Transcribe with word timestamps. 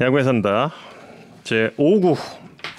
야구에 0.00 0.22
산다 0.22 0.72
제 1.44 1.72
5구 1.78 2.16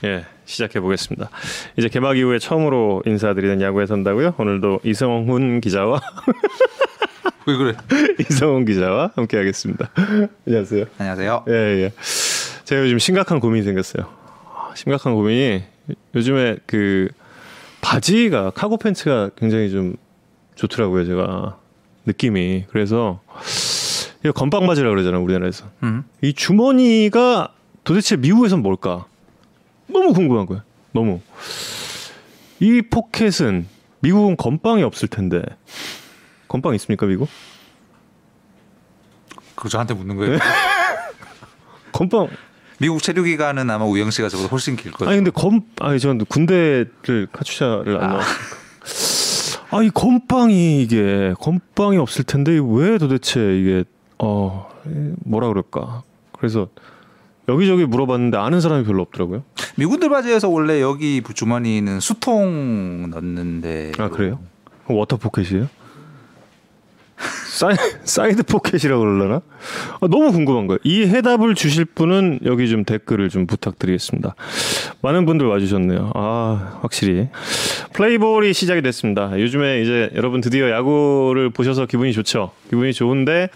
예 0.04 0.26
시작해 0.46 0.80
보겠습니다. 0.80 1.30
이제 1.78 1.90
개막 1.90 2.18
이후에 2.18 2.40
처음으로 2.40 3.02
인사드리는 3.06 3.62
야구에 3.62 3.86
산다고요. 3.86 4.36
오늘도 4.38 4.82
이성훈 4.84 5.62
기자와 5.62 6.02
왜 7.48 7.58
그래? 7.58 7.74
이성훈 8.20 8.66
기자와 8.66 9.12
함께하겠습니다. 9.16 9.90
안녕하세요. 10.48 10.86
안녕하세요. 10.98 11.46
예 11.48 11.54
예. 11.54 11.94
제가 12.66 12.84
요즘 12.84 13.00
심각한 13.00 13.40
고민이 13.40 13.64
생겼어요. 13.64 14.08
심각한 14.76 15.14
고민이 15.14 15.64
요즘에 16.16 16.58
그 16.66 17.10
바지가 17.82 18.52
카고 18.52 18.78
팬츠가 18.78 19.30
굉장히 19.36 19.70
좀 19.72 19.96
좋더라고요. 20.56 21.06
제가 21.06 21.58
느낌이 22.06 22.66
그래서 22.70 23.22
이거 24.26 24.32
건빵 24.34 24.66
바지라 24.66 24.90
그러잖아요. 24.90 25.22
우리나라에서. 25.22 25.70
음. 25.84 26.04
이 26.24 26.34
주머니가 26.34 27.50
도대체 27.84 28.16
미국에선 28.18 28.64
뭘까? 28.64 29.06
너무 29.86 30.14
궁금한 30.14 30.48
거야. 30.48 30.64
너무. 30.94 31.22
이 32.60 32.82
포켓은 32.82 33.68
미국은 34.00 34.36
건빵이 34.36 34.82
없을 34.82 35.08
텐데. 35.10 35.44
건빵 36.48 36.74
있습니까, 36.74 37.06
미국? 37.06 37.30
그거 39.54 39.70
저한테 39.70 39.94
묻는 39.94 40.16
거예요? 40.16 40.40
건빵. 41.94 42.30
미국 42.80 43.04
체류 43.04 43.22
기간은 43.24 43.70
아마 43.70 43.86
우영 43.86 44.10
씨가 44.10 44.28
저보다 44.30 44.50
훨씬 44.50 44.76
길 44.76 44.92
거예요. 44.92 45.10
아니 45.12 45.20
근데 45.20 45.30
검 45.30 45.62
아니 45.80 46.00
전 46.00 46.18
군대를 46.26 47.28
카투샤를 47.32 47.98
안 47.98 48.04
아. 48.04 48.08
나왔으니까. 48.08 49.66
아이 49.70 49.90
건빵이 49.92 50.82
이게 50.82 51.34
건빵이 51.40 51.98
없을 51.98 52.24
텐데 52.26 52.60
왜 52.62 52.98
도대체 52.98 53.40
이게 53.58 53.86
어 54.20 54.70
뭐라 55.26 55.48
그럴까? 55.48 56.04
그래서 56.32 56.68
여기저기 57.48 57.86
물어봤는데 57.86 58.38
아는 58.38 58.62
사람이 58.62 58.86
별로 58.86 59.02
없더라고요. 59.04 59.44
미군들 59.76 60.10
바지에서 60.10 60.50
원래 60.50 60.82
여기 60.82 61.22
주머니는 61.22 62.00
수통 62.00 63.10
넣는데. 63.12 63.92
아 63.98 64.10
그래요? 64.10 64.40
water 64.88 65.18
pocket이에요? 65.18 65.68
사이, 67.56 67.74
side 68.04 68.44
pocket이라고 68.44 69.02
그러려나? 69.02 69.36
아, 70.02 70.08
너무 70.08 70.34
궁금한 70.34 70.68
거예요. 70.68 70.80
이 70.84 71.04
해답을 71.04 71.56
주실 71.56 71.86
분은 71.86 72.40
여기 72.44 72.68
좀 72.68 72.84
댓글을 72.84 73.30
좀 73.30 73.48
부탁드리겠습니다. 73.48 74.36
많은 75.02 75.26
분들 75.26 75.48
와주셨네요. 75.48 76.12
아 76.16 76.80
확실히 76.82 77.30
플레이볼이 77.94 78.54
시작이 78.54 78.82
됐습니다. 78.82 79.40
요즘에 79.40 79.82
이제 79.82 80.10
여러분 80.16 80.42
드디어 80.42 80.70
야구를 80.70 81.50
보셔서 81.52 81.86
기분이 81.86 82.12
좋죠. 82.12 82.52
기분이 82.70 82.92
좋은데 82.92 83.50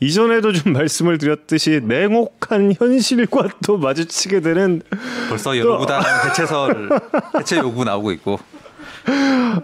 이전에도 0.00 0.52
좀 0.52 0.72
말씀을 0.74 1.18
드렸듯이 1.18 1.80
냉혹한 1.84 2.74
현실과 2.78 3.48
또 3.64 3.76
마주치게 3.78 4.40
되는 4.40 4.82
벌써 5.28 5.56
여러 5.58 5.78
구단 5.78 6.02
해체설 6.28 6.88
해체 7.38 7.58
요구 7.58 7.84
나오고 7.84 8.12
있고. 8.12 8.38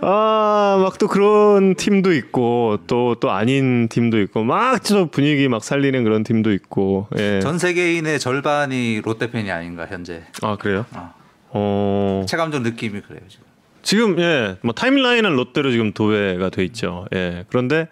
아, 0.00 0.78
막 0.82 0.98
또 0.98 1.08
그런 1.08 1.74
팀도 1.74 2.12
있고 2.14 2.78
또또 2.86 3.30
아닌 3.30 3.88
팀도 3.88 4.20
있고 4.22 4.44
막 4.44 4.82
저 4.82 5.06
분위기 5.06 5.48
막 5.48 5.62
살리는 5.62 6.02
그런 6.04 6.22
팀도 6.22 6.52
있고. 6.52 7.08
예. 7.18 7.40
전 7.40 7.58
세계인의 7.58 8.18
절반이 8.18 9.02
롯데 9.04 9.30
팬이 9.30 9.50
아닌가 9.50 9.86
현재. 9.86 10.22
아, 10.42 10.56
그래요? 10.56 10.86
아. 10.92 11.12
어. 11.50 12.24
체감적 12.28 12.62
느낌이 12.62 13.00
그래요 13.02 13.20
지금. 13.28 13.44
지금 13.82 14.18
예. 14.18 14.56
뭐 14.62 14.72
타임라인은 14.74 15.34
롯데로 15.36 15.70
지금 15.70 15.92
도배가 15.92 16.50
돼 16.50 16.64
있죠. 16.64 17.06
예. 17.14 17.44
그런데 17.48 17.88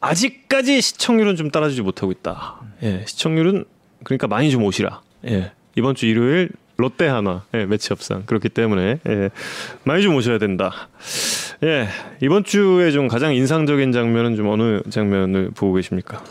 아직까지 0.00 0.80
시청률은 0.80 1.36
좀 1.36 1.50
따라주지 1.50 1.82
못하고 1.82 2.12
있다. 2.12 2.60
예. 2.82 3.04
시청률은 3.06 3.64
그러니까 4.04 4.26
많이 4.26 4.50
좀 4.50 4.62
오시라. 4.64 5.00
예. 5.26 5.52
이번 5.76 5.94
주 5.94 6.06
일요일 6.06 6.50
롯데 6.76 7.06
하나 7.06 7.44
예, 7.54 7.64
매치업상 7.64 8.24
그렇기 8.26 8.48
때문에 8.48 8.98
예, 9.08 9.30
많이 9.84 10.02
좀 10.02 10.14
오셔야 10.14 10.38
된다. 10.38 10.88
예 11.64 11.88
이번 12.20 12.44
주에 12.44 12.90
좀 12.90 13.08
가장 13.08 13.34
인상적인 13.34 13.92
장면은 13.92 14.36
좀 14.36 14.48
어느 14.48 14.82
장면을 14.90 15.50
보고 15.54 15.74
계십니까? 15.74 16.22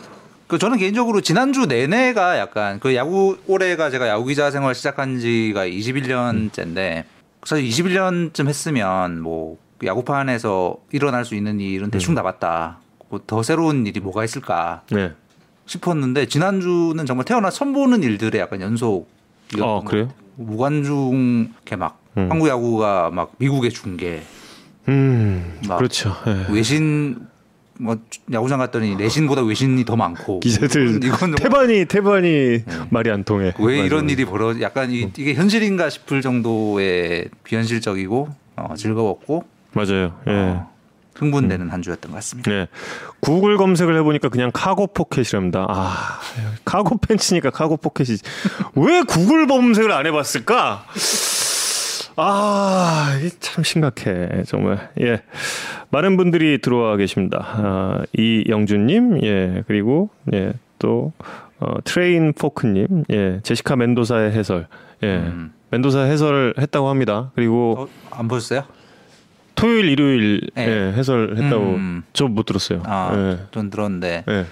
그 0.46 0.58
저는 0.58 0.76
개인적으로 0.76 1.22
지난주 1.22 1.64
내내가 1.64 2.38
약간 2.38 2.78
그 2.78 2.94
야구 2.94 3.38
올해가 3.46 3.88
제가 3.88 4.08
야구 4.08 4.26
기자 4.26 4.50
생활 4.50 4.74
시작한 4.74 5.18
지가 5.18 5.66
21년째인데 5.66 7.04
사실 7.44 7.66
21년쯤 7.66 8.48
했으면 8.48 9.20
뭐 9.20 9.56
야구판에서 9.82 10.76
일어날 10.92 11.24
수 11.24 11.34
있는 11.34 11.58
일은 11.60 11.90
대충 11.90 12.14
다 12.14 12.22
봤다. 12.22 12.78
뭐 13.12 13.20
더 13.26 13.42
새로운 13.42 13.86
일이 13.86 14.00
뭐가 14.00 14.24
있을까 14.24 14.82
네. 14.90 15.12
싶었는데 15.66 16.26
지난주는 16.26 17.04
정말 17.06 17.24
태어나 17.26 17.50
처음 17.50 17.72
보는 17.74 18.02
일들의 18.02 18.40
약간 18.40 18.60
연속. 18.62 19.06
어 19.60 19.82
그래요? 19.84 20.08
무관중 20.36 21.52
개막, 21.66 22.00
음. 22.16 22.30
한국 22.30 22.48
야구가 22.48 23.10
막 23.10 23.32
미국의 23.36 23.70
중계, 23.70 24.22
음막 24.88 25.76
그렇죠. 25.76 26.14
예. 26.26 26.50
외신 26.50 27.18
뭐 27.78 27.98
야구장 28.32 28.58
갔더니 28.60 28.96
내신보다 28.96 29.42
외신이 29.42 29.84
더 29.84 29.94
많고 29.94 30.40
기자들 30.40 31.04
이건 31.04 31.34
태반이 31.34 31.84
태반이 31.84 32.60
말이 32.88 33.10
안 33.10 33.24
통해. 33.24 33.52
왜 33.60 33.76
이런 33.80 34.04
맞아요. 34.06 34.10
일이 34.12 34.24
벌어 34.24 34.58
약간 34.62 34.90
이, 34.90 35.10
이게 35.18 35.34
현실인가 35.34 35.90
싶을 35.90 36.22
정도의 36.22 37.28
비현실적이고 37.44 38.28
어, 38.56 38.74
즐거웠고 38.74 39.44
맞아요. 39.74 40.18
예. 40.28 40.32
어, 40.32 40.71
흥분되는 41.14 41.70
한 41.70 41.82
주였던 41.82 42.10
것 42.10 42.16
같습니다. 42.16 42.50
네. 42.50 42.68
구글 43.20 43.56
검색을 43.56 43.96
해보니까 43.98 44.28
그냥 44.28 44.50
cargo 44.52 44.88
pocket이랍니다. 44.88 45.66
아, 45.68 46.20
카고 46.64 46.98
팬츠니까 46.98 47.50
카고 47.50 47.76
포켓이. 47.76 48.18
왜 48.74 49.02
구글 49.02 49.46
검색을 49.46 49.92
안 49.92 50.06
해봤을까? 50.06 50.86
아, 52.16 53.18
참 53.40 53.64
심각해. 53.64 54.42
정말. 54.46 54.90
예. 55.00 55.22
많은 55.90 56.16
분들이 56.16 56.60
들어와 56.60 56.96
계십니다. 56.96 57.38
아, 57.42 58.02
이영준님, 58.16 59.24
예. 59.24 59.64
그리고, 59.66 60.10
예. 60.32 60.52
또, 60.78 61.12
어, 61.60 61.76
트레인 61.84 62.32
포크님, 62.32 63.04
예. 63.10 63.40
제시카 63.42 63.76
멘도사의 63.76 64.32
해설, 64.32 64.66
예. 65.02 65.16
음. 65.16 65.52
멘도사 65.70 66.02
해설을 66.02 66.54
했다고 66.58 66.88
합니다. 66.88 67.30
그리고 67.34 67.76
어, 67.78 67.88
안 68.10 68.28
보셨어요? 68.28 68.64
토요일, 69.54 69.86
일요일, 69.90 70.40
네. 70.54 70.66
예. 70.68 70.92
해설했다고. 70.92 71.64
음. 71.64 72.02
저못 72.12 72.46
들었어요. 72.46 72.82
아, 72.86 73.12
예. 73.14 73.46
전 73.52 73.70
들었는데 73.70 74.24
예. 74.28 74.46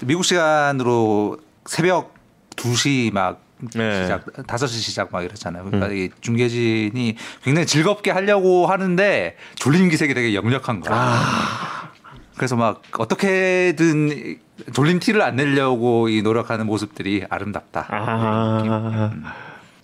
미국 0.00 0.24
시간으로 0.24 1.38
새벽 1.66 2.14
2시 2.56 3.12
막 3.12 3.42
네. 3.74 4.02
시작 4.02 4.24
5시 4.26 4.68
시작 4.68 5.08
막 5.12 5.22
이랬잖아요. 5.22 5.64
그러니까 5.64 5.92
이 5.92 6.10
중계진이 6.20 7.16
굉장히 7.44 7.66
즐겁게 7.66 8.10
하려고 8.10 8.66
하는데 8.66 9.36
졸린 9.54 9.88
기색이 9.88 10.14
되게 10.14 10.34
역력한 10.34 10.80
거야. 10.80 11.92
그래서 12.36 12.56
막 12.56 12.82
어떻게든 12.98 14.38
졸린 14.72 14.98
티를 14.98 15.22
안 15.22 15.36
내려고 15.36 16.08
이 16.08 16.22
노력하는 16.22 16.66
모습들이 16.66 17.24
아름답다. 17.30 17.86
아. 17.90 19.10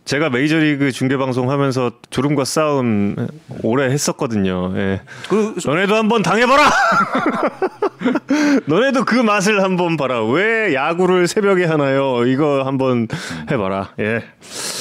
제가 0.08 0.30
메이저리그 0.30 0.90
중계 0.90 1.18
방송 1.18 1.50
하면서 1.50 1.90
졸음과 2.08 2.46
싸움 2.46 3.14
오래 3.62 3.90
했었거든요. 3.90 4.72
예. 4.74 5.02
그 5.28 5.54
너네도 5.62 5.94
한번 5.94 6.22
당해봐라. 6.22 6.70
너네도 8.64 9.04
그 9.04 9.16
맛을 9.16 9.62
한번 9.62 9.98
봐라. 9.98 10.24
왜 10.24 10.72
야구를 10.72 11.28
새벽에 11.28 11.66
하나요? 11.66 12.24
이거 12.24 12.62
한번 12.64 13.06
해봐라. 13.50 13.90
예. 14.00 14.24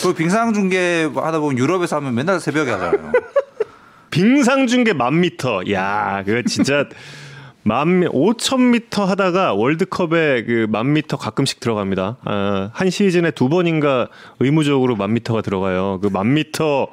그 0.01 0.13
빙상 0.13 0.53
중계 0.53 1.09
하다 1.13 1.39
보면 1.41 1.57
유럽에서 1.57 1.97
하면 1.97 2.15
맨날 2.15 2.39
새벽에 2.39 2.71
하잖아요. 2.71 3.11
빙상 4.09 4.67
중계 4.67 4.93
만 4.93 5.19
미터. 5.19 5.59
야, 5.69 6.23
그거 6.25 6.41
진짜 6.47 6.85
만 7.67 8.01
5천 8.01 8.71
미터 8.71 9.03
하다가 9.05 9.53
월드컵에 9.53 10.43
그 10.45 10.67
만 10.69 10.93
미터 10.93 11.17
가끔씩 11.17 11.59
들어갑니다. 11.59 12.17
아, 12.23 12.69
한 12.73 12.89
시즌에 12.89 13.31
두 13.31 13.49
번인가 13.49 14.07
의무적으로 14.39 14.95
만 14.95 15.13
미터가 15.13 15.41
들어가요. 15.41 15.99
그 16.01 16.07
만 16.09 16.33
미터 16.33 16.87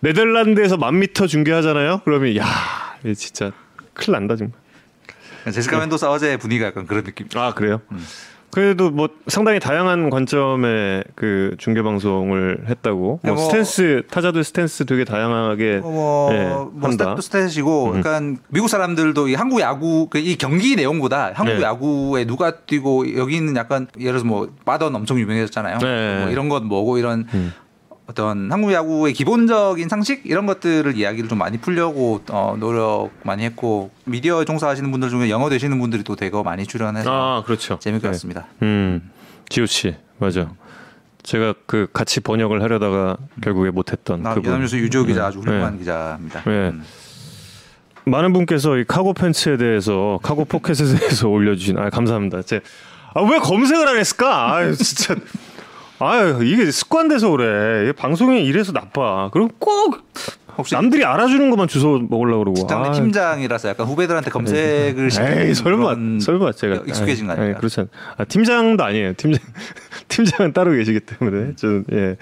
네덜란드에서 0.00 0.76
만 0.78 0.98
미터 0.98 1.26
중계하잖아요. 1.26 2.00
그러면 2.04 2.34
야, 2.36 2.44
진짜 3.14 3.52
큰일 3.92 4.12
난다 4.12 4.36
정말. 4.36 4.58
제시카 5.52 5.78
멘도사 5.78 6.10
어제 6.10 6.36
분위기가 6.38 6.68
약간 6.68 6.86
그런 6.86 7.04
느낌. 7.04 7.26
아 7.34 7.52
그래요? 7.54 7.80
그래도 8.50 8.90
뭐 8.90 9.08
상당히 9.28 9.60
다양한 9.60 10.10
관점의 10.10 11.04
그 11.14 11.54
중계 11.58 11.82
방송을 11.82 12.64
했다고. 12.68 13.20
뭐 13.22 13.34
뭐- 13.34 13.44
스탠스 13.44 14.02
타자들 14.10 14.42
스탠스 14.44 14.84
되게 14.86 15.04
다양하게 15.04 15.78
뭐, 15.78 16.32
예, 16.32 16.44
뭐 16.48 16.72
한다. 16.82 17.14
스탯도 17.14 17.18
stat이고, 17.18 18.02
그러니까 18.02 18.40
미국 18.48 18.68
사람들도 18.68 19.28
이 19.28 19.34
한국 19.34 19.60
야구 19.60 20.08
그이 20.08 20.36
경기 20.36 20.76
내용보다 20.76 21.32
한국 21.34 21.54
네. 21.54 21.62
야구에 21.62 22.24
누가 22.26 22.50
뛰고 22.52 23.16
여기 23.16 23.36
있는 23.36 23.56
약간 23.56 23.86
예를 23.98 24.12
들어서 24.12 24.24
뭐 24.26 24.48
빠던 24.64 24.94
엄청 24.94 25.18
유명해졌잖아요. 25.18 25.78
네. 25.78 26.20
뭐 26.22 26.30
이런 26.30 26.48
건 26.48 26.66
뭐고 26.66 26.98
이런 26.98 27.26
음. 27.32 27.52
어떤 28.10 28.50
한국 28.50 28.72
야구의 28.72 29.12
기본적인 29.12 29.88
상식 29.88 30.22
이런 30.24 30.44
것들을 30.46 30.96
이야기를 30.96 31.28
좀 31.28 31.38
많이 31.38 31.58
풀려고 31.58 32.20
어, 32.30 32.56
노력 32.58 33.10
많이 33.22 33.44
했고 33.44 33.92
미디어 34.04 34.44
종사하시는 34.44 34.90
분들 34.90 35.10
중에 35.10 35.30
영어 35.30 35.48
되시는 35.48 35.78
분들이 35.78 36.02
또 36.02 36.16
대거 36.16 36.42
많이 36.42 36.66
출연해서 36.66 37.08
아 37.10 37.44
그렇죠. 37.44 37.78
재밌게 37.78 38.02
네. 38.02 38.08
봤습니다. 38.10 38.46
음, 38.62 39.10
지호 39.48 39.66
씨 39.66 39.94
맞아. 40.18 40.50
제가 41.22 41.54
그 41.66 41.86
같이 41.92 42.18
번역을 42.20 42.62
하려다가 42.62 43.16
결국에 43.42 43.70
못했던 43.70 44.22
나 44.24 44.34
그분. 44.34 44.48
연합뉴스 44.48 44.74
유조 44.76 45.04
기자 45.04 45.26
아주 45.26 45.38
훌륭한 45.38 45.74
네. 45.74 45.78
기자입니다. 45.78 46.42
네. 46.44 46.50
음. 46.70 46.82
많은 48.06 48.32
분께서 48.32 48.76
이 48.78 48.84
카고 48.84 49.14
팬츠에 49.14 49.56
대해서 49.56 50.18
카고 50.24 50.46
포켓에 50.46 50.84
대해서 50.98 51.28
올려주신 51.30 51.78
아 51.78 51.90
감사합니다. 51.90 52.42
제 52.42 52.60
아 53.14 53.22
왜 53.22 53.38
검색을 53.40 53.88
안 53.88 53.96
했을까? 53.98 54.54
아 54.56 54.72
진짜 54.72 55.16
아 56.00 56.38
이게 56.42 56.70
습관돼서 56.70 57.30
그래. 57.30 57.92
방송이 57.92 58.44
이래서 58.44 58.72
나빠. 58.72 59.28
그리고 59.32 59.50
꼭 59.58 59.98
혹시 60.56 60.74
남들이 60.74 61.04
알아주는 61.04 61.50
것만 61.50 61.68
주워 61.68 61.98
먹으려고 61.98 62.40
그러고. 62.40 62.54
직장 62.56 62.82
내 62.82 62.88
아, 62.88 62.92
팀장이라서 62.92 63.68
약간 63.68 63.86
후배들한테 63.86 64.30
검색을 64.30 65.10
시키는 65.10 65.46
에이 65.48 65.54
설마 65.54 65.94
설마 66.20 66.52
제가 66.52 66.82
익숙해진 66.86 67.26
거 67.26 67.32
아니, 67.32 67.40
아닙니까? 67.40 67.42
아니, 67.42 67.54
그렇지 67.58 67.80
않. 67.80 67.88
아, 68.16 68.24
팀장도 68.24 68.82
아니에요. 68.84 69.12
팀장 69.14 69.42
팀장은 70.08 70.52
따로 70.52 70.72
계시기 70.72 71.00
때문에 71.00 71.54
저는 71.56 71.84
예. 71.92 72.16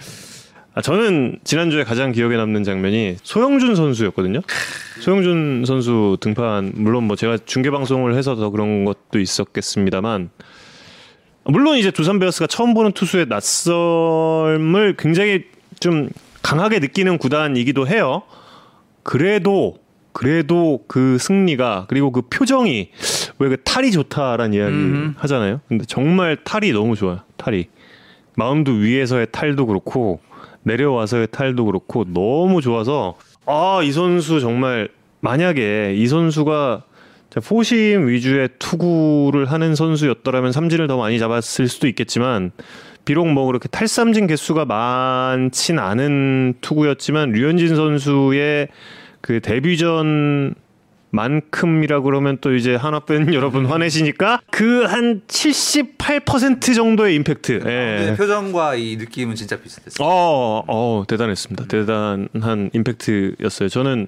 아, 0.74 0.80
저는 0.80 1.38
지난주에 1.42 1.82
가장 1.82 2.12
기억에 2.12 2.36
남는 2.36 2.62
장면이 2.62 3.16
소영준 3.22 3.74
선수였거든요. 3.74 4.40
소영준 5.00 5.64
선수 5.66 6.16
등판 6.20 6.72
물론 6.76 7.04
뭐 7.04 7.16
제가 7.16 7.38
중계 7.44 7.70
방송을 7.70 8.14
해서 8.14 8.36
더 8.36 8.50
그런 8.50 8.84
것도 8.84 9.18
있었겠습니다만 9.18 10.30
물론 11.50 11.78
이제 11.78 11.90
두산 11.90 12.18
베어스가 12.18 12.46
처음 12.46 12.74
보는 12.74 12.92
투수의 12.92 13.26
낯설음을 13.28 14.96
굉장히 14.98 15.44
좀 15.80 16.08
강하게 16.42 16.78
느끼는 16.78 17.18
구단이기도 17.18 17.86
해요. 17.88 18.22
그래도 19.02 19.76
그래도 20.12 20.80
그 20.88 21.16
승리가 21.18 21.86
그리고 21.88 22.10
그 22.12 22.22
표정이 22.22 22.90
왜 23.38 23.48
그 23.48 23.56
탈이 23.62 23.92
좋다라는 23.92 24.52
이야기 24.54 24.74
음. 24.74 25.14
하잖아요. 25.18 25.60
근데 25.68 25.84
정말 25.86 26.36
탈이 26.42 26.72
너무 26.72 26.96
좋아요. 26.96 27.20
탈이 27.36 27.68
마운드 28.34 28.70
위에서의 28.70 29.28
탈도 29.30 29.66
그렇고 29.66 30.20
내려와서의 30.64 31.28
탈도 31.30 31.64
그렇고 31.66 32.04
너무 32.12 32.60
좋아서 32.60 33.14
아 33.46 33.80
이 33.82 33.92
선수 33.92 34.40
정말 34.40 34.88
만약에 35.20 35.94
이 35.96 36.06
선수가 36.06 36.82
자, 36.82 36.87
포심 37.44 38.08
위주의 38.08 38.48
투구를 38.58 39.50
하는 39.50 39.74
선수였더라면 39.74 40.52
삼진을 40.52 40.86
더 40.86 40.96
많이 40.96 41.18
잡았을 41.18 41.68
수도 41.68 41.86
있겠지만 41.86 42.52
비록 43.04 43.26
뭐 43.28 43.46
그렇게 43.46 43.68
탈삼진 43.68 44.26
개수가 44.26 44.64
많진 44.64 45.78
않은 45.78 46.54
투구였지만 46.60 47.32
류현진 47.32 47.76
선수의 47.76 48.68
그 49.20 49.40
데뷔전 49.40 50.54
만큼이라 51.18 52.00
그러면 52.00 52.38
또 52.40 52.54
이제 52.54 52.76
하나 52.76 53.00
뺀 53.00 53.32
여러분 53.34 53.66
화내시니까 53.66 54.40
그 54.50 54.86
한 54.88 55.20
78% 55.26 56.74
정도의 56.74 57.14
임팩트. 57.16 57.60
네, 57.64 58.10
예. 58.10 58.16
표정과 58.16 58.76
이 58.76 58.96
느낌은 58.96 59.34
진짜 59.34 59.60
비슷했어요. 59.60 60.06
어, 60.06 60.62
어, 60.66 61.04
대단했습니다. 61.06 61.66
대단한 61.66 62.70
임팩트였어요. 62.72 63.68
저는 63.68 64.06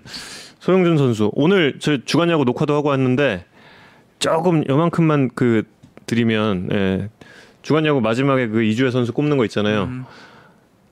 소영준 0.61 0.99
선수 0.99 1.31
오늘 1.35 1.77
저 1.81 1.99
주간야구 2.05 2.45
녹화도 2.45 2.75
하고 2.75 2.89
왔는데 2.89 3.45
조금 4.19 4.65
요만큼만 4.69 5.31
그 5.35 5.65
드리면 6.07 6.69
예. 6.73 7.09
주간야구 7.63 8.01
마지막에 8.01 8.47
그 8.47 8.63
이주혜 8.63 8.91
선수 8.91 9.13
꼽는 9.13 9.37
거 9.37 9.45
있잖아요. 9.45 9.85
음. 9.85 10.05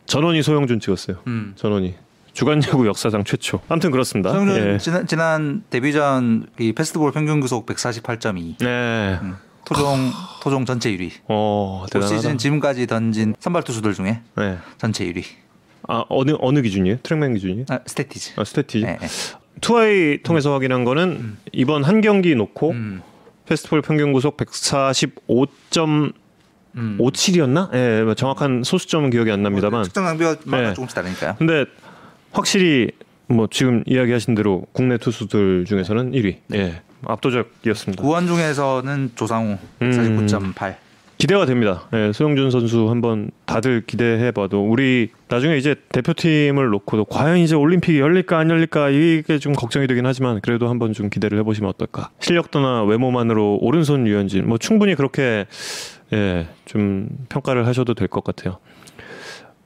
전원이 0.07 0.43
소영준 0.43 0.81
찍었어요. 0.81 1.19
음. 1.27 1.53
전원이 1.57 1.95
주간 2.39 2.63
야구 2.63 2.87
역사상 2.87 3.25
최초. 3.25 3.59
아무튼 3.69 3.91
그렇습니다. 3.91 4.33
예. 4.57 4.79
지난, 4.79 5.09
지난 5.09 5.65
데뷔전 5.71 6.47
이 6.61 6.73
패스트볼 6.73 7.11
평균 7.11 7.41
구속 7.41 7.67
148.2 7.67 8.59
네. 8.65 9.19
토종 9.65 10.13
토종 10.41 10.65
전체 10.65 10.97
1위. 10.97 11.11
어. 11.27 11.85
시즌 12.01 12.39
지금까지 12.39 12.87
던진 12.87 13.35
선발 13.41 13.65
투수들 13.65 13.93
중에 13.93 14.21
네. 14.37 14.57
전체 14.77 15.05
1위. 15.07 15.25
아, 15.89 16.05
어느 16.09 16.37
어느 16.39 16.63
기준이에요? 16.63 16.99
트랙맨 17.03 17.35
기준이에요? 17.35 17.65
아, 17.71 17.81
스태티즈. 17.85 18.35
아, 18.37 18.45
스태티즈. 18.45 18.85
네, 18.85 18.99
네. 19.01 19.09
투아이 19.61 20.23
통해서 20.23 20.53
확인한 20.53 20.85
거는 20.85 21.39
이번 21.51 21.83
한 21.83 22.01
경기 22.01 22.37
놓고 22.37 22.71
음. 22.71 23.03
패스트볼 23.47 23.83
평균 23.83 24.13
구속 24.13 24.37
145.57이었나? 24.37 26.13
음. 26.77 27.75
예, 27.75 28.03
뭐 28.05 28.15
정확한 28.15 28.63
소수점은 28.63 29.11
기억이 29.11 29.33
안 29.33 29.43
납니다만. 29.43 29.83
측정 29.83 30.05
장비마다 30.07 30.39
네. 30.45 30.75
조금씩 30.75 30.95
다르니까요. 30.95 31.35
근데 31.37 31.65
확실히 32.33 32.91
뭐 33.29 33.47
지금 33.51 33.83
이야기하신 33.87 34.35
대로 34.35 34.65
국내 34.73 34.97
투수들 34.99 35.65
중에서는 35.67 36.13
1위. 36.13 36.37
예. 36.55 36.83
압도적이었습니다. 37.05 38.03
구원 38.03 38.27
중에서는 38.27 39.13
조상우 39.15 39.57
음. 39.83 39.91
49.8. 39.91 40.77
기대가 41.19 41.47
됩니다. 41.47 41.89
예, 41.95 42.13
소형준 42.13 42.53
선수 42.53 42.89
한번 42.91 43.31
다들 43.45 43.83
기대해봐도 43.85 44.65
우리 44.65 45.11
나중에 45.29 45.57
이제 45.57 45.75
대표팀을 45.91 46.69
놓고도 46.71 47.07
과연 47.07 47.39
이제 47.39 47.57
올림픽이 47.57 47.99
열릴까 47.99 48.39
안 48.39 48.51
열릴까 48.51 48.91
이게 48.91 49.39
좀 49.41 49.53
걱정이 49.53 49.89
되긴 49.89 50.07
하지만 50.07 50.41
그래도 50.41 50.69
한번 50.69 50.93
좀 50.93 51.11
기대를 51.11 51.37
해보시면 51.41 51.71
어떨까. 51.71 52.11
실력도나 52.21 52.85
외모만으로 52.85 53.59
오른손 53.61 54.07
류현진 54.07 54.47
뭐 54.49 54.59
충분히 54.59 54.95
그렇게 54.95 55.47
예, 56.13 56.47
좀 56.67 57.09
평가를 57.29 57.67
하셔도 57.67 57.95
될 57.95 58.07
것 58.07 58.23
같아요. 58.23 58.59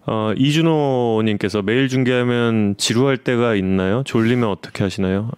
어, 0.06 0.32
이준호님께서 0.37 1.62
매일 1.62 1.88
중계하면 1.88 2.76
지루할 2.76 3.19
때가 3.19 3.54
있나요? 3.54 4.02
졸리면 4.04 4.49
어떻게 4.49 4.82
하시나요? 4.82 5.31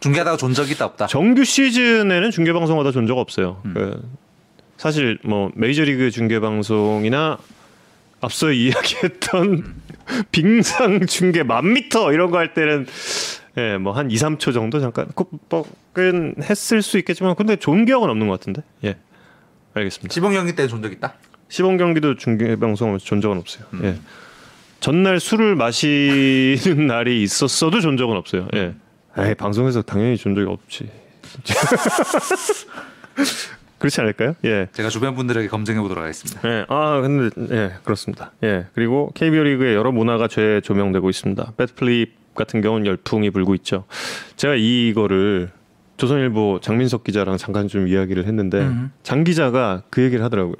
중계하다가 0.00 0.36
존 0.36 0.54
적이 0.54 0.72
있다 0.72 0.84
없다. 0.86 1.06
정규 1.06 1.44
시즌에는 1.44 2.30
중계 2.30 2.52
방송하다 2.52 2.92
존 2.92 3.06
적 3.06 3.18
없어요. 3.18 3.60
음. 3.64 3.74
그 3.74 4.02
사실 4.76 5.18
뭐 5.24 5.50
메이저리그 5.54 6.10
중계 6.10 6.40
방송이나 6.40 7.38
앞서 8.20 8.50
이야기했던 8.52 9.74
빙상 10.30 11.06
중계 11.06 11.42
만 11.42 11.72
미터 11.72 12.12
이런 12.12 12.30
거 12.30 12.38
할 12.38 12.54
때는 12.54 12.86
예, 13.56 13.78
뭐 13.78 13.92
한 13.92 14.10
2, 14.10 14.14
3초 14.16 14.52
정도 14.52 14.80
잠깐 14.80 15.06
꾸벅은 15.14 16.36
했을 16.42 16.82
수 16.82 16.98
있겠지만 16.98 17.34
근데 17.36 17.56
좋은 17.56 17.84
기억은 17.84 18.10
없는 18.10 18.26
것 18.28 18.38
같은데. 18.38 18.62
예. 18.84 18.96
알겠습니다. 19.74 20.12
시범 20.12 20.32
경기 20.32 20.54
때 20.54 20.66
존 20.68 20.82
적 20.82 20.92
있다. 20.92 21.14
시범 21.54 21.76
경기도 21.76 22.16
중계 22.16 22.56
방송하면서 22.56 23.04
존 23.04 23.20
적은 23.20 23.38
없어요. 23.38 23.64
음. 23.74 23.80
예. 23.84 23.94
전날 24.80 25.20
술을 25.20 25.54
마시는 25.54 26.88
날이 26.88 27.22
있었어도 27.22 27.80
존 27.80 27.96
적은 27.96 28.16
없어요. 28.16 28.48
예. 28.56 28.74
에이, 29.16 29.36
방송에서 29.36 29.80
당연히 29.80 30.16
존 30.16 30.34
적이 30.34 30.48
없지. 30.48 30.90
그렇지 33.78 34.00
않을까요? 34.00 34.34
예. 34.44 34.66
제가 34.72 34.88
주변 34.88 35.14
분들에게 35.14 35.46
검증해 35.46 35.80
보도록 35.80 36.02
하겠습니다. 36.02 36.40
예. 36.44 36.66
아, 36.68 37.00
근데 37.00 37.30
예, 37.54 37.74
그렇습니다. 37.84 38.32
예. 38.42 38.66
그리고 38.74 39.12
KBO 39.14 39.44
리그의 39.44 39.76
여러 39.76 39.92
문화가 39.92 40.26
재조명되고 40.26 41.08
있습니다. 41.08 41.52
배트플립 41.56 42.34
같은 42.34 42.62
경우는 42.62 42.84
열풍이 42.84 43.30
불고 43.30 43.54
있죠. 43.54 43.84
제가 44.34 44.56
이거를 44.56 45.50
조선일보 45.98 46.58
장민석 46.62 47.04
기자랑 47.04 47.36
잠깐 47.36 47.68
좀 47.68 47.86
이야기를 47.86 48.26
했는데 48.26 48.58
음. 48.58 48.90
장 49.04 49.22
기자가 49.22 49.84
그 49.90 50.02
얘기를 50.02 50.24
하더라고요. 50.24 50.56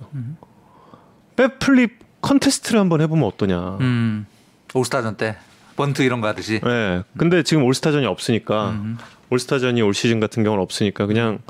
음. 1.34 1.36
배플립 1.36 1.98
컨테스트를 2.20 2.80
한번 2.80 3.00
해보면 3.00 3.24
어떠냐. 3.24 3.78
음. 3.80 4.26
올스타전 4.72 5.16
때 5.16 5.36
번트 5.76 6.02
이런 6.02 6.20
거 6.20 6.28
하듯이. 6.28 6.60
예. 6.64 7.02
근데 7.16 7.42
지금 7.42 7.64
올스타전이 7.64 8.06
없으니까 8.06 8.70
음. 8.70 8.98
올스타전이 9.30 9.82
올 9.82 9.94
시즌 9.94 10.20
같은 10.20 10.42
경우는 10.42 10.62
없으니까 10.62 11.06
그냥 11.06 11.40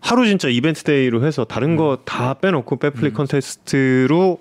하루 0.00 0.26
진짜 0.26 0.48
이벤트 0.48 0.82
day로 0.82 1.24
해서 1.24 1.44
다른 1.44 1.76
거다 1.76 2.34
빼놓고 2.34 2.76
bat 2.76 2.92
flip 2.92 3.14
contest로 3.14 4.38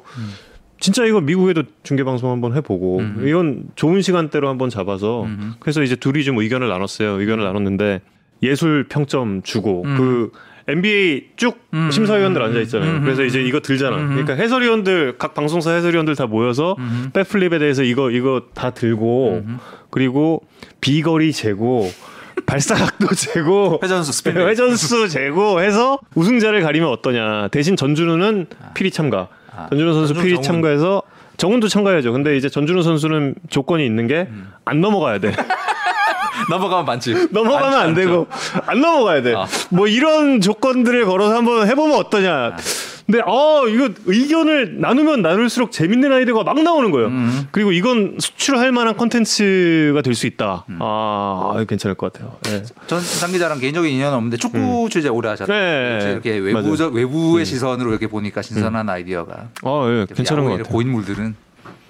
진짜 0.79 1.05
이거 1.05 1.21
미국에도 1.21 1.63
중계 1.83 2.03
방송 2.03 2.31
한번 2.31 2.53
해보고 2.57 2.99
음. 2.99 3.23
이건 3.25 3.69
좋은 3.75 4.01
시간대로 4.01 4.49
한번 4.49 4.69
잡아서 4.69 5.23
음. 5.23 5.53
그래서 5.59 5.81
이제 5.81 5.95
둘이 5.95 6.25
좀 6.25 6.37
의견을 6.39 6.67
나눴어요. 6.67 7.19
의견을 7.21 7.45
나눴는데 7.45 8.01
예술 8.41 8.87
평점 8.89 9.41
주고 9.43 9.83
음. 9.85 9.97
그 9.97 10.31
NBA 10.67 11.29
쭉 11.35 11.57
음. 11.73 11.91
심사위원들 11.91 12.41
앉아 12.41 12.59
있잖아요. 12.61 12.89
음. 12.97 13.01
그래서 13.03 13.23
이제 13.23 13.41
이거 13.41 13.59
들잖아. 13.59 13.97
음. 13.97 14.07
그러니까 14.09 14.33
해설위원들 14.35 15.15
각 15.17 15.33
방송사 15.33 15.71
해설위원들 15.71 16.15
다 16.15 16.25
모여서 16.25 16.75
음. 16.79 17.09
bat 17.13 17.31
flip에 17.31 17.59
대해서 17.59 17.83
이거 17.83 18.11
이거 18.11 18.43
다 18.53 18.69
들고 18.71 19.43
음. 19.45 19.59
그리고 19.89 20.41
비거리 20.81 21.33
재고 21.33 21.91
발사각도 22.45 23.07
재고 23.15 23.79
회전수 23.83 24.11
스피드. 24.13 24.39
회전수 24.47 25.09
재고 25.09 25.61
해서 25.61 25.99
우승자를 26.15 26.61
가리면 26.61 26.89
어떠냐. 26.89 27.49
대신 27.49 27.75
전준우는 27.75 28.47
필히 28.73 28.89
참가. 28.91 29.27
아. 29.55 29.67
전준우 29.69 29.93
선수 29.93 30.13
필히 30.15 30.29
정훈. 30.35 30.41
참가해서 30.43 31.03
정훈도 31.37 31.67
참가해야죠. 31.67 32.11
근데 32.13 32.37
이제 32.37 32.47
전준우 32.49 32.81
선수는 32.83 33.35
조건이 33.49 33.85
있는 33.85 34.07
게 34.07 34.27
안 34.65 34.79
넘어가야 34.81 35.19
돼. 35.19 35.31
넘어가면 36.49 36.85
반칙. 36.85 37.27
넘어가면 37.31 37.73
안 37.73 37.85
반칙, 37.93 37.95
되고 38.05 38.27
안 38.65 38.81
넘어가야 38.81 39.21
돼. 39.21 39.33
아. 39.35 39.45
뭐 39.69 39.87
이런 39.87 40.41
조건들을 40.41 41.05
걸어서 41.05 41.35
한번 41.35 41.67
해보면 41.67 41.97
어떠냐. 41.97 42.55
근데 43.05 43.21
어 43.25 43.67
이거 43.67 43.89
의견을 44.05 44.79
나누면 44.79 45.21
나눌수록 45.21 45.73
재밌는 45.73 46.13
아이디어가 46.13 46.43
막 46.45 46.61
나오는 46.63 46.89
거예요. 46.89 47.07
음. 47.09 47.47
그리고 47.51 47.73
이건 47.73 48.15
수출할 48.17 48.71
만한 48.71 48.95
컨텐츠가 48.95 50.01
될 50.01 50.15
수 50.15 50.25
있다. 50.25 50.65
아 50.79 51.65
괜찮을 51.67 51.95
것 51.95 52.13
같아요. 52.13 52.37
예. 52.47 52.63
전 52.87 53.01
상기자랑 53.01 53.59
개인적인 53.59 53.91
인연은 53.91 54.15
없는데 54.15 54.37
축구 54.37 54.87
취재 54.89 55.09
오래 55.09 55.27
하셨죠. 55.29 55.51
네. 55.51 55.99
이렇게 56.13 56.39
맞아요. 56.39 56.51
음. 56.51 56.55
외부적 56.63 56.93
외부의 56.93 57.45
시선으로 57.45 57.89
이렇게 57.89 58.07
보니까 58.07 58.41
신선한 58.41 58.87
아이디어가 58.87 59.33
아 59.63 59.87
예, 59.89 60.05
괜찮은 60.15 60.45
것 60.45 60.51
같아요. 60.51 60.63
고인물들은 60.71 61.35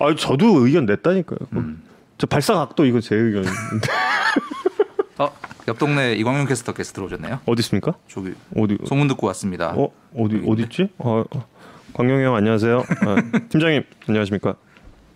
아 0.00 0.14
저도 0.16 0.66
의견 0.66 0.86
냈다니까요. 0.86 1.38
음. 1.54 1.82
저 2.18 2.26
발사각도 2.26 2.84
이거 2.84 3.00
제 3.00 3.14
의견. 3.16 3.44
어, 5.18 5.30
옆 5.68 5.78
동네 5.78 6.14
이광용 6.14 6.46
캐스터께서 6.46 6.92
들어오셨네요. 6.92 7.40
어디 7.46 7.60
있습니까? 7.60 7.94
저기 8.08 8.34
어디? 8.56 8.78
소문 8.86 9.08
듣고 9.08 9.26
왔습니다. 9.28 9.72
어 9.76 9.90
어디 10.16 10.42
어디 10.46 10.62
있지? 10.62 10.88
어, 10.98 11.24
어. 11.30 11.46
광영이 11.94 12.24
형 12.24 12.34
안녕하세요. 12.34 12.78
아, 12.78 13.16
팀장님 13.50 13.84
안녕하십니까? 14.08 14.54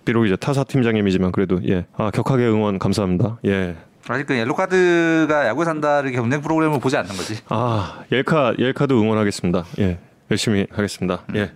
비록 0.05 0.27
이제 0.27 0.37
타사 0.37 0.63
팀장님이지만 0.65 1.33
그래도 1.33 1.61
예. 1.69 1.87
아 1.97 2.11
격하게 2.11 2.47
응원 2.47 2.79
감사합니다. 2.79 3.39
예. 3.47 3.77
아직 4.09 4.27
그 4.27 4.37
옐로 4.37 4.55
카드가 4.55 5.47
야구 5.49 5.65
산다를 5.65 6.13
경쟁 6.13 6.41
프로그램을 6.43 6.79
보지 6.79 6.97
않는 6.97 7.09
거지. 7.09 7.41
아 7.49 8.05
옐카 8.13 8.55
옐카도 8.59 9.01
응원하겠습니다. 9.01 9.65
예 9.81 9.99
열심히 10.31 10.67
하겠습니다. 10.71 11.23
예. 11.35 11.51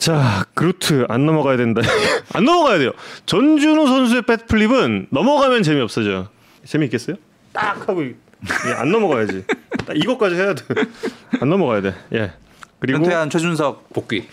자 0.00 0.46
그루트 0.54 1.04
안 1.10 1.26
넘어가야 1.26 1.56
된다. 1.58 1.82
안 2.32 2.44
넘어가야 2.46 2.78
돼요. 2.78 2.92
전준우 3.26 3.86
선수의 3.86 4.22
백플립은 4.22 5.08
넘어가면 5.10 5.62
재미없어져요. 5.62 6.28
재미있겠어요? 6.64 7.16
딱 7.52 7.86
하고 7.86 8.02
이- 8.02 8.14
예, 8.66 8.72
안 8.72 8.90
넘어가야지. 8.90 9.44
딱 9.86 9.94
이것까지 9.96 10.36
해야 10.36 10.54
돼. 10.54 10.64
안 11.42 11.50
넘어가야 11.50 11.82
돼. 11.82 11.94
예. 12.14 12.32
그리고 12.78 12.98
은퇴한 13.04 13.28
최준석 13.28 13.90
복귀. 13.92 14.26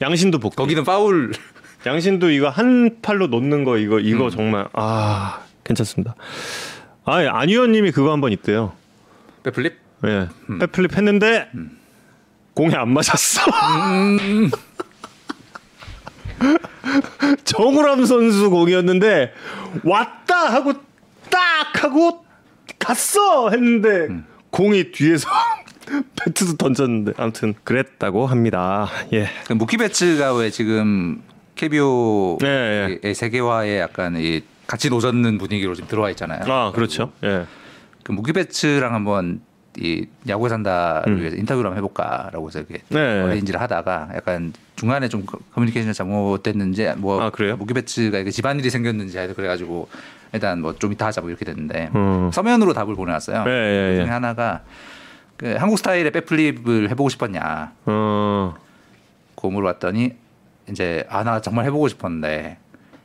양신도 0.00 0.38
복귀. 0.38 0.54
거기는 0.56 0.84
파울. 0.84 1.32
양신도 1.84 2.30
이거 2.30 2.48
한 2.48 2.98
팔로 3.02 3.26
놓는 3.26 3.64
거 3.64 3.78
이거 3.78 3.98
이거 3.98 4.30
정말 4.30 4.68
아 4.74 5.40
괜찮습니다. 5.64 6.14
아 7.04 7.14
안유현 7.16 7.72
님이 7.72 7.90
그거 7.90 8.12
한번 8.12 8.30
있대요. 8.30 8.72
백플립? 9.42 9.74
예, 10.06 10.28
백플립 10.60 10.96
했는데 10.96 11.48
공에 12.58 12.74
안 12.74 12.92
맞았어. 12.92 13.40
정우람 17.44 18.04
선수 18.04 18.50
공이었는데 18.50 19.32
왔다 19.84 20.52
하고 20.52 20.72
딱 21.30 21.84
하고 21.84 22.24
갔어 22.80 23.50
했는데 23.50 24.08
공이 24.50 24.90
뒤에서 24.90 25.28
배트도 26.20 26.56
던졌는데 26.56 27.12
아무튼 27.16 27.54
그랬다고 27.62 28.26
합니다. 28.26 28.88
예. 29.12 29.28
그 29.46 29.52
무키베츠가 29.52 30.34
왜 30.34 30.50
지금 30.50 31.22
KBO의 31.54 32.38
네, 32.40 32.98
예. 33.04 33.14
세계화에 33.14 33.78
약간 33.78 34.16
이 34.18 34.42
같이 34.66 34.90
노젓는 34.90 35.38
분위기로 35.38 35.76
지금 35.76 35.88
들어와 35.88 36.10
있잖아요. 36.10 36.40
아 36.52 36.72
그렇죠. 36.72 37.12
예. 37.22 37.46
그 38.02 38.10
무키베츠랑 38.10 38.94
한번 38.94 39.42
이 39.80 40.06
야구에 40.28 40.48
산다를 40.48 41.20
위해서 41.20 41.36
인터뷰를 41.36 41.70
한번 41.70 41.78
해볼까라고 41.78 42.48
해서 42.48 42.58
이렇게 42.58 42.74
음. 42.90 42.94
네. 42.94 43.22
어레인지를 43.22 43.60
하다가 43.60 44.10
약간 44.14 44.52
중간에 44.76 45.08
좀 45.08 45.24
커- 45.24 45.38
커뮤니케이션이 45.54 45.94
잘못됐는지 45.94 46.92
뭐 46.96 47.20
아, 47.22 47.30
그래요? 47.30 47.56
무키베츠가 47.56 48.18
이게 48.18 48.30
집안일이 48.30 48.70
생겼는지 48.70 49.16
하여튼 49.16 49.34
그래가지고 49.36 49.88
일단 50.32 50.60
뭐 50.60 50.72
좀 50.78 50.92
이따 50.92 51.06
하자 51.06 51.20
뭐 51.20 51.30
이렇게 51.30 51.44
됐는데 51.44 51.90
음. 51.94 52.30
서면으로 52.32 52.72
답을 52.74 52.94
보내놨어요. 52.96 53.44
예, 53.46 53.50
예, 53.50 53.92
그 53.94 53.98
예. 54.00 54.04
중에 54.04 54.10
하나가 54.12 54.62
그 55.36 55.54
한국 55.54 55.78
스타일의 55.78 56.10
백플립을 56.10 56.90
해보고 56.90 57.08
싶었냐 57.08 57.72
어. 57.86 58.54
고 59.36 59.50
물어봤더니 59.50 60.12
이제 60.70 61.04
아 61.08 61.22
나 61.22 61.40
정말 61.40 61.64
해보고 61.66 61.88
싶었는데 61.88 62.58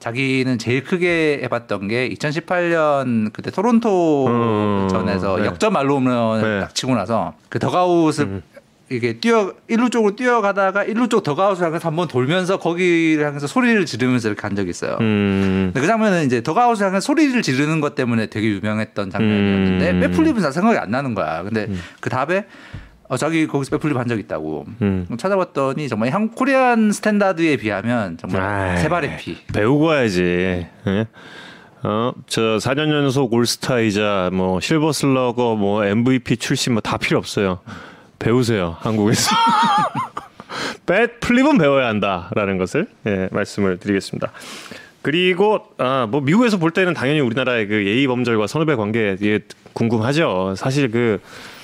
자기는 0.03 0.57
제일 0.57 0.83
크게 0.83 1.39
해봤던 1.43 1.87
게 1.87 2.09
2018년 2.09 3.31
그때 3.31 3.51
토론토 3.51 4.27
음, 4.27 4.87
전에서 4.89 5.37
네. 5.37 5.45
역전 5.45 5.71
말로 5.71 5.95
홈런을 5.95 6.41
네. 6.41 6.47
음. 6.57 6.59
딱 6.59 6.75
치고 6.75 6.93
나서 6.93 7.35
그 7.47 7.57
덕아웃을 7.57 8.41
이게 8.89 9.13
뛰어 9.13 9.53
일루 9.69 9.89
쪽으로 9.89 10.17
뛰어가다가 10.17 10.83
일루 10.83 11.07
쪽 11.07 11.23
덕아웃을 11.23 11.65
향해서 11.65 11.87
한번 11.87 12.09
돌면서 12.09 12.59
거기를 12.59 13.25
향해서 13.25 13.47
소리를 13.47 13.85
지르면서 13.85 14.27
이렇게 14.27 14.41
간 14.41 14.57
적이 14.57 14.71
있어요. 14.71 14.97
음. 14.99 15.71
근데 15.73 15.79
그 15.79 15.87
장면은 15.87 16.25
이제 16.25 16.43
덕아웃을 16.43 16.85
향해 16.85 16.99
서 16.99 17.05
소리를 17.05 17.41
지르는 17.41 17.79
것 17.79 17.95
때문에 17.95 18.25
되게 18.25 18.49
유명했던 18.49 19.09
장면이었는데 19.09 19.89
음. 19.89 19.99
백플립은 20.01 20.41
잘 20.41 20.51
생각이 20.51 20.77
안 20.79 20.91
나는 20.91 21.15
거야. 21.15 21.43
근데 21.43 21.69
그 22.01 22.09
답에 22.09 22.45
어, 23.13 23.17
자기 23.17 23.45
거기서 23.47 23.71
bat 23.77 23.86
flip 23.86 23.97
한 23.97 24.07
적 24.07 24.19
있다고 24.19 24.65
음. 24.81 25.07
찾아봤더니 25.17 25.87
정말 25.87 26.09
한 26.09 26.29
Korean 26.31 26.91
standard에 26.91 27.57
비하면 27.57 28.17
정말 28.17 28.41
아이, 28.41 28.77
새 28.81 28.89
발의 28.89 29.17
피. 29.17 29.37
배우고 29.53 29.85
와야지. 29.85 30.21
예? 30.87 31.07
어, 31.83 32.13
저 32.27 32.41
4년 32.59 32.91
연속 32.91 33.33
올스타이자 33.33 34.29
뭐 34.33 34.59
Silver 34.59 34.91
Slugger 34.93 35.55
뭐 35.55 35.83
MVP 35.85 36.37
출신 36.37 36.73
뭐 36.73 36.81
다 36.81 36.97
필요 36.97 37.17
없어요. 37.17 37.59
배우세요. 38.19 38.77
한국에서. 38.79 39.31
bat 40.85 41.19
flip은 41.19 41.57
배워야 41.57 41.87
한다라는 41.87 42.57
것을 42.57 42.87
예, 43.07 43.29
말씀을 43.31 43.77
드리겠습니다. 43.79 44.31
그리고 45.01 45.59
아, 45.77 46.07
뭐 46.09 46.21
미국에서 46.21 46.57
볼 46.57 46.71
때는 46.71 46.93
당연히 46.93 47.19
우리나라의 47.19 47.67
그 47.67 47.85
예의 47.85 48.07
범절과 48.07 48.47
선후배 48.47 48.75
관계 48.75 49.17
궁금하죠. 49.73 50.55
사실 50.57 50.89
그 50.91 51.19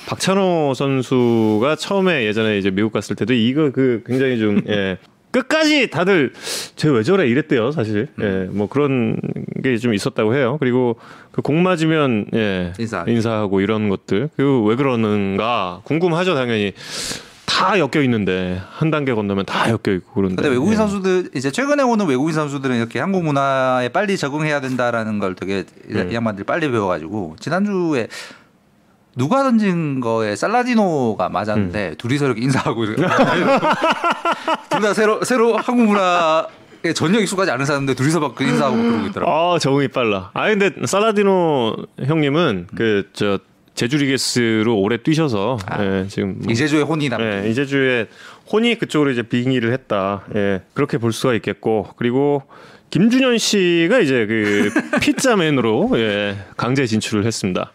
박찬호 0.09 0.73
선수가 0.73 1.75
처음에 1.75 2.25
예전에 2.25 2.57
이제 2.57 2.71
미국 2.71 2.91
갔을 2.91 3.15
때도 3.15 3.33
이거 3.35 3.69
그 3.71 4.01
굉장히 4.07 4.39
좀 4.39 4.59
예. 4.67 4.97
끝까지 5.31 5.91
다들 5.91 6.33
쟤 6.75 6.89
왜 6.89 7.03
저래 7.03 7.27
이랬대요 7.27 7.69
사실 7.71 8.07
예뭐 8.19 8.67
그런 8.69 9.21
게 9.63 9.77
좀 9.77 9.93
있었다고 9.93 10.33
해요 10.33 10.57
그리고 10.59 10.95
그 11.31 11.43
공 11.43 11.61
맞으면 11.61 12.25
예 12.33 12.73
인사. 12.79 13.05
인사하고 13.07 13.61
이런 13.61 13.89
것들 13.89 14.29
그 14.35 14.63
왜 14.63 14.75
그러는가 14.75 15.81
궁금하죠 15.83 16.33
당연히 16.33 16.73
다 17.45 17.77
엮여 17.77 18.01
있는데 18.05 18.59
한 18.71 18.89
단계 18.89 19.13
건너면 19.13 19.45
다 19.45 19.69
엮여 19.69 19.95
있고 19.97 20.11
그런데 20.15 20.35
근데 20.37 20.49
외국인 20.49 20.73
예. 20.73 20.77
선수들 20.77 21.29
이제 21.35 21.51
최근에 21.51 21.83
오는 21.83 22.07
외국인 22.07 22.33
선수들은 22.33 22.77
이렇게 22.77 22.99
한국 22.99 23.23
문화에 23.23 23.89
빨리 23.89 24.17
적응해야 24.17 24.59
된다라는 24.61 25.19
걸 25.19 25.35
되게 25.35 25.65
이- 25.87 25.93
음. 25.93 26.09
이 26.11 26.15
양반들이 26.15 26.45
빨리 26.45 26.71
배워가지고 26.71 27.35
지난주에 27.39 28.07
누가 29.15 29.43
던진 29.43 29.99
거에 29.99 30.35
살라디노가 30.35 31.29
맞았는데 31.29 31.95
둘이서 31.97 32.25
이렇게 32.25 32.41
인사하고 32.41 32.85
둘 32.95 32.95
다 34.81 34.93
새로 34.93 35.23
새로 35.23 35.57
한국 35.57 35.85
문화에 35.87 36.93
전혀 36.95 37.19
익숙하지 37.19 37.51
않은 37.51 37.65
사람들 37.65 37.95
둘이서 37.95 38.19
막 38.21 38.35
그 38.35 38.43
인사하고 38.45 38.75
막 38.77 38.83
그러고 38.83 39.07
있더라고. 39.07 39.31
아 39.31 39.59
적응이 39.59 39.89
빨라. 39.89 40.31
아 40.33 40.47
근데 40.47 40.71
살라디노 40.85 41.75
형님은 42.05 42.67
음. 42.71 42.75
그저 42.75 43.39
제주 43.75 43.97
리게스로 43.97 44.77
오래 44.77 44.97
뛰셔서 44.97 45.57
아. 45.65 45.83
예, 45.83 46.05
지금 46.07 46.39
뭐 46.41 46.51
이제주의 46.51 46.83
혼이 46.83 47.09
남. 47.09 47.21
예, 47.21 47.49
이제주에 47.49 48.07
혼이 48.51 48.75
그쪽으로 48.75 49.11
이제 49.11 49.21
빙의를 49.23 49.73
했다. 49.73 50.23
예, 50.35 50.61
그렇게 50.73 50.97
볼 50.97 51.11
수가 51.13 51.33
있겠고 51.35 51.89
그리고 51.97 52.43
김준현 52.89 53.37
씨가 53.37 53.99
이제 53.99 54.25
그 54.25 54.71
피자맨으로 55.01 55.91
예, 55.95 56.37
강제 56.57 56.85
진출을 56.85 57.25
했습니다. 57.25 57.71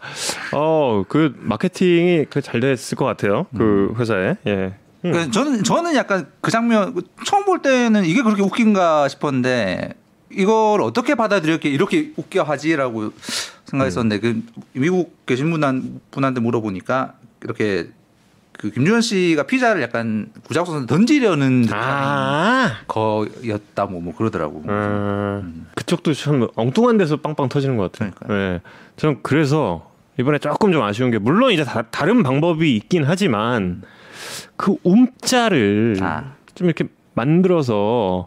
어, 0.52 1.04
그 1.08 1.34
마케팅이 1.38 2.26
그 2.26 2.40
잘 2.40 2.60
됐을 2.60 2.96
것 2.96 3.04
같아요. 3.04 3.46
그 3.56 3.94
회사에. 3.98 4.36
예. 4.46 4.74
음. 5.04 5.12
그 5.12 5.30
저는 5.30 5.62
저는 5.64 5.94
약간 5.94 6.26
그 6.40 6.50
장면 6.50 6.94
처음 7.26 7.44
볼 7.44 7.62
때는 7.62 8.04
이게 8.04 8.22
그렇게 8.22 8.42
웃긴가 8.42 9.08
싶었는데 9.08 9.94
이걸 10.30 10.80
어떻게 10.82 11.14
받아들였기에 11.14 11.70
이렇게 11.70 12.12
웃겨 12.16 12.42
하지라고 12.42 13.12
생각했었는데 13.66 14.18
그 14.20 14.42
미국 14.72 15.24
계신 15.26 15.50
분한 15.50 16.00
분한테 16.10 16.40
물어보니까 16.40 17.14
이렇게 17.44 17.88
그 18.64 18.70
김주현 18.70 19.02
씨가 19.02 19.42
피자를 19.42 19.82
약간 19.82 20.28
선수 20.50 20.86
던지려는 20.86 21.62
듯한 21.62 21.78
아. 21.78 22.78
거였다 22.86 23.84
뭐, 23.84 24.00
뭐 24.00 24.14
그러더라고. 24.16 24.62
음, 24.66 25.66
그쪽도 25.74 26.14
참 26.14 26.48
엉뚱한 26.54 26.96
데서 26.96 27.18
빵빵 27.18 27.50
터지는 27.50 27.76
것 27.76 27.92
같아요. 27.92 28.12
예. 28.30 28.60
저는 28.96 29.18
그래서 29.22 29.90
이번에 30.18 30.38
조금 30.38 30.72
좀 30.72 30.82
아쉬운 30.82 31.10
게 31.10 31.18
물론 31.18 31.52
이제 31.52 31.62
다, 31.62 31.82
다른 31.90 32.22
방법이 32.22 32.74
있긴 32.74 33.04
하지만 33.04 33.82
그 34.56 34.76
움짤을 34.82 35.98
아. 36.00 36.32
좀 36.54 36.66
이렇게 36.66 36.86
만들어서 37.12 38.24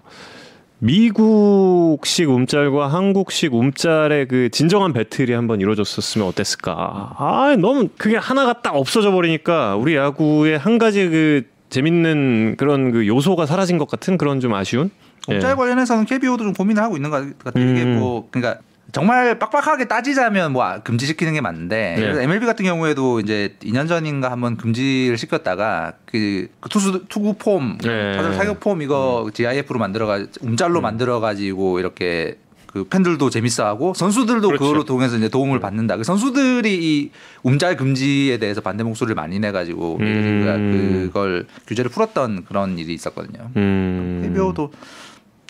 미국식 0.79 2.29
움짤과 2.29 2.87
한국식 2.87 3.53
움짤의 3.53 4.27
그 4.27 4.49
진정한 4.49 4.93
배틀이 4.93 5.33
한번 5.33 5.59
이루어졌었으면 5.59 6.27
어땠을까? 6.27 7.15
아, 7.17 7.55
너무 7.59 7.89
그게 7.97 8.15
하나가 8.15 8.61
딱 8.61 8.75
없어져 8.75 9.11
버리니까 9.11 9.75
우리 9.75 9.95
야구의 9.95 10.59
한 10.59 10.77
가지 10.77 11.09
그 11.09 11.43
재밌는 11.69 12.55
그런 12.57 12.91
그 12.91 13.07
요소가 13.07 13.45
사라진 13.45 13.77
것 13.77 13.89
같은 13.89 14.17
그런 14.17 14.39
좀 14.39 14.53
아쉬운. 14.53 14.91
예. 15.29 15.35
업자에 15.35 15.55
관련해서는 15.55 16.05
KBO도 16.05 16.43
좀 16.43 16.53
고민을 16.53 16.81
하고 16.81 16.95
있는 16.95 17.09
것 17.09 17.37
같아요. 17.43 17.71
이게 17.71 17.83
음. 17.83 17.99
뭐 17.99 18.27
그러니까 18.31 18.61
정말 18.91 19.37
빡빡하게 19.37 19.85
따지자면 19.85 20.53
뭐 20.53 20.63
아, 20.63 20.79
금지시키는 20.81 21.33
게 21.33 21.41
맞는데 21.41 21.95
네. 21.97 22.23
MLB 22.23 22.45
같은 22.45 22.63
경우에도 22.65 23.19
이제 23.19 23.55
2년 23.61 23.87
전인가 23.87 24.31
한번 24.31 24.55
금지를 24.55 25.17
시켰다가 25.17 25.93
그, 26.05 26.47
그 26.59 26.69
투수 26.69 27.05
투구 27.07 27.35
폼, 27.37 27.77
네. 27.79 28.13
타자 28.13 28.31
사격 28.33 28.59
폼 28.59 28.81
이거 28.81 29.29
GIF로 29.33 29.79
만들어가 29.79 30.25
움짤로 30.41 30.81
만들어 30.81 31.19
가지고 31.19 31.79
이렇게 31.79 32.37
그 32.67 32.83
팬들도 32.83 33.29
재밌어하고 33.29 33.93
선수들도 33.93 34.47
그렇죠. 34.47 34.63
그걸로 34.63 34.83
통해서 34.83 35.17
이제 35.17 35.29
도움을 35.29 35.59
받는다. 35.59 35.97
그 35.97 36.03
선수들이 36.03 36.75
이 36.75 37.11
움짤 37.43 37.75
금지에 37.75 38.37
대해서 38.37 38.61
반대 38.61 38.83
목소리를 38.83 39.15
많이 39.15 39.39
내가지고 39.39 39.97
음. 39.99 41.07
그걸 41.07 41.47
규제를 41.65 41.89
풀었던 41.89 42.45
그런 42.45 42.77
일이 42.77 42.93
있었거든요. 42.93 43.49
음. 43.55 44.21
KBO도 44.23 44.71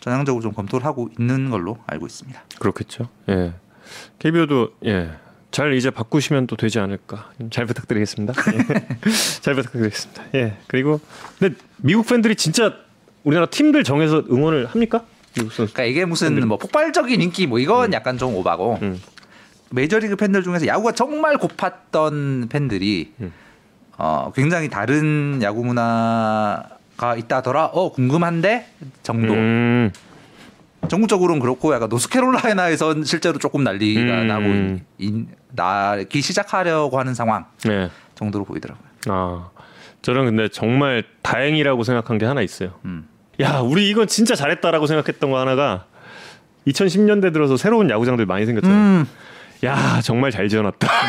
전향적으로 0.08 0.42
좀 0.42 0.54
검토를 0.54 0.86
하고 0.86 1.10
있는 1.20 1.50
걸로 1.50 1.78
알고 1.86 2.06
있습니다. 2.06 2.42
그렇겠죠. 2.60 3.10
예. 3.28 3.54
KBO도 4.20 4.70
예. 4.86 5.12
잘 5.52 5.74
이제 5.74 5.90
바꾸시면 5.90 6.48
또 6.48 6.56
되지 6.56 6.80
않을까. 6.80 7.30
잘 7.50 7.66
부탁드리겠습니다. 7.66 8.34
예. 8.54 9.10
잘 9.42 9.56
부탁드리겠습니다. 9.56 10.24
예. 10.36 10.58
그리고 10.68 11.02
근데 11.38 11.56
미국 11.78 12.08
팬들이 12.08 12.38
진짜 12.38 12.74
우리나라 13.26 13.48
팀들 13.48 13.84
정해서 13.84 14.24
응원을 14.32 14.68
합니까? 14.68 15.04
그러니까 15.34 15.84
이게 15.84 16.06
무슨 16.06 16.48
뭐 16.48 16.58
폭발적인 16.58 17.22
인기 17.22 17.46
뭐 17.46 17.60
이건 17.60 17.92
약간 17.92 18.18
좀 18.18 18.34
오바고 18.34 18.80
음. 18.82 19.02
메이저리그 19.72 20.16
팬들 20.16 20.42
중에서 20.42 20.68
야구가 20.68 20.94
정말 20.94 21.36
고팠던 21.36 22.50
팬들이 22.50 23.14
음. 23.20 23.34
어 23.98 24.32
굉장히 24.34 24.70
다른 24.70 25.40
야구 25.44 25.66
문화 25.66 26.77
가 26.98 27.16
있다더라 27.16 27.66
어 27.68 27.92
궁금한데 27.92 28.68
정도 29.04 29.34
음. 29.34 29.92
전국적으로는 30.90 31.40
그렇고 31.40 31.74
약간 31.74 31.90
노스캐롤라이나에선 31.90 33.04
실제로 33.04 33.38
조금 33.40 33.64
난리가 33.64 34.02
음. 34.22 34.28
나고 34.28 34.44
인- 34.46 34.86
인- 34.98 35.28
나기 35.54 36.22
시작하려고 36.22 37.00
하는 37.00 37.14
상황 37.14 37.46
네. 37.66 37.90
정도로 38.16 38.46
보이더라고요. 38.46 38.88
아. 39.10 39.50
저는 40.02 40.26
근데 40.26 40.48
정말 40.50 41.04
다행이라고 41.22 41.84
생각한 41.84 42.18
게 42.18 42.26
하나 42.26 42.42
있어요. 42.42 42.74
음. 42.86 43.08
야, 43.42 43.60
우리 43.60 43.90
이건 43.90 44.08
진짜 44.08 44.36
잘했다라고 44.36 44.88
생각했던 44.88 45.30
거 45.32 45.40
하나가 45.40 45.86
2010년대 46.68 47.34
들어서 47.34 47.58
새로운 47.58 47.90
야구장들 47.90 48.26
많이 48.26 48.46
생겼잖아요. 48.46 48.78
음. 48.80 49.08
야 49.66 50.00
정말 50.02 50.32
잘 50.32 50.48
지어놨다. 50.50 50.88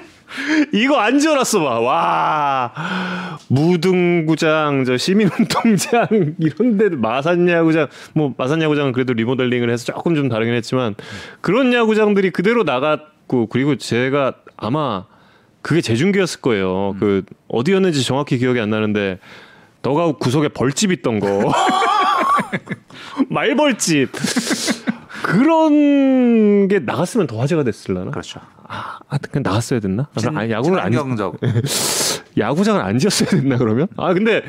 이거 0.72 0.98
안 0.98 1.18
지어놨어 1.18 1.60
봐. 1.60 1.80
와 1.80 2.72
무등구장, 3.48 4.84
저 4.84 4.96
시민운동장 4.96 6.06
이런 6.38 6.76
데 6.76 6.88
마산 6.90 7.48
야구장, 7.48 7.88
뭐 8.14 8.34
마산 8.36 8.62
야구장은 8.62 8.92
그래도 8.92 9.12
리모델링을 9.12 9.70
해서 9.70 9.84
조금 9.84 10.14
좀 10.14 10.28
다르긴 10.28 10.54
했지만 10.54 10.94
그런 11.40 11.72
야구장들이 11.72 12.30
그대로 12.30 12.62
나갔고 12.64 13.46
그리고 13.46 13.76
제가 13.76 14.34
아마 14.56 15.04
그게 15.62 15.80
재중계였을 15.80 16.40
거예요. 16.40 16.96
그 16.98 17.22
어디였는지 17.48 18.04
정확히 18.04 18.38
기억이 18.38 18.60
안 18.60 18.70
나는데 18.70 19.18
너가 19.82 20.12
구석에 20.12 20.48
벌집 20.48 20.92
있던 20.92 21.20
거. 21.20 21.52
말벌집. 23.28 24.10
그런 25.22 26.68
게 26.68 26.78
나갔으면 26.78 27.26
더 27.26 27.38
화제가 27.40 27.64
됐을라나? 27.64 28.10
그렇죠. 28.10 28.40
아, 28.66 28.98
그냥 29.30 29.42
나갔어야 29.42 29.80
됐나? 29.80 30.04
아, 30.04 30.20
그럼 30.20 30.38
아니, 30.38 30.50
야구를 30.52 30.80
안 30.80 30.92
경적 30.92 31.38
야구장을 32.38 32.80
안 32.80 32.98
지었어야 32.98 33.30
됐나 33.30 33.56
그러면? 33.58 33.88
아 33.96 34.14
근데 34.14 34.42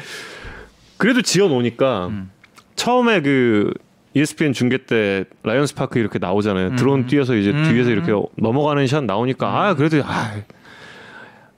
그래도 0.97 1.21
지어 1.21 1.47
놓으니까 1.47 2.07
음. 2.07 2.31
처음에 2.75 3.21
그 3.21 3.73
ESPN 4.13 4.53
중계 4.53 4.77
때 4.85 5.23
라이언스 5.43 5.73
파크 5.75 5.97
이렇게 5.97 6.19
나오잖아요. 6.19 6.75
드론 6.75 7.07
띄워서 7.07 7.35
이제 7.35 7.51
음. 7.51 7.63
뒤에서 7.63 7.89
이렇게 7.89 8.11
넘어가는 8.37 8.85
샷 8.87 9.03
나오니까 9.03 9.47
아 9.47 9.73
그래도 9.73 10.01
아 10.05 10.33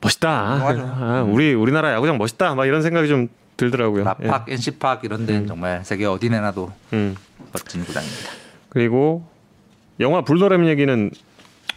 멋있다. 0.01 0.59
맞아. 0.61 0.81
아, 0.81 1.25
우리 1.27 1.53
우리나라 1.53 1.93
야구장 1.93 2.17
멋있다. 2.17 2.55
막 2.55 2.65
이런 2.65 2.81
생각이 2.81 3.07
좀 3.07 3.27
들더라고요. 3.57 4.03
라팍, 4.03 4.45
NC팍 4.49 5.03
이런 5.03 5.25
데 5.25 5.33
는 5.33 5.47
정말 5.47 5.81
세계 5.83 6.05
어디 6.05 6.29
내놔도 6.29 6.71
예. 6.93 6.95
음. 6.95 7.15
멋진 7.51 7.83
구장입니다. 7.85 8.29
그리고 8.73 9.25
영화 9.99 10.21
불 10.21 10.35
더럼 10.35 10.65
얘기는 10.67 11.11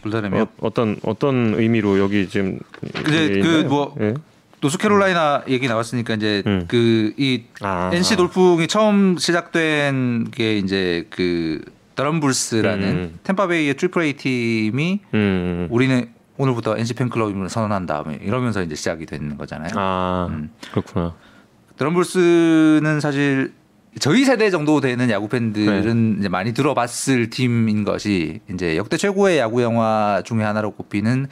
불 0.03 0.12
더럼이요. 0.12 0.43
어, 0.43 0.49
어떤 0.61 0.97
어떤 1.03 1.55
의미로 1.55 1.99
여기 1.99 2.29
지금 2.29 2.59
이제 3.07 3.25
여기 3.25 3.41
그 3.41 3.49
있나요? 3.49 3.69
뭐 3.69 3.95
예. 4.01 4.15
노스캐롤라이나 4.61 5.45
얘기 5.49 5.69
나왔으니까 5.69 6.15
이제 6.15 6.43
음. 6.47 6.65
그이 6.69 7.45
아, 7.61 7.91
NC 7.93 8.17
돌풍이 8.17 8.67
처음 8.67 9.19
시작된 9.19 10.31
게 10.31 10.57
이제 10.59 11.07
그 11.11 11.63
더럼 11.95 12.29
불스라는 12.29 12.89
음. 12.89 13.19
탬파베이의 13.25 13.75
triple 13.75 14.03
A 14.03 14.13
팀이 14.15 15.01
음. 15.15 15.69
우리는 15.71 16.11
오늘부터 16.39 16.77
NC 16.79 16.95
팬클럽임을 16.95 17.49
선언한다 17.49 18.03
뭐 18.03 18.13
이러면서 18.13 18.63
이제 18.63 18.75
시작이 18.75 19.07
되는 19.07 19.37
거잖아요. 19.37 19.71
아 19.75 20.29
음. 20.31 20.51
그렇구나. 20.71 21.15
더럼 21.77 22.28
불스는 22.28 23.01
사실 23.01 23.53
저희 23.99 24.25
세대 24.25 24.51
정도 24.51 24.81
되는 24.81 25.11
야구 25.11 25.29
네. 25.29 25.39
팬들은 25.39 26.17
이제 26.19 26.29
많이 26.29 26.53
들어봤을 26.53 27.31
팀인 27.31 27.85
것이 27.85 28.41
이제 28.53 28.77
역대 28.77 28.97
최고의 28.97 29.39
야구 29.39 29.63
영화 29.63 30.23
중에 30.25 30.43
하나로 30.43 30.73
꼽히는 30.73 31.27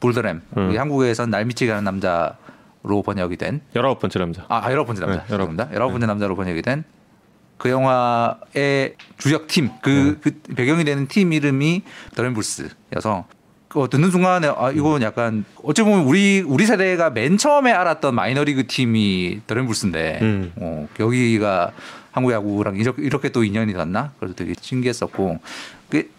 볼더램. 0.00 0.42
음. 0.56 0.78
한국에선 0.78 1.30
날 1.30 1.44
미치게 1.44 1.70
하는 1.70 1.84
남자로 1.84 3.02
번역이 3.04 3.36
된 3.36 3.60
열아홉 3.74 3.98
번째 3.98 4.18
남자. 4.20 4.46
아, 4.48 4.70
열아홉 4.70 4.86
번째 4.86 5.00
남자. 5.00 5.16
네, 5.18 5.32
열아홉. 5.32 5.50
죄송합니다. 5.50 5.74
열아홉 5.74 5.92
번째 5.92 6.06
남자로 6.06 6.36
번역이 6.36 6.62
된 6.62 6.84
그 7.58 7.68
영화의 7.70 8.94
주역 9.18 9.48
팀, 9.48 9.70
그, 9.82 10.18
그 10.22 10.40
배경이 10.54 10.84
되는 10.84 11.06
팀 11.08 11.32
이름이 11.32 11.82
더렌 12.14 12.32
불스여서 12.32 13.26
그 13.68 13.86
듣는 13.90 14.10
순간에 14.10 14.48
아 14.56 14.70
이건 14.70 15.02
약간 15.02 15.44
어찌 15.62 15.82
보면 15.82 16.04
우리 16.06 16.40
우리 16.40 16.64
세대가 16.64 17.10
맨 17.10 17.36
처음에 17.36 17.70
알았던 17.70 18.14
마이너리그 18.14 18.66
팀이 18.66 19.42
더렌불스인데 19.46 20.18
음. 20.22 20.52
어, 20.56 20.88
여기가 20.98 21.72
한국 22.10 22.32
야구랑 22.32 22.76
이렇게, 22.76 23.02
이렇게 23.02 23.28
또 23.28 23.44
인연이 23.44 23.74
닿나? 23.74 24.12
그래서 24.18 24.34
되게 24.34 24.54
신기했었고 24.58 25.38
그 25.90 26.10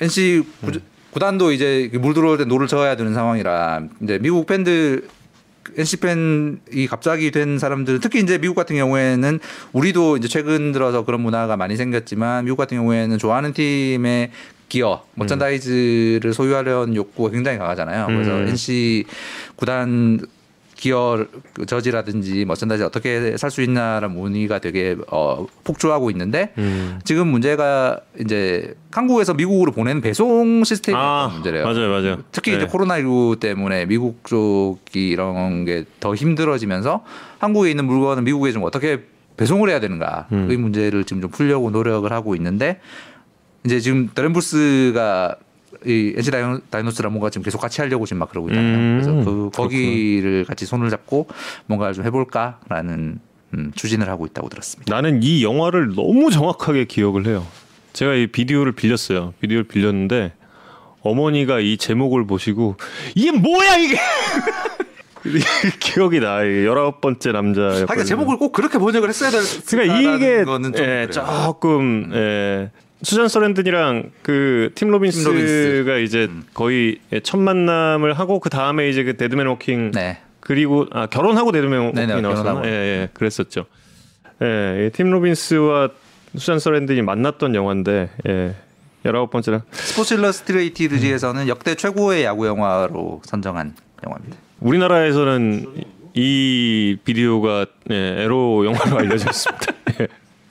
NC 0.00 0.44
구, 0.64 0.72
구단도 1.12 1.52
이제 1.52 1.88
물 1.94 2.14
들어올 2.14 2.36
때 2.36 2.44
노를 2.44 2.66
저어야 2.66 2.96
되는 2.96 3.14
상황이라 3.14 3.82
이제 4.02 4.18
미국 4.20 4.46
팬들 4.46 5.08
NC 5.76 5.98
팬이 5.98 6.86
갑자기 6.88 7.30
된 7.30 7.58
사람들 7.58 8.00
특히 8.00 8.20
이제 8.20 8.38
미국 8.38 8.54
같은 8.54 8.74
경우에는 8.74 9.38
우리도 9.72 10.16
이제 10.16 10.26
최근 10.26 10.72
들어서 10.72 11.04
그런 11.04 11.20
문화가 11.20 11.56
많이 11.56 11.76
생겼지만 11.76 12.44
미국 12.44 12.56
같은 12.56 12.76
경우에는 12.76 13.18
좋아하는 13.18 13.52
팀의 13.52 14.30
gear 14.68 15.02
merchandise를 15.14 16.32
소유하려는 16.34 16.94
욕구가 16.96 17.30
굉장히 17.30 17.58
강하잖아요. 17.58 18.06
그래서 18.06 18.30
음. 18.32 18.48
NC 18.48 19.04
구단 19.56 20.20
기어 20.76 21.24
저지라든지 21.66 22.44
merchandise 22.44 22.84
어떻게 22.84 23.36
살 23.36 23.50
수 23.50 23.62
있나라는 23.62 24.12
문의가 24.14 24.60
되게 24.60 24.94
어, 25.10 25.44
폭주하고 25.64 26.08
있는데 26.12 26.52
음. 26.58 27.00
지금 27.02 27.26
문제가 27.28 27.98
이제 28.20 28.74
한국에서 28.92 29.34
미국으로 29.34 29.72
보내는 29.72 30.00
배송 30.02 30.62
시스템이 30.62 30.96
아 30.96 31.30
문제래요. 31.34 31.64
맞아요, 31.64 31.88
맞아요. 31.90 32.18
특히 32.30 32.52
네. 32.52 32.58
이제 32.58 32.66
코로나19 32.66 33.40
때문에 33.40 33.86
미국 33.86 34.24
쪽이 34.24 35.08
이런 35.08 35.64
게 35.64 35.84
더 35.98 36.14
힘들어지면서 36.14 37.02
한국에 37.40 37.70
있는 37.70 37.84
물건은 37.86 38.22
미국에 38.22 38.52
좀 38.52 38.62
어떻게 38.62 39.00
배송을 39.36 39.68
해야 39.70 39.80
되는가의 39.80 40.24
음. 40.32 40.60
문제를 40.60 41.04
지금 41.04 41.22
좀 41.22 41.30
풀려고 41.30 41.70
노력을 41.70 42.10
하고 42.12 42.34
있는데 42.36 42.80
이제 43.68 43.80
지금 43.80 44.08
드렌부스가 44.14 45.36
이 45.84 46.14
다이노- 46.16 46.62
다이노스랑 46.70 47.12
뭔가 47.12 47.28
지금 47.28 47.44
계속 47.44 47.58
같이 47.60 47.82
하려고 47.82 48.06
지금 48.06 48.20
막 48.20 48.30
그러고 48.30 48.48
있잖아요. 48.48 48.74
음, 48.74 49.00
그래서 49.02 49.24
그 49.30 49.50
거기를 49.54 50.46
같이 50.46 50.64
손을 50.64 50.88
잡고 50.88 51.28
뭔가를 51.66 51.92
좀 51.92 52.06
해볼까라는 52.06 53.18
음, 53.54 53.72
추진을 53.74 54.08
하고 54.08 54.24
있다고 54.24 54.48
들었습니다. 54.48 54.94
나는 54.94 55.22
이 55.22 55.44
영화를 55.44 55.94
너무 55.94 56.30
정확하게 56.30 56.86
기억을 56.86 57.26
해요. 57.26 57.46
제가 57.92 58.14
이 58.14 58.26
비디오를 58.28 58.72
빌렸어요. 58.72 59.34
비디오를 59.40 59.64
빌렸는데 59.64 60.32
어머니가 61.02 61.60
이 61.60 61.76
제목을 61.76 62.26
보시고 62.26 62.76
이게 63.14 63.30
뭐야 63.30 63.76
이게 63.76 63.98
기억이 65.80 66.20
나. 66.20 66.40
열아홉 66.46 67.00
번째 67.02 67.32
남자. 67.32 67.60
하여간 67.62 68.04
제목을 68.06 68.38
꼭 68.38 68.52
그렇게 68.52 68.78
번역을 68.78 69.08
했어야 69.10 69.30
될 69.30 69.40
그러니까 69.66 70.14
이게 70.14 70.44
거는 70.44 70.72
좀 70.72 70.82
예, 70.84 71.06
그래요. 71.06 71.10
조금 71.10 72.10
예, 72.14 72.70
수잔 73.02 73.28
서랜든이랑 73.28 74.10
그 74.22 74.70
팀 74.74 74.90
로빈스가 74.90 75.30
팀 75.30 75.34
로빈스. 75.40 75.86
음. 75.88 76.02
이제 76.04 76.28
거의 76.54 76.98
첫 77.22 77.38
만남을 77.38 78.12
하고 78.14 78.40
그 78.40 78.50
다음에 78.50 78.88
이제 78.88 79.04
그 79.04 79.16
데드맨 79.16 79.46
워킹 79.46 79.92
네. 79.92 80.18
그리고 80.40 80.86
아 80.90 81.06
결혼하고 81.06 81.52
데드맨 81.52 81.92
네네, 81.94 82.12
워킹이 82.14 82.22
나왔었나? 82.22 82.62
예, 82.64 82.70
예, 82.70 83.08
그랬었죠. 83.12 83.66
예, 84.42 84.86
이 84.88 84.94
팀 84.94 85.10
로빈스와 85.10 85.90
수잔 86.36 86.58
서랜든이 86.58 87.02
만났던 87.02 87.54
영화인데 87.54 88.10
예, 88.28 88.54
열아홉 89.04 89.30
번째랑 89.30 89.62
스포츠 89.70 90.14
일러스트레이티드지에서는 90.14 91.48
역대 91.48 91.74
최고의 91.74 92.24
야구 92.24 92.46
영화로 92.46 93.22
선정한 93.24 93.74
영화입니다. 94.04 94.36
우리나라에서는 94.60 95.66
이 96.14 96.96
비디오가 97.04 97.66
예, 97.90 98.22
에로 98.22 98.66
영화로 98.66 98.98
알려져 98.98 99.30
있습니다. 99.30 99.66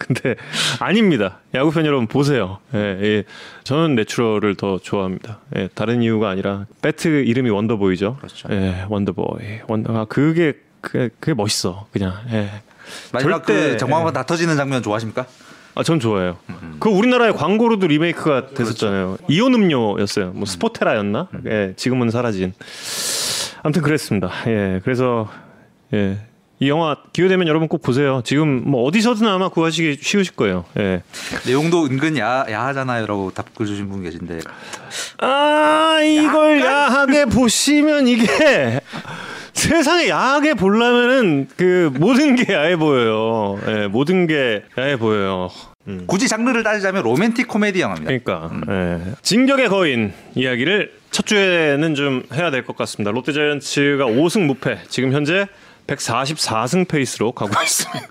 예. 0.10 0.14
근데 0.14 0.36
아닙니다. 0.80 1.40
야구 1.54 1.72
팬 1.72 1.86
여러분 1.86 2.08
보세요. 2.08 2.60
예, 2.74 2.80
예. 3.02 3.24
저는 3.64 3.96
내추럴을 3.96 4.56
더 4.56 4.80
좋아합니다. 4.80 5.40
예, 5.56 5.70
다른 5.74 6.02
이유가 6.02 6.30
아니라 6.30 6.66
배트 6.82 7.08
이름이 7.24 7.50
원더보이죠. 7.50 8.18
그렇죠. 8.18 8.48
예, 8.52 8.86
원더보이. 8.90 9.60
원더 9.68 9.98
아, 9.98 10.06
그게 10.06 10.54
그게, 10.82 11.10
그게 11.20 11.34
멋있어. 11.34 11.88
그냥. 11.92 12.14
예. 12.32 12.50
마지막 13.12 13.46
절대- 13.46 13.72
그 13.72 13.78
정광판 13.78 14.14
다 14.14 14.26
터지는 14.26 14.56
장면 14.56 14.82
좋아하십니까? 14.82 15.26
아, 15.76 15.84
전 15.84 16.00
좋아해요. 16.00 16.38
그 16.80 16.90
우리나라의 16.90 17.34
광고로도 17.34 17.86
리메이크가 17.88 18.48
됐었잖아요. 18.56 19.18
이온 19.28 19.54
음료였어요. 19.54 20.32
뭐 20.32 20.46
스포테라였나? 20.46 21.28
예, 21.48 21.74
지금은 21.76 22.10
사라진. 22.10 22.54
아무튼 23.64 23.82
그랬습니다. 23.82 24.32
예, 24.48 24.80
그래서 24.84 25.30
예, 25.94 26.18
이 26.60 26.70
영화 26.70 26.96
기회 27.14 27.28
되면 27.28 27.48
여러분 27.48 27.68
꼭 27.68 27.84
보세요. 27.84 28.22
지금 28.26 28.64
뭐 28.66 28.84
어디서든 28.86 29.28
아마 29.28 29.48
구하시기 29.50 30.00
쉬우실 30.02 30.36
거예요. 30.36 30.66
예. 30.80 31.04
내용도 31.46 31.86
은근 31.86 32.18
야, 32.18 32.46
야하잖아요라고 32.50 33.32
답글 33.36 33.68
주신 33.68 33.90
분 33.90 34.02
계신데 34.04 34.40
아 35.20 36.00
이걸 36.04 36.62
야하게 36.62 37.26
보시면 37.26 38.08
이게 38.08 38.26
세상에 39.54 40.10
야하게 40.10 40.56
보려면은 40.56 41.48
그 41.58 41.92
모든 42.00 42.36
게 42.36 42.54
야해 42.54 42.76
보여요. 42.76 43.60
예, 43.68 43.88
모든 43.88 44.26
게 44.26 44.64
야해 44.80 44.98
보여요. 44.98 45.50
음. 45.88 46.04
굳이 46.08 46.28
장르를 46.28 46.64
따지자면 46.64 47.04
로맨틱 47.04 47.48
코미디 47.48 47.82
영화입니다. 47.82 48.18
그러니까 48.26 48.52
예. 48.70 49.14
진격의 49.22 49.70
거인 49.70 50.12
이야기를 50.36 50.92
첫 51.12 51.26
주에는 51.28 51.96
좀 51.96 52.24
해야 52.34 52.50
될 52.52 52.64
것 52.66 52.76
같습니다. 52.78 53.12
롯데자이언츠가 53.12 54.06
5승 54.06 54.42
무패 54.46 54.80
지금 54.90 55.12
현재 55.14 55.48
144승 55.88 56.88
페이스로 56.88 57.32
가고 57.32 57.52
있습니다. 57.62 58.08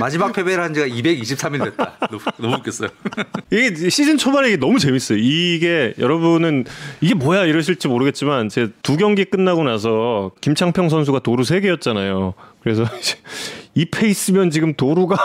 마지막 0.00 0.34
패배를 0.34 0.62
한 0.62 0.74
지가 0.74 0.86
223일 0.86 1.64
됐다. 1.64 1.96
너무, 2.10 2.20
너무 2.36 2.54
웃겼어요. 2.56 2.90
이게 3.50 3.88
시즌 3.88 4.18
초반에 4.18 4.48
이게 4.48 4.56
너무 4.58 4.78
재밌어요. 4.78 5.16
이게 5.18 5.94
여러분은 5.98 6.66
이게 7.00 7.14
뭐야 7.14 7.46
이러실지 7.46 7.88
모르겠지만 7.88 8.50
제 8.50 8.68
두 8.82 8.98
경기 8.98 9.24
끝나고 9.24 9.64
나서 9.64 10.30
김창평 10.42 10.90
선수가 10.90 11.20
도루 11.20 11.42
3개였잖아요. 11.44 12.34
그래서 12.62 12.84
이 13.74 13.84
페이스면 13.84 14.50
지금 14.50 14.74
도루가 14.74 15.16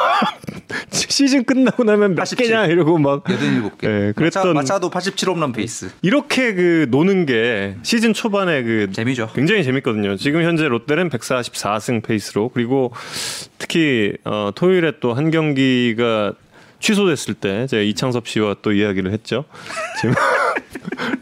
시즌 0.91 1.43
끝나고 1.43 1.83
나면 1.83 2.11
몇 2.15 2.21
87. 2.21 2.47
개냐 2.47 2.65
이러고 2.67 2.97
막 2.99 3.23
87개. 3.23 3.83
예, 3.83 4.13
그랬던 4.15 4.53
마차, 4.53 4.79
도 4.79 4.89
87홈런 4.91 5.53
페이스. 5.55 5.89
이렇게 6.03 6.53
그 6.53 6.85
노는 6.89 7.25
게 7.25 7.75
시즌 7.81 8.13
초반에 8.13 8.61
그 8.63 8.91
재미죠. 8.91 9.29
굉장히 9.33 9.63
재밌거든요. 9.63 10.17
지금 10.17 10.43
현재 10.43 10.67
롯데는 10.67 11.09
144승 11.09 12.03
페이스로 12.03 12.49
그리고 12.49 12.91
특히 13.57 14.13
어, 14.23 14.51
토요일에 14.53 14.93
또 14.99 15.13
한 15.13 15.31
경기가 15.31 16.33
취소됐을 16.79 17.35
때 17.35 17.65
제가 17.67 17.81
이창섭 17.81 18.27
씨와 18.27 18.57
또 18.61 18.71
이야기를 18.73 19.11
했죠. 19.13 19.45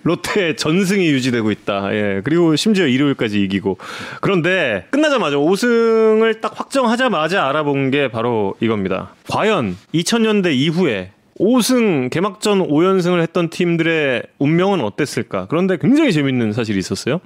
롯데 0.03 0.55
전승이 0.55 1.07
유지되고 1.07 1.51
있다. 1.51 1.93
예. 1.93 2.21
그리고 2.23 2.55
심지어 2.55 2.87
일요일까지 2.87 3.41
이기고. 3.41 3.77
그런데 4.21 4.85
끝나자마자 4.91 5.37
5승을 5.37 6.41
딱 6.41 6.59
확정하자마자 6.59 7.47
알아본 7.47 7.91
게 7.91 8.09
바로 8.09 8.55
이겁니다. 8.59 9.13
과연 9.29 9.77
2000년대 9.93 10.53
이후에 10.53 11.11
5승 11.39 12.09
개막전 12.09 12.67
5연승을 12.67 13.21
했던 13.21 13.49
팀들의 13.49 14.23
운명은 14.37 14.81
어땠을까? 14.81 15.47
그런데 15.49 15.77
굉장히 15.77 16.13
재밌는 16.13 16.53
사실이 16.53 16.77
있었어요. 16.77 17.19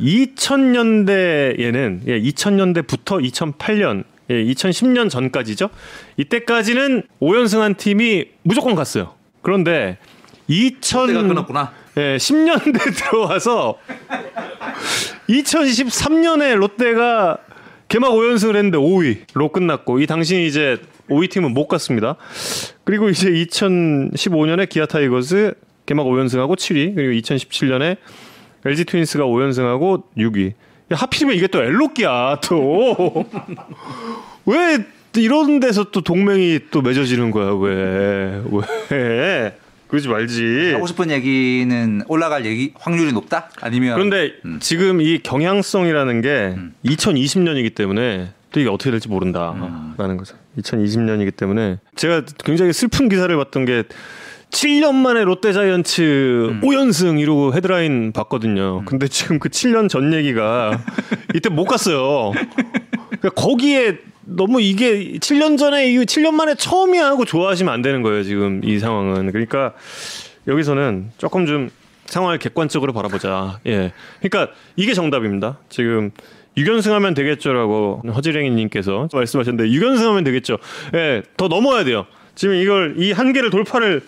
2000년대에는 0.00 2.00
예, 2.08 2.20
2000년대부터 2.20 3.30
2008년 3.30 4.04
예, 4.30 4.44
2010년 4.44 5.10
전까지죠. 5.10 5.68
이때까지는 6.16 7.02
5연승한 7.20 7.76
팀이 7.76 8.26
무조건 8.42 8.74
갔어요. 8.74 9.14
그런데 9.42 9.98
2000 10.48 11.06
때가 11.08 11.22
끊었구나. 11.22 11.72
예, 11.96 12.16
10년대 12.16 12.94
들어와서 12.96 13.78
2013년에 15.28 16.56
롯데가 16.56 17.38
개막 17.88 18.12
5연승을 18.12 18.56
했는데 18.56 18.78
5위로 18.78 19.52
끝났고 19.52 20.00
이 20.00 20.06
당시 20.06 20.46
이제 20.46 20.78
5위 21.08 21.30
팀은 21.30 21.52
못 21.54 21.68
갔습니다. 21.68 22.16
그리고 22.84 23.08
이제 23.08 23.30
2015년에 23.30 24.68
기아 24.68 24.86
타이거즈 24.86 25.54
개막 25.86 26.06
5연승하고 26.06 26.56
7위 26.56 26.94
그리고 26.94 27.12
2017년에 27.12 27.96
LG 28.64 28.84
트윈스가 28.86 29.24
5연승하고 29.24 30.04
6위. 30.16 30.52
야, 30.92 30.96
하필이면 30.96 31.36
이게 31.36 31.46
또 31.46 31.62
엘로끼야 31.62 32.40
또. 32.42 33.26
왜 34.46 34.78
이런 35.16 35.60
데서 35.60 35.84
또 35.84 36.00
동맹이 36.00 36.58
또 36.70 36.82
맺어지는 36.82 37.30
거야 37.30 37.54
왜? 37.54 38.42
왜? 38.90 39.56
그러지 39.94 40.08
말지. 40.08 40.72
하고 40.72 40.88
싶은 40.88 41.10
얘기는 41.12 42.02
올라갈 42.08 42.44
얘기 42.46 42.72
확률이 42.76 43.12
높다? 43.12 43.48
아니면 43.60 43.94
그런데 43.94 44.32
음. 44.44 44.58
지금 44.60 45.00
이 45.00 45.20
경향성이라는 45.20 46.20
게 46.20 46.56
2020년이기 46.84 47.76
때문에 47.76 48.32
또 48.50 48.58
이게 48.58 48.68
어떻게 48.68 48.90
될지 48.90 49.08
모른다라는 49.08 50.16
거죠. 50.16 50.36
2020년이기 50.58 51.36
때문에 51.36 51.78
제가 51.94 52.22
굉장히 52.44 52.72
슬픈 52.72 53.08
기사를 53.08 53.34
봤던 53.36 53.64
게 53.66 53.84
7년 54.50 54.94
만에 54.94 55.22
롯데자이언츠 55.22 56.60
5연승 56.62 57.20
이러고 57.20 57.54
헤드라인 57.54 58.12
봤거든요. 58.12 58.84
근데 58.86 59.06
지금 59.06 59.38
그 59.38 59.48
7년 59.48 59.88
전 59.88 60.12
얘기가 60.12 60.80
이때 61.34 61.48
못 61.50 61.66
갔어요. 61.66 62.32
그러니까 63.20 63.30
거기에 63.30 63.98
너무 64.26 64.60
이게 64.60 65.12
7년 65.18 65.58
전에 65.58 65.92
이 65.92 65.98
7년 65.98 66.32
만에 66.32 66.54
처음이야 66.54 67.06
하고 67.06 67.24
좋아하시면 67.24 67.72
안 67.72 67.82
되는 67.82 68.02
거예요. 68.02 68.22
지금 68.22 68.60
이 68.64 68.78
상황은. 68.78 69.30
그러니까 69.32 69.74
여기서는 70.46 71.10
조금 71.18 71.46
좀 71.46 71.70
상황을 72.06 72.38
객관적으로 72.38 72.92
바라보자. 72.92 73.60
예. 73.66 73.92
그러니까 74.20 74.54
이게 74.76 74.94
정답입니다. 74.94 75.58
지금 75.68 76.10
6연승하면 76.56 77.14
되겠죠라고 77.16 78.02
허지랭이님께서 78.14 79.08
말씀하셨는데 79.12 79.70
6연승하면 79.70 80.24
되겠죠. 80.24 80.58
예, 80.94 81.22
더 81.36 81.48
넘어야 81.48 81.84
돼요. 81.84 82.06
지금 82.34 82.54
이걸 82.54 82.94
이 82.98 83.12
한계를 83.12 83.50
돌파를 83.50 84.02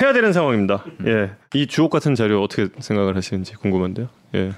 해야 0.00 0.12
되는 0.12 0.32
상황입니다. 0.32 0.84
예, 1.06 1.30
이 1.54 1.66
주옥 1.66 1.90
같은 1.90 2.14
자료 2.14 2.42
어떻게 2.42 2.68
생각을 2.78 3.16
하시는지 3.16 3.54
궁금한데요. 3.54 4.08
예. 4.34 4.52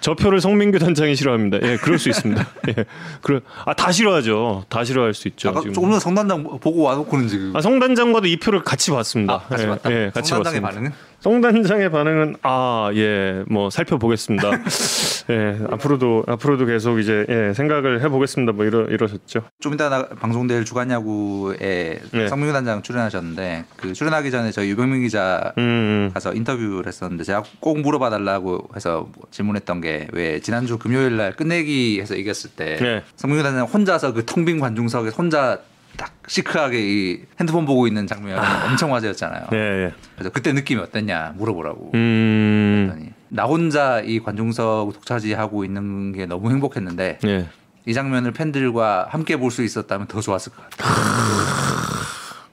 저 0.00 0.14
표를 0.14 0.40
성민규 0.40 0.78
단장이 0.78 1.16
싫어합니다. 1.16 1.58
예, 1.62 1.76
그럴 1.76 1.98
수 1.98 2.08
있습니다. 2.08 2.46
예, 2.68 2.84
그래, 3.22 3.40
아다 3.64 3.90
싫어하죠. 3.92 4.64
다 4.68 4.84
싫어할 4.84 5.14
수 5.14 5.28
있죠. 5.28 5.48
아까 5.50 5.60
지금. 5.60 5.74
조금 5.74 5.90
전에 5.90 6.00
성단장 6.00 6.44
보고 6.60 6.82
와놓고는 6.82 7.28
지금 7.28 7.56
아, 7.56 7.60
성 7.60 7.78
단장과도 7.78 8.26
이 8.28 8.38
표를 8.38 8.62
같이 8.62 8.90
봤습니다. 8.90 9.34
아, 9.34 9.38
같이 9.48 9.64
예, 9.64 9.66
봤다. 9.68 9.92
예, 9.92 10.10
같이 10.14 10.30
성단장의 10.30 10.60
봤습니다. 10.60 10.90
반응은 10.90 10.92
송 11.20 11.40
단장의 11.40 11.90
반응은 11.90 12.36
아, 12.42 12.90
예, 12.94 13.42
뭐 13.48 13.70
살펴보겠습니다. 13.70 14.50
예, 15.30 15.58
앞으로도 15.68 16.24
앞으로도 16.28 16.64
계속 16.66 17.00
이제 17.00 17.26
예, 17.28 17.52
생각을 17.54 18.02
해보겠습니다. 18.02 18.52
뭐 18.52 18.64
이러 18.64 18.84
이러셨죠. 18.84 19.42
좀 19.60 19.74
이따 19.74 19.88
나, 19.88 20.06
방송될 20.08 20.64
주간 20.64 20.90
야구에 20.92 22.00
네. 22.12 22.28
성민규 22.28 22.52
단장 22.52 22.82
출연하셨는데 22.82 23.64
그 23.76 23.92
출연하기 23.94 24.30
전에 24.30 24.52
저희 24.52 24.70
유병민 24.70 25.02
기자 25.02 25.52
음, 25.58 26.12
가서 26.14 26.32
인터뷰를 26.34 26.86
했었는데 26.86 27.24
제가 27.24 27.42
꼭 27.58 27.80
물어봐 27.80 28.10
달라고 28.10 28.68
해서 28.76 29.08
뭐 29.16 29.26
질문했던 29.32 29.80
게 29.80 30.08
왜 30.12 30.38
지난주 30.40 30.78
금요일 30.78 31.16
날 31.16 31.32
끝내기 31.32 31.98
해서 32.00 32.14
이겼을 32.14 32.50
때 32.50 32.76
네. 32.76 33.02
성민규 33.16 33.42
단장 33.42 33.66
혼자서 33.66 34.12
그 34.12 34.24
텅 34.24 34.44
빈 34.44 34.60
관중석에 34.60 35.10
혼자 35.10 35.58
딱 35.98 36.14
시크하게 36.28 36.78
이 36.80 37.20
핸드폰 37.40 37.66
보고 37.66 37.86
있는 37.88 38.06
장면 38.06 38.38
엄청 38.70 38.94
화제였잖아요. 38.94 39.48
예, 39.52 39.56
예. 39.56 39.92
그래서 40.14 40.30
그때 40.30 40.52
느낌이 40.52 40.80
어땠냐 40.80 41.34
물어보라고 41.36 41.90
음, 41.94 43.12
나 43.28 43.42
혼자 43.44 44.00
이 44.00 44.20
관중석 44.20 44.92
독차지하고 44.94 45.64
있는 45.64 46.12
게 46.12 46.24
너무 46.24 46.50
행복했는데 46.50 47.18
예. 47.26 47.48
이 47.84 47.92
장면을 47.94 48.30
팬들과 48.32 49.08
함께 49.10 49.36
볼 49.36 49.50
수 49.50 49.62
있었다면 49.64 50.06
더 50.06 50.20
좋았을 50.20 50.52
것 50.52 50.70
같아요. 50.70 50.88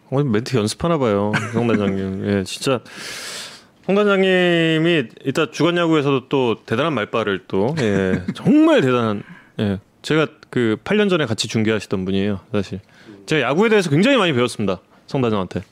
어, 0.10 0.24
멘트 0.24 0.56
연습하나 0.58 0.98
봐요, 0.98 1.32
송 1.54 1.68
단장님. 1.68 2.26
예, 2.28 2.44
진짜. 2.44 2.80
송 3.86 3.94
단장님이 3.96 5.10
이따 5.26 5.52
주간 5.52 5.78
야구에서도 5.78 6.28
또 6.30 6.56
대단한 6.66 6.94
말발을 6.94 7.44
또 7.48 7.76
예, 7.80 8.24
정말 8.34 8.82
대단한 8.82 9.22
예, 9.60 9.80
제가 10.02 10.28
그 10.56 10.78
8년 10.86 11.10
전에 11.10 11.26
같이 11.26 11.50
중계하시던 11.50 12.06
분이에요, 12.06 12.40
사실. 12.54 12.80
제가 13.26 13.46
야구에 13.50 13.68
대해서 13.68 13.90
굉장히 13.90 14.16
많이 14.16 14.32
배웠습니다, 14.32 14.80
송 15.06 15.20
단장한테. 15.22 15.64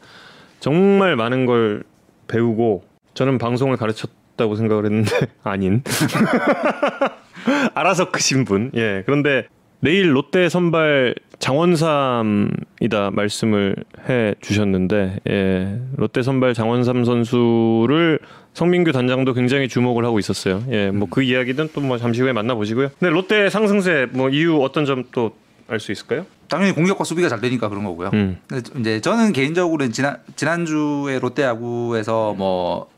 정말 0.60 1.16
많은 1.16 1.46
걸 1.46 1.84
배우고 2.28 2.84
저는 3.14 3.38
방송을 3.38 3.78
가르쳤다고 3.78 4.58
생각을 4.58 4.84
했는데 4.84 5.28
아닌. 5.42 5.84
알아서 7.74 8.12
크신 8.12 8.44
분. 8.44 8.72
예. 8.76 9.04
그런데 9.06 9.48
내일 9.80 10.14
롯데 10.14 10.50
선발 10.50 11.16
장원삼이다 11.44 13.12
말씀을 13.12 13.76
해 14.08 14.34
주셨는데 14.42 15.20
예. 15.30 15.80
롯데 15.98 16.22
선발 16.22 16.54
장원삼 16.54 17.04
선수를 17.04 18.20
성민규 18.54 18.92
단장도 18.94 19.34
굉장히 19.34 19.68
주목을 19.68 20.06
하고 20.06 20.20
있었어요. 20.20 20.64
예. 20.72 20.90
뭐 20.92 21.08
그 21.10 21.22
이야기는 21.22 21.70
또 21.74 21.82
뭐 21.82 21.98
잠시 21.98 22.22
후에 22.22 22.32
만나 22.32 22.56
보시고요. 22.56 22.90
네, 23.00 23.10
롯데 23.10 23.50
상승세 23.50 24.08
뭐 24.12 24.30
이유 24.30 24.62
어떤 24.62 24.86
점 24.86 25.04
또 25.12 25.34
알 25.70 25.80
수 25.80 25.92
있을까요? 25.94 26.26
당연히 26.50 26.74
공격과 26.74 27.04
수비가 27.06 27.30
잘 27.30 27.40
되니까 27.40 27.70
그런 27.70 27.84
거고요. 27.86 28.12
음. 28.14 28.38
근데 28.48 28.70
이제 28.80 29.02
저는 29.02 29.32
개인적으로 29.32 29.88
지난 29.90 30.18
지난주에 30.36 31.20
롯데 31.20 31.44
야구에서 31.44 32.34
뭐 32.34 32.90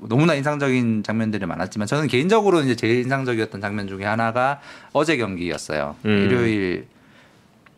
너무나 0.00 0.34
인상적인 0.34 1.04
장면들이 1.04 1.46
많았지만 1.46 1.86
저는 1.86 2.08
개인적으로 2.08 2.60
이제 2.62 2.74
제일 2.74 2.98
인상적이었던 3.02 3.60
장면 3.60 3.86
중에 3.86 4.04
하나가 4.04 4.60
어제 4.92 5.16
경기였어요. 5.16 5.94
음. 6.04 6.10
일요일 6.26 6.86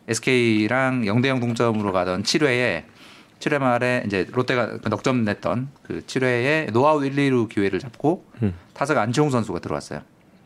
SK랑 0.07 1.03
0대0 1.03 1.39
동점으로 1.39 1.91
가던 1.91 2.23
7회에 2.23 2.83
7회 3.39 3.59
말에 3.59 4.03
이제 4.05 4.25
롯데가 4.31 4.77
그 4.77 4.89
넉점 4.89 5.23
냈던 5.23 5.69
그 5.83 6.01
7회에 6.05 6.71
노아웃 6.71 7.03
1, 7.03 7.15
2루 7.15 7.49
기회를 7.49 7.79
잡고 7.79 8.25
음. 8.41 8.53
타자가 8.73 9.01
안치홍 9.01 9.29
선수가 9.29 9.59
들어왔어요. 9.59 10.01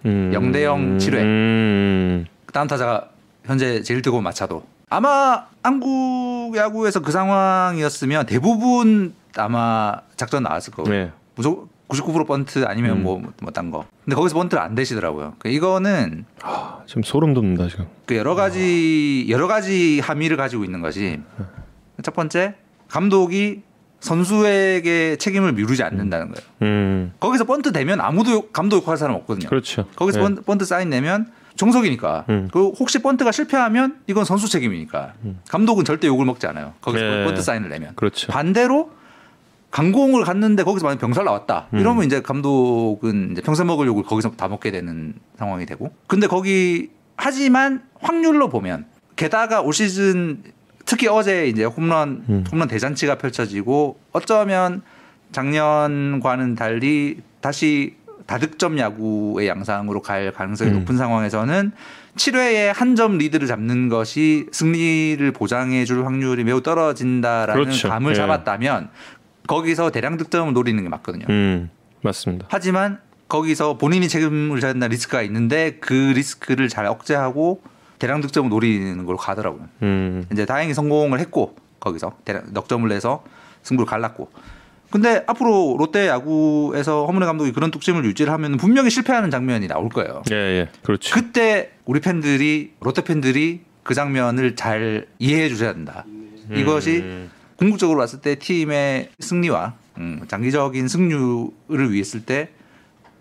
음. 0.06 0.32
0대0 0.34 1.00
칠회. 1.00 1.22
음. 1.22 2.26
그 2.46 2.54
다음 2.54 2.68
타자가 2.68 3.10
현재 3.46 3.82
제일 3.84 4.02
뜨거운 4.02 4.24
마차도. 4.24 4.64
아마 4.90 5.48
한국 5.64 6.54
야구에서 6.56 7.00
그 7.00 7.12
상황이었으면 7.12 8.26
대부분 8.26 9.14
아마 9.38 10.02
작전 10.18 10.44
나왔을 10.44 10.74
거고. 10.74 10.90
네. 10.90 11.12
무조건 11.36 11.70
99% 11.92 12.26
번트 12.28 12.64
아니면 12.66 12.98
음. 12.98 13.04
뭐뭐딴 13.04 13.72
거. 13.72 13.86
근데 14.06 14.16
거기서 14.16 14.36
번트를 14.36 14.62
안 14.64 14.76
대시더라고요. 14.76 15.36
그 15.40 15.50
이거는 15.50 16.26
아, 16.42 16.80
지금 16.88 17.04
소름 17.04 17.34
돋는다 17.34 17.68
지금. 17.68 17.86
그 18.06 18.16
여러 18.16 18.34
가지 18.36 19.26
여러 19.30 19.48
가지 19.48 20.00
함의를 20.00 20.38
가지고 20.38 20.64
있는 20.64 20.82
것이 20.82 21.20
첫 22.04 22.14
번째 22.16 22.56
감독이 22.88 23.62
선수에게 24.00 25.18
책임을 25.18 25.54
미루지 25.54 25.84
않는다는 25.84 26.32
거예요. 26.32 26.48
음. 26.64 27.14
거기서 27.20 27.44
번트 27.46 27.72
되면 27.72 28.02
아무도 28.02 28.32
욕- 28.32 28.54
감독 28.54 28.78
욕할 28.84 28.98
사람 28.98 29.16
없거든요. 29.16 29.48
그렇죠. 29.50 29.86
거기서 29.96 30.20
네. 30.20 30.24
번트, 30.24 30.42
번트 30.42 30.66
사인 30.66 30.90
내면 30.90 31.32
정석이니까. 31.56 32.26
음. 32.30 32.50
그 32.52 32.70
혹시 32.70 33.00
번트가 33.00 33.32
실패하면 33.32 33.98
이건 34.08 34.26
선수 34.26 34.50
책임이니까. 34.50 35.14
감독은 35.50 35.86
절대 35.86 36.08
욕을 36.08 36.26
먹지 36.26 36.48
않아요. 36.48 36.74
거기서 36.82 37.04
네. 37.04 37.24
번트 37.26 37.42
사인을 37.42 37.70
내면. 37.70 37.92
그렇죠. 37.96 38.32
반대로 38.32 38.92
강공을 39.72 40.24
갔는데 40.24 40.64
거기서 40.64 40.86
만약 40.86 41.00
병살 41.00 41.24
나왔다. 41.26 41.68
음. 41.74 41.80
이러면 41.80 42.04
이제 42.06 42.22
감독은 42.22 43.32
이제 43.32 43.42
평생 43.42 43.68
먹을 43.68 43.88
욕을 43.88 44.04
거기서 44.04 44.32
다 44.32 44.48
먹게 44.48 44.70
되는 44.72 45.14
상황이 45.38 45.66
되고. 45.66 45.92
근데 46.08 46.28
거기 46.28 46.90
하지만 47.16 47.84
확률로 48.00 48.50
보면 48.50 48.86
게다가 49.16 49.62
올 49.62 49.74
시즌 49.74 50.44
특히 50.86 51.08
어제 51.08 51.48
이제 51.48 51.64
홈런 51.64 52.26
음. 52.28 52.44
홈런 52.52 52.68
대잔치가 52.68 53.16
펼쳐지고 53.18 53.98
어쩌면 54.12 54.82
작년과는 55.32 56.56
달리 56.56 57.20
다시 57.40 57.96
다득점 58.26 58.78
야구의 58.78 59.48
양상으로 59.48 60.02
갈 60.02 60.32
가능성이 60.32 60.72
음. 60.72 60.80
높은 60.80 60.98
상황에서는 60.98 61.72
7회에 62.16 62.74
한 62.74 62.96
점 62.96 63.18
리드를 63.18 63.48
잡는 63.48 63.88
것이 63.90 64.48
승리를 64.52 65.32
보장해 65.32 65.86
줄 65.86 66.06
확률이 66.06 66.44
매우 66.44 66.62
떨어진다라는 66.62 67.64
그렇죠. 67.64 67.88
감을 67.90 68.12
예. 68.12 68.16
잡았다면 68.16 68.90
거기서 69.52 69.90
대량 69.92 70.16
득점을 70.16 70.54
노리는 70.54 70.82
게 70.82 70.88
맞거든요. 70.88 71.26
음. 71.30 71.70
맞습니다. 72.02 72.48
하지만 72.50 73.00
거기서 73.28 73.78
본인이 73.78 74.08
책임을 74.08 74.62
져야 74.62 74.72
된다 74.72 74.88
리스크가 74.88 75.22
있는데 75.24 75.78
그 75.82 75.94
리스크를 75.94 76.70
잘 76.70 76.86
억제하고 76.86 77.62
대량 78.00 78.22
득점을 78.22 78.50
노리는 78.50 79.06
걸로 79.06 79.18
가더라고요. 79.18 79.68
음. 79.82 80.26
이제 80.32 80.46
다행히 80.46 80.74
성공을 80.74 81.20
했고 81.20 81.58
거기서 81.82 82.14
대량 82.24 82.44
넉점을 82.54 82.88
내서 82.88 83.26
승부를 83.64 83.86
갈랐고. 83.90 84.32
근데 84.90 85.24
앞으로 85.28 85.76
롯데 85.78 86.08
야구에서 86.08 87.06
허문회 87.06 87.26
감독이 87.26 87.52
그런 87.52 87.72
뚝심을 87.72 88.06
유지를 88.06 88.32
하면 88.32 88.56
분명히 88.56 88.90
실패하는 88.90 89.32
장면이 89.32 89.68
나올 89.68 89.90
거예요. 89.90 90.24
예, 90.32 90.36
예. 90.36 90.70
그렇죠. 90.82 91.14
그때 91.14 91.72
우리 91.86 92.00
팬들이 92.00 92.72
롯데 92.80 93.04
팬들이 93.04 93.62
그 93.84 93.96
장면을 93.96 94.56
잘 94.56 95.08
이해해 95.20 95.50
주셔야 95.50 95.74
된다. 95.74 96.06
이것이 96.54 97.00
음. 97.00 97.32
궁극적으로 97.62 98.00
봤을 98.00 98.22
때 98.22 98.34
팀의 98.34 99.10
승리와 99.20 99.74
음, 100.00 100.22
장기적인 100.28 100.88
승률을 100.88 101.92
위했을 101.92 102.26
때 102.26 102.50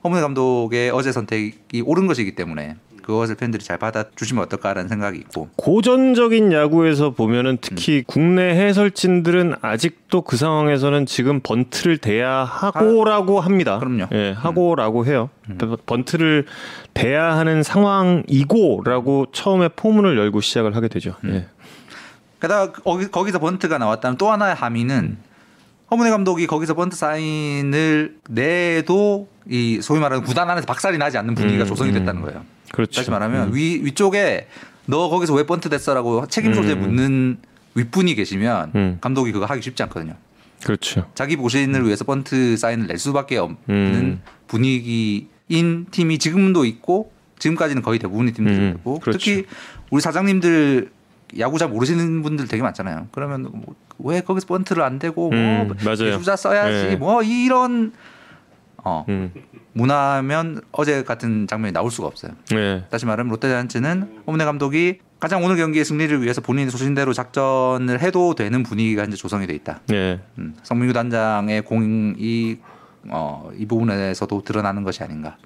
허문회 0.02 0.22
감독의 0.22 0.90
어제 0.92 1.12
선택이 1.12 1.82
옳은 1.84 2.06
것이기 2.06 2.34
때문에 2.34 2.76
그것을 3.02 3.34
팬들이 3.34 3.62
잘 3.62 3.76
받아주시면 3.76 4.44
어떨까라는 4.44 4.88
생각이 4.88 5.18
있고 5.18 5.50
고전적인 5.56 6.54
야구에서 6.54 7.10
보면은 7.10 7.52
음. 7.52 7.58
특히 7.60 8.02
국내 8.06 8.54
해설진들은 8.54 9.56
아직도 9.60 10.22
그 10.22 10.38
상황에서는 10.38 11.04
지금 11.04 11.40
번트를 11.40 11.98
대야 11.98 12.44
하고라고 12.44 13.40
합니다. 13.40 13.78
그럼요. 13.78 14.06
예, 14.12 14.32
하고라고 14.32 15.04
해요. 15.04 15.28
번트를 15.84 16.46
대야 16.94 17.36
하는 17.36 17.62
상황이고라고 17.62 19.26
처음에 19.32 19.68
포문을 19.68 20.16
열고 20.16 20.40
시작을 20.40 20.76
하게 20.76 20.88
되죠. 20.88 21.16
음. 21.24 21.34
예. 21.34 21.59
게다가 22.40 22.72
거기, 22.72 23.10
거기 23.10 23.32
서 23.32 23.38
번트가 23.38 23.78
나왔다면 23.78 24.16
또 24.16 24.30
하나의 24.30 24.54
함의는 24.54 25.18
허문회 25.90 26.10
감독이 26.10 26.46
거기서 26.46 26.74
번트 26.74 26.96
사인을 26.96 28.16
내도 28.28 29.28
이 29.48 29.80
소위 29.82 30.00
말하는 30.00 30.24
구단 30.24 30.48
안에서 30.48 30.66
박살이 30.66 30.98
나지 30.98 31.18
않는 31.18 31.34
분위기가 31.34 31.64
음, 31.64 31.68
조성이 31.68 31.90
음. 31.90 31.94
됐다는 31.94 32.22
거예요. 32.22 32.44
그렇죠. 32.72 33.00
다시 33.00 33.10
말하면 33.10 33.54
위 33.54 33.80
위쪽에 33.82 34.46
너 34.86 35.08
거기서 35.08 35.34
왜 35.34 35.44
번트 35.44 35.68
됐어라고 35.68 36.26
책임 36.28 36.54
소재 36.54 36.72
음. 36.72 36.80
묻는 36.80 37.38
윗분이 37.74 38.14
계시면 38.14 38.72
음. 38.74 38.98
감독이 39.00 39.32
그거 39.32 39.46
하기 39.46 39.60
쉽지 39.62 39.82
않거든요. 39.84 40.14
그렇죠. 40.64 41.06
자기 41.14 41.36
보신을 41.36 41.84
위해서 41.84 42.04
번트 42.04 42.56
사인을 42.56 42.86
낼 42.86 42.98
수밖에 42.98 43.38
없는 43.38 43.58
음. 43.68 44.22
분위기인 44.46 45.86
팀이 45.90 46.18
지금도 46.18 46.64
있고 46.64 47.12
지금까지는 47.38 47.82
거의 47.82 47.98
대부분의 47.98 48.34
팀들이 48.34 48.56
음, 48.56 48.80
그렇죠. 48.84 49.12
특히 49.12 49.46
우리 49.90 50.00
사장님들 50.00 50.90
야구 51.38 51.58
잘 51.58 51.68
모르시는 51.68 52.22
분들 52.22 52.48
되게 52.48 52.62
많잖아요. 52.62 53.08
그러면 53.12 53.48
뭐, 53.52 53.74
왜 53.98 54.20
거기서 54.20 54.46
번트를 54.46 54.82
안 54.82 54.98
대고 54.98 55.30
음, 55.30 55.64
뭐 55.68 55.76
맞아요. 55.84 56.18
주자 56.18 56.36
써야지 56.36 56.88
네. 56.88 56.96
뭐 56.96 57.22
이런 57.22 57.92
어 58.82 59.04
음. 59.08 59.32
문화면 59.72 60.62
어제 60.72 61.04
같은 61.04 61.46
장면이 61.46 61.72
나올 61.72 61.90
수가 61.90 62.08
없어요. 62.08 62.32
예. 62.54 62.84
다시 62.90 63.06
말하면 63.06 63.30
롯데자이언츠는 63.30 64.22
홈내 64.26 64.44
감독이 64.44 64.98
가장 65.20 65.44
오늘 65.44 65.56
경기의 65.56 65.84
승리를 65.84 66.22
위해서 66.22 66.40
본인이 66.40 66.70
소신대로 66.70 67.12
작전을 67.12 68.00
해도 68.00 68.34
되는 68.34 68.62
분위기가 68.62 69.04
이제 69.04 69.16
조성이 69.16 69.46
돼 69.46 69.54
있다. 69.54 69.80
예. 69.92 70.20
음, 70.38 70.56
성민규 70.62 70.94
단장의 70.94 71.62
공이 71.62 72.58
어, 73.08 73.50
이 73.56 73.66
부분에서도 73.66 74.42
드러나는 74.42 74.82
것이 74.82 75.02
아닌가. 75.02 75.36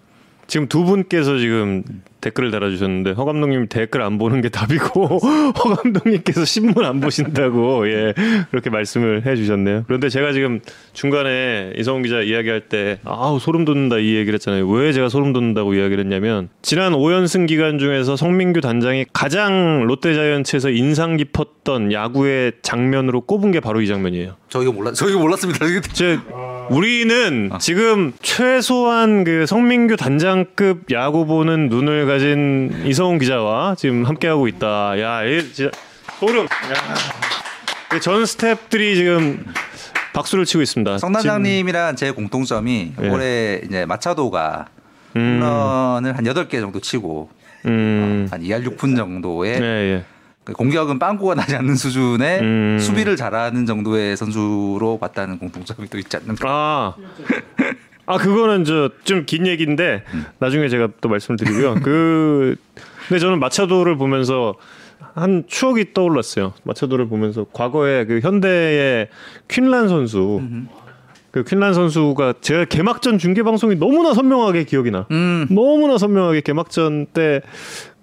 지금 0.55 0.69
두 0.69 0.85
분께서 0.85 1.37
지금 1.39 1.83
댓글을 2.21 2.53
달아주셨는데 2.53 3.11
허 3.11 3.25
감독님 3.25 3.67
댓글 3.67 4.03
안 4.03 4.19
보는 4.19 4.41
게 4.41 4.51
답이고 4.51 5.19
허 5.19 5.53
감독님께서 5.53 6.45
신문 6.45 6.85
안 6.85 7.01
보신다고 7.01 7.89
예 7.91 8.15
그렇게 8.53 8.71
말씀을 8.71 9.27
해주셨네요. 9.27 9.83
그런데 9.89 10.09
제가 10.09 10.33
지금 10.33 10.61
중간에 10.93 11.73
이성훈 11.77 12.05
기자 12.05 12.21
이야기할 12.21 12.69
때 12.69 13.01
아우 13.03 13.41
소름 13.41 13.65
돋는다 13.65 13.99
이 13.99 14.15
얘기를 14.15 14.35
했잖아요. 14.35 14.69
왜 14.69 14.93
제가 14.93 15.09
소름 15.09 15.33
돋는다고 15.33 15.75
이야기를 15.75 16.05
했냐면 16.05 16.51
지난 16.63 16.93
5연승 16.93 17.49
기간 17.49 17.81
중에서 17.81 18.15
성민규 18.15 18.61
단장이 18.61 19.07
가장 19.13 19.83
롯데자이언츠에서 19.89 20.71
인상 20.71 21.17
깊었던 21.17 21.91
야구의 21.91 22.53
장면으로 22.63 23.23
꼽은 23.23 23.51
게 23.51 23.59
바로 23.59 23.81
이 23.81 23.89
장면이에요. 23.89 24.37
저희가 24.51 24.71
몰랐 24.71 24.95
저희가 24.95 25.19
몰랐습니다. 25.19 25.67
제 25.93 26.21
우리는 26.71 27.51
지금 27.61 28.13
최소한 28.23 29.25
그 29.25 29.47
성민규 29.47 29.97
단장급 29.97 30.91
야구 30.93 31.27
보는 31.27 31.69
눈을 31.69 32.07
가진 32.07 32.83
이성훈 32.85 33.19
기자와 33.19 33.75
지금 33.77 34.05
함께 34.05 34.29
하고 34.29 34.49
있다. 34.49 35.01
야, 35.01 35.27
얘 35.27 35.43
진짜 35.43 35.71
소름. 36.19 36.45
야. 36.45 37.99
전 38.01 38.25
스탭들이 38.25 38.95
지금 38.97 39.45
박수를 40.15 40.45
치고 40.45 40.63
있습니다. 40.63 40.99
성 40.99 41.13
단장님이랑 41.13 41.97
제 41.97 42.11
공통점이 42.11 42.93
예. 43.03 43.09
올해 43.09 43.61
이제 43.65 43.85
마차도가 43.87 44.67
음. 45.17 45.41
홈런을 45.43 46.17
한 46.17 46.25
8개 46.25 46.61
정도 46.61 46.81
치고 46.81 47.31
음. 47.67 48.27
한 48.31 48.43
2할 48.43 48.65
6푼 48.67 48.97
정도의 48.97 49.61
예, 49.61 49.65
예. 49.65 50.05
그 50.45 50.53
공격은 50.53 50.99
빵꾸가 50.99 51.35
나지 51.35 51.57
않는 51.57 51.75
수준의 51.75 52.41
음. 52.41 52.79
수비를 52.79 53.17
잘하는 53.17 53.65
정도의 53.67 54.17
선수로 54.17 54.99
봤다는 55.01 55.39
공통점이 55.39 55.89
또 55.89 55.99
있지 55.99 56.17
않는가. 56.17 56.49
아. 56.49 56.95
아 58.07 58.19
그거는 58.19 58.65
저 58.65 58.91
좀 59.05 59.25
긴 59.25 59.47
얘기인데 59.47 60.05
나중에 60.39 60.69
제가 60.69 60.89
또 61.01 61.09
말씀을 61.09 61.39
드리고요. 61.39 61.77
그 61.83 62.57
근데 63.09 63.19
저는 63.19 63.39
마차도를 63.41 63.97
보면서 63.97 64.55
한 65.15 65.45
추억이 65.47 65.95
떠올랐어요. 65.95 66.53
마차도를 66.65 67.09
보면서 67.09 67.47
과거에 67.53 68.05
그 68.05 68.21
현대의 68.23 69.09
퀸란 69.49 69.89
선수 69.89 70.43
그 71.31 71.45
퀸란 71.45 71.73
선수가 71.75 72.35
제가 72.43 72.65
개막전 72.67 73.19
중계 73.19 73.43
방송이 73.43 73.77
너무나 73.77 74.13
선명하게 74.13 74.65
기억이 74.65 74.91
나. 74.91 75.07
음. 75.11 75.47
너무나 75.51 75.97
선명하게 75.99 76.43
개막전 76.43 77.07
때 77.15 77.41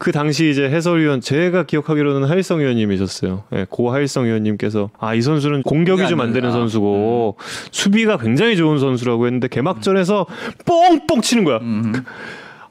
그 0.04 0.12
당시 0.12 0.50
이제 0.50 0.64
해설위원 0.68 1.22
제가 1.22 1.62
기억하기로는 1.68 2.28
하일성 2.28 2.60
위원님이셨어요. 2.60 3.44
예, 3.54 3.68
고 3.70 3.92
하일성 3.94 4.26
위원님께서 4.26 4.90
아 5.00 5.14
이 5.14 5.22
선수는 5.22 5.62
공격이 5.62 6.08
좀 6.08 6.20
안 6.22 6.34
되는 6.34 6.50
아, 6.50 6.52
선수고 6.52 7.38
수비가 7.70 8.18
굉장히 8.18 8.58
좋은 8.58 8.80
선수라고 8.80 9.28
했는데 9.28 9.48
개막전에서 9.48 10.26
뻥뻥 10.66 11.22
치는 11.22 11.44
거야. 11.44 11.58
음. 11.58 11.94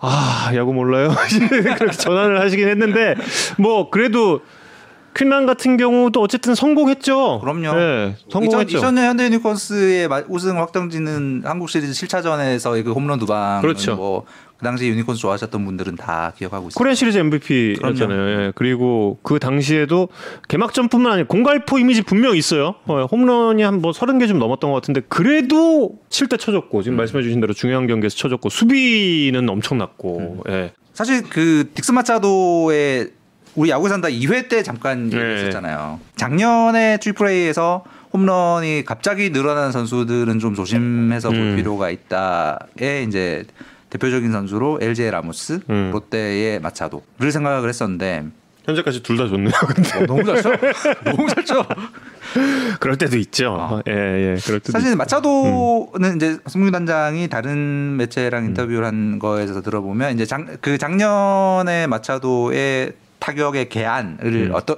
아 0.01 0.51
야구 0.57 0.73
몰라요 0.73 1.11
그렇게 1.79 1.93
전환을 1.97 2.40
하시긴 2.40 2.66
했는데 2.66 3.14
뭐 3.59 3.90
그래도 3.90 4.40
퀸란 5.14 5.47
같은 5.47 5.77
경우도 5.77 6.21
어쨌든 6.21 6.57
성공했죠. 6.57 7.38
그럼요. 7.40 7.75
네, 7.75 8.16
성공했죠. 8.31 8.79
2000, 8.79 8.95
년 8.97 9.05
현대 9.05 9.25
유니콘스의 9.27 10.09
마- 10.09 10.23
우승 10.29 10.59
확정지는 10.59 11.43
한국 11.45 11.69
시리즈 11.71 11.93
7차전에서 12.07 12.83
그 12.85 12.90
홈런 12.93 13.19
두 13.21 13.27
방. 13.27 13.61
그렇죠. 13.61 13.95
뭐 13.95 14.25
그 14.61 14.64
당시 14.64 14.88
유니콘스 14.88 15.18
좋아하셨던 15.23 15.64
분들은 15.64 15.96
다 15.96 16.35
기억하고 16.37 16.68
있습니다. 16.68 16.79
코리안 16.79 16.94
시리즈 16.94 17.16
MVP였잖아요. 17.16 18.29
예. 18.29 18.53
그리고 18.55 19.18
그 19.23 19.38
당시에도 19.38 20.09
개막전뿐만 20.49 21.12
아니라 21.12 21.27
공갈포 21.27 21.79
이미지 21.79 22.03
분명 22.03 22.37
있어요. 22.37 22.75
어, 22.85 23.07
홈런이 23.11 23.62
한뭐 23.62 23.92
30개 23.92 24.29
좀 24.29 24.38
넘었던 24.38 24.70
것 24.70 24.75
같은데 24.75 25.01
그래도 25.09 25.92
7대 26.11 26.38
쳐줬고 26.38 26.83
지금 26.83 26.99
말씀해 26.99 27.23
주신 27.23 27.40
대로 27.40 27.55
중요한 27.55 27.87
경기에서 27.87 28.14
쳐줬고 28.16 28.51
수비는 28.51 29.49
엄청났고 29.49 30.44
예. 30.51 30.73
사실 30.92 31.23
그 31.23 31.70
딕스 31.75 31.94
마차도의 31.94 33.12
우리 33.57 33.70
야구 33.70 33.88
산다 33.88 34.09
2회 34.09 34.51
때 34.51 34.62
잠깐 34.62 35.09
네. 35.09 35.16
얘기했었잖아요. 35.16 36.01
작년에 36.16 36.99
트리플레이에서 36.99 37.83
홈런이 38.12 38.85
갑자기 38.85 39.31
늘어나는 39.31 39.73
선수들은 39.73 40.38
좀 40.38 40.55
조심해서 40.55 41.31
볼 41.31 41.38
음. 41.38 41.57
필요가 41.57 41.88
있다에 41.88 43.05
이제 43.09 43.44
대표적인 43.90 44.31
선수로 44.33 44.79
LG의 44.81 45.11
라모스, 45.11 45.61
음. 45.68 45.90
롯데의 45.92 46.61
마차도를 46.61 47.31
생각을 47.33 47.68
했었는데 47.68 48.24
현재까지 48.64 49.03
둘 49.03 49.16
다 49.16 49.26
좋네요. 49.26 49.53
근데 49.66 49.98
어, 49.98 50.07
너무 50.07 50.22
잘 50.24 50.42
쳐. 50.42 50.50
너무 51.05 51.26
잘 51.29 51.44
쳐. 51.44 51.66
그럴 52.79 52.96
때도 52.98 53.16
있죠. 53.18 53.57
아. 53.59 53.83
예, 53.88 53.92
예. 53.92 54.37
그럴 54.44 54.61
때도 54.61 54.72
사실 54.72 54.92
있- 54.92 54.96
마차도는 54.96 56.16
이제 56.16 56.38
송규 56.46 56.70
단장이 56.70 57.29
다른 57.29 57.96
매체랑 57.96 58.44
인터뷰를 58.44 58.85
한 58.87 59.18
거에서 59.18 59.61
들어보면 59.62 60.14
이제 60.14 60.24
작, 60.26 60.44
그 60.61 60.79
작년에 60.79 61.87
마차도의 61.88 62.92
타격의 63.18 63.68
개안을 63.70 64.18
음. 64.24 64.50
어떤 64.55 64.76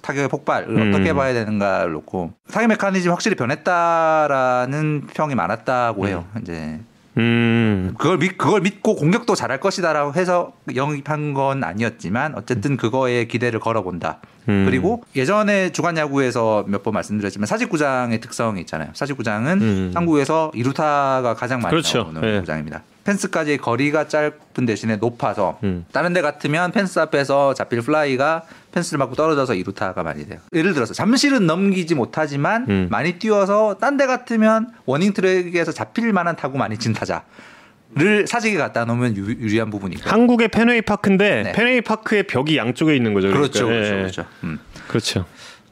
타격의 0.00 0.28
폭발을 0.28 0.68
음. 0.68 0.88
어떻게 0.94 1.12
봐야 1.12 1.32
되는가를 1.34 1.92
놓고 1.92 2.32
사기 2.48 2.66
메커니즘이 2.68 3.10
확실히 3.10 3.36
변했다라는 3.36 5.08
평이 5.12 5.34
많았다고 5.34 6.08
해요. 6.08 6.24
이제 6.40 6.78
음. 7.16 7.94
그걸 7.96 8.18
믿 8.18 8.36
그걸 8.36 8.60
믿고 8.60 8.96
공격도 8.96 9.34
잘할 9.34 9.60
것이다라고 9.60 10.14
해서 10.14 10.52
영입한 10.74 11.34
건 11.34 11.62
아니었지만 11.64 12.34
어쨌든 12.36 12.76
그거에 12.76 13.26
기대를 13.26 13.60
걸어본다. 13.60 14.18
음. 14.48 14.64
그리고 14.66 15.02
예전에 15.16 15.70
주간 15.72 15.96
야구에서 15.96 16.64
몇 16.68 16.82
번 16.84 16.92
말씀드렸지만 16.94 17.46
사직구장의 17.46 18.20
특성이 18.20 18.60
있잖아요. 18.60 18.90
사직구장은 18.94 19.60
음. 19.62 19.90
한국에서 19.94 20.50
이루타가 20.54 21.34
가장 21.34 21.60
많이 21.60 21.70
그렇죠. 21.70 22.02
나오는 22.02 22.22
예. 22.24 22.40
구장입니다. 22.40 22.82
펜스까지의 23.04 23.58
거리가 23.58 24.08
짧은 24.08 24.66
대신에 24.66 24.96
높아서 24.96 25.58
음. 25.62 25.84
다른 25.92 26.12
데 26.12 26.22
같으면 26.22 26.72
펜스 26.72 26.98
앞에서 26.98 27.54
잡힐 27.54 27.80
플라이가 27.82 28.42
펜스를 28.72 28.98
맞고 28.98 29.14
떨어져서 29.14 29.54
이루타가 29.54 30.02
많이 30.02 30.26
돼요. 30.26 30.40
예를 30.52 30.74
들어서 30.74 30.94
잠실은 30.94 31.46
넘기지 31.46 31.94
못하지만 31.94 32.66
음. 32.68 32.88
많이 32.90 33.18
뛰어서 33.18 33.78
딴 33.78 33.94
데 33.94 34.06
같으면 34.06 34.72
warning 34.86 35.12
track에서 35.12 35.70
잡힐 35.70 36.12
만한 36.12 36.34
타구 36.34 36.58
많이 36.58 36.76
친 36.78 36.92
타자 36.92 37.22
를 37.96 38.26
사직에 38.26 38.56
갖다 38.56 38.84
놓으면 38.84 39.16
유, 39.16 39.24
유리한 39.28 39.70
부분이 39.70 39.94
있고 39.94 40.10
한국의 40.10 40.48
펜웨이 40.48 40.82
파크인데 40.82 41.42
네. 41.44 41.52
펜웨이 41.52 41.80
파크의 41.80 42.24
벽이 42.26 42.56
양쪽에 42.56 42.96
있는 42.96 43.14
거죠. 43.14 43.28
그렇죠, 43.28 43.66
그러니까. 43.66 43.88
그렇죠, 43.88 43.94
예. 43.94 44.00
그렇죠. 44.00 44.24
음. 44.42 44.58
그렇죠. 44.88 45.24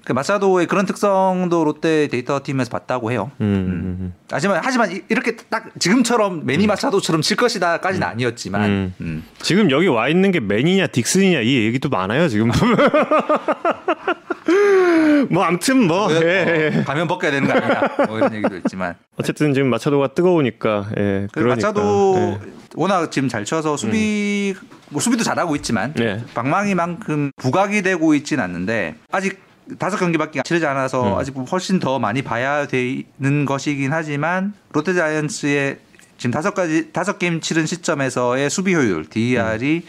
그 0.05 0.13
마사도의 0.13 0.67
그런 0.67 0.85
특성도 0.85 1.65
롯데 1.65 2.09
데이터 2.09 2.41
팀에서 2.43 2.71
봤다고 2.71 3.13
해요. 3.13 3.31
음, 3.41 3.97
음. 4.01 4.15
하지만 4.31 4.61
하지만 4.63 4.91
이- 4.93 5.03
이렇게 5.09 5.37
딱 5.37 5.69
지금처럼 5.79 6.45
매니 6.45 6.67
마차도처럼 6.67 7.23
칠 7.23 7.37
것이다까지는 7.37 8.07
아니었지만 8.07 8.65
음. 8.71 8.95
음. 9.01 9.25
지금 9.41 9.71
여기 9.71 9.87
와 9.87 10.09
있는 10.09 10.33
게 10.33 10.41
맨이냐 10.41 10.89
딕슨이냐 10.89 11.45
이 11.45 11.65
얘기도 11.67 11.89
많아요 11.89 12.29
지금 12.29 12.51
뭐 15.31 15.45
아무튼 15.45 15.87
뭐 15.87 16.09
어, 16.09 16.13
예, 16.13 16.73
예. 16.77 16.83
가면 16.83 17.07
벗겨야 17.07 17.31
되는 17.31 17.47
거 17.49 17.55
아니냐 17.55 17.81
뭐 18.09 18.19
이런 18.19 18.35
얘기도 18.35 18.57
있지만 18.57 18.97
어쨌든 19.17 19.55
지금 19.55 19.71
마차도가 19.71 20.09
뜨거우니까 20.09 20.87
예, 20.99 21.29
그 21.33 21.41
그러니까 21.41 21.55
마차도 21.69 22.15
예. 22.17 22.39
워낙 22.75 23.13
지금 23.13 23.29
잘 23.29 23.45
쳐서 23.45 23.77
수비 23.77 24.55
뭐 24.89 25.01
수비도 25.01 25.23
잘하고 25.23 25.55
있지만 25.57 25.93
네. 25.95 26.25
방망이만큼 26.35 27.31
부각이 27.37 27.83
되고 27.83 28.15
있진 28.15 28.41
않는데 28.41 28.97
아직 29.13 29.39
다섯 29.79 29.97
경기밖에 29.97 30.43
치르지 30.43 30.67
않아서 30.67 31.15
음. 31.15 31.19
아직 31.19 31.35
훨씬 31.37 31.79
더 31.79 31.99
많이 31.99 32.23
봐야 32.23 32.67
되는 32.67 33.45
것이긴 33.47 33.93
하지만 33.93 34.55
롯데자이언츠의 34.73 35.79
지금 36.19 36.31
다섯 36.31 36.55
가지 36.55 36.93
다섯 36.93 37.19
게임 37.19 37.41
치른 37.41 37.67
시점에서의 37.67 38.51
수비 38.51 38.75
효율 38.75 39.05
DER이 39.07 39.83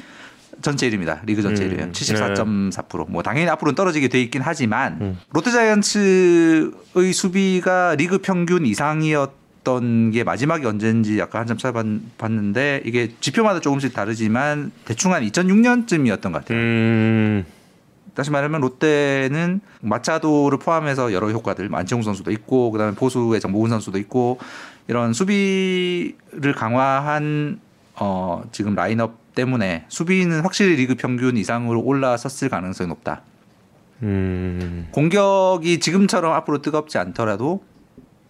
전체 0.61 0.89
1위입니다. 0.89 1.19
리그 1.25 1.41
전체 1.41 1.65
음. 1.65 1.91
1위예요. 1.91 1.91
74.4%. 1.91 3.09
뭐 3.09 3.23
당연히 3.23 3.49
앞으로는 3.49 3.75
떨어지게 3.75 4.07
돼 4.07 4.21
있긴 4.21 4.41
하지만 4.41 4.97
음. 5.01 5.19
롯데자이언츠의 5.31 7.13
수비가 7.13 7.95
리그 7.95 8.19
평균 8.19 8.65
이상이었던 8.65 10.11
게 10.11 10.23
마지막이 10.23 10.65
언제인지 10.65 11.19
약간 11.19 11.41
한참 11.41 11.57
찾아봤는데 11.57 12.83
이게 12.85 13.11
지표마다 13.19 13.59
조금씩 13.59 13.93
다르지만 13.93 14.71
대충 14.85 15.13
한 15.13 15.23
2006년쯤이었던 15.23 16.21
것 16.21 16.31
같아요. 16.33 16.57
음, 18.13 18.15
다시 18.15 18.31
말하면 18.31 18.61
롯데는 18.61 19.61
마차도를 19.81 20.59
포함해서 20.59 21.13
여러 21.13 21.29
효과들 21.29 21.69
만치홍 21.69 22.03
선수도 22.03 22.31
있고 22.31 22.71
그다음에 22.71 22.95
보수의 22.95 23.41
정모근 23.41 23.69
선수도 23.69 23.97
있고 23.97 24.39
이런 24.87 25.13
수비를 25.13 26.53
강화한 26.55 27.59
어 27.95 28.43
지금 28.51 28.75
라인업 28.75 29.33
때문에 29.35 29.85
수비는 29.87 30.41
확실히 30.41 30.75
리그 30.75 30.95
평균 30.95 31.37
이상으로 31.37 31.81
올라섰을 31.81 32.49
가능성이 32.49 32.87
높다. 32.87 33.21
음, 34.03 34.87
공격이 34.91 35.79
지금처럼 35.79 36.33
앞으로 36.33 36.61
뜨겁지 36.61 36.97
않더라도 36.97 37.63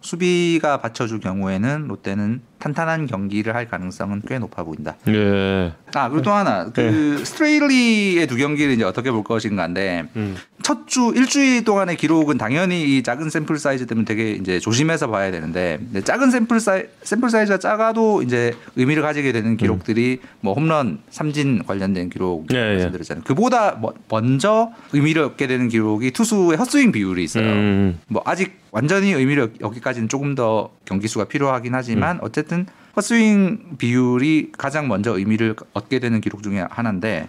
수비가 0.01 0.77
받쳐줄 0.79 1.19
경우에는 1.19 1.87
롯데는 1.87 2.41
탄탄한 2.63 3.07
경기를 3.07 3.55
할 3.55 3.67
가능성은 3.67 4.21
꽤 4.25 4.39
높아 4.39 4.63
보인다. 4.63 4.95
예, 5.09 5.73
아 5.93 6.07
그리고 6.07 6.21
또 6.21 6.31
하나 6.31 6.71
그 6.71 7.21
스트레일리의 7.25 8.25
두 8.27 8.37
경기를 8.37 8.73
이제 8.73 8.85
어떻게 8.85 9.11
볼 9.11 9.21
것인가인데 9.21 10.05
음, 10.15 10.37
첫주 10.61 11.11
일주일 11.13 11.65
동안의 11.65 11.97
기록은 11.97 12.37
당연히 12.37 12.97
이 12.97 13.03
작은 13.03 13.29
샘플 13.29 13.59
사이즈 13.59 13.85
때문에 13.85 14.05
되게 14.05 14.31
이제 14.31 14.59
조심해서 14.59 15.09
봐야 15.09 15.29
되는데 15.29 15.77
작은 16.05 16.31
샘플 16.31 16.61
사이 16.61 16.83
샘플 17.01 17.29
사이즈가 17.29 17.57
작아도 17.57 18.21
이제 18.21 18.53
의미를 18.77 19.03
가지게 19.03 19.33
되는 19.33 19.57
기록들이 19.57 20.21
뭐 20.39 20.53
홈런 20.53 20.99
삼진 21.09 21.63
관련된 21.65 22.09
기록 22.09 22.47
예, 22.53 22.57
예. 22.57 22.73
말씀드렸잖아요. 22.75 23.25
그보다 23.25 23.71
뭐 23.71 23.93
먼저 24.07 24.71
의미를 24.93 25.23
얻게 25.23 25.47
되는 25.47 25.67
기록이 25.67 26.11
투수의 26.11 26.55
헛스윙 26.55 26.93
비율이 26.93 27.25
있어요. 27.25 27.43
음, 27.43 27.99
뭐 28.07 28.21
아직 28.25 28.63
완전히 28.71 29.11
의미를 29.11 29.53
얻기까지는 29.61 30.09
조금 30.09 30.33
더 30.33 30.71
경기 30.85 31.07
수가 31.07 31.25
필요하긴 31.25 31.75
하지만 31.75 32.17
어쨌든 32.21 32.52
헛스윙 32.95 33.77
비율이 33.77 34.51
가장 34.57 34.87
먼저 34.87 35.17
의미를 35.17 35.55
얻게 35.73 35.99
되는 35.99 36.21
기록 36.21 36.43
중에 36.43 36.65
하나인데 36.69 37.27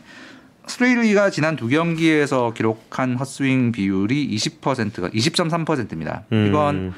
스트레일리가 0.66 1.30
지난 1.30 1.56
두 1.56 1.68
경기에서 1.68 2.52
기록한 2.52 3.16
헛스윙 3.16 3.72
비율이 3.72 4.34
20%가 4.37 5.08
20.3%입니다. 5.10 6.24
음. 6.32 6.46
이건 6.48 6.94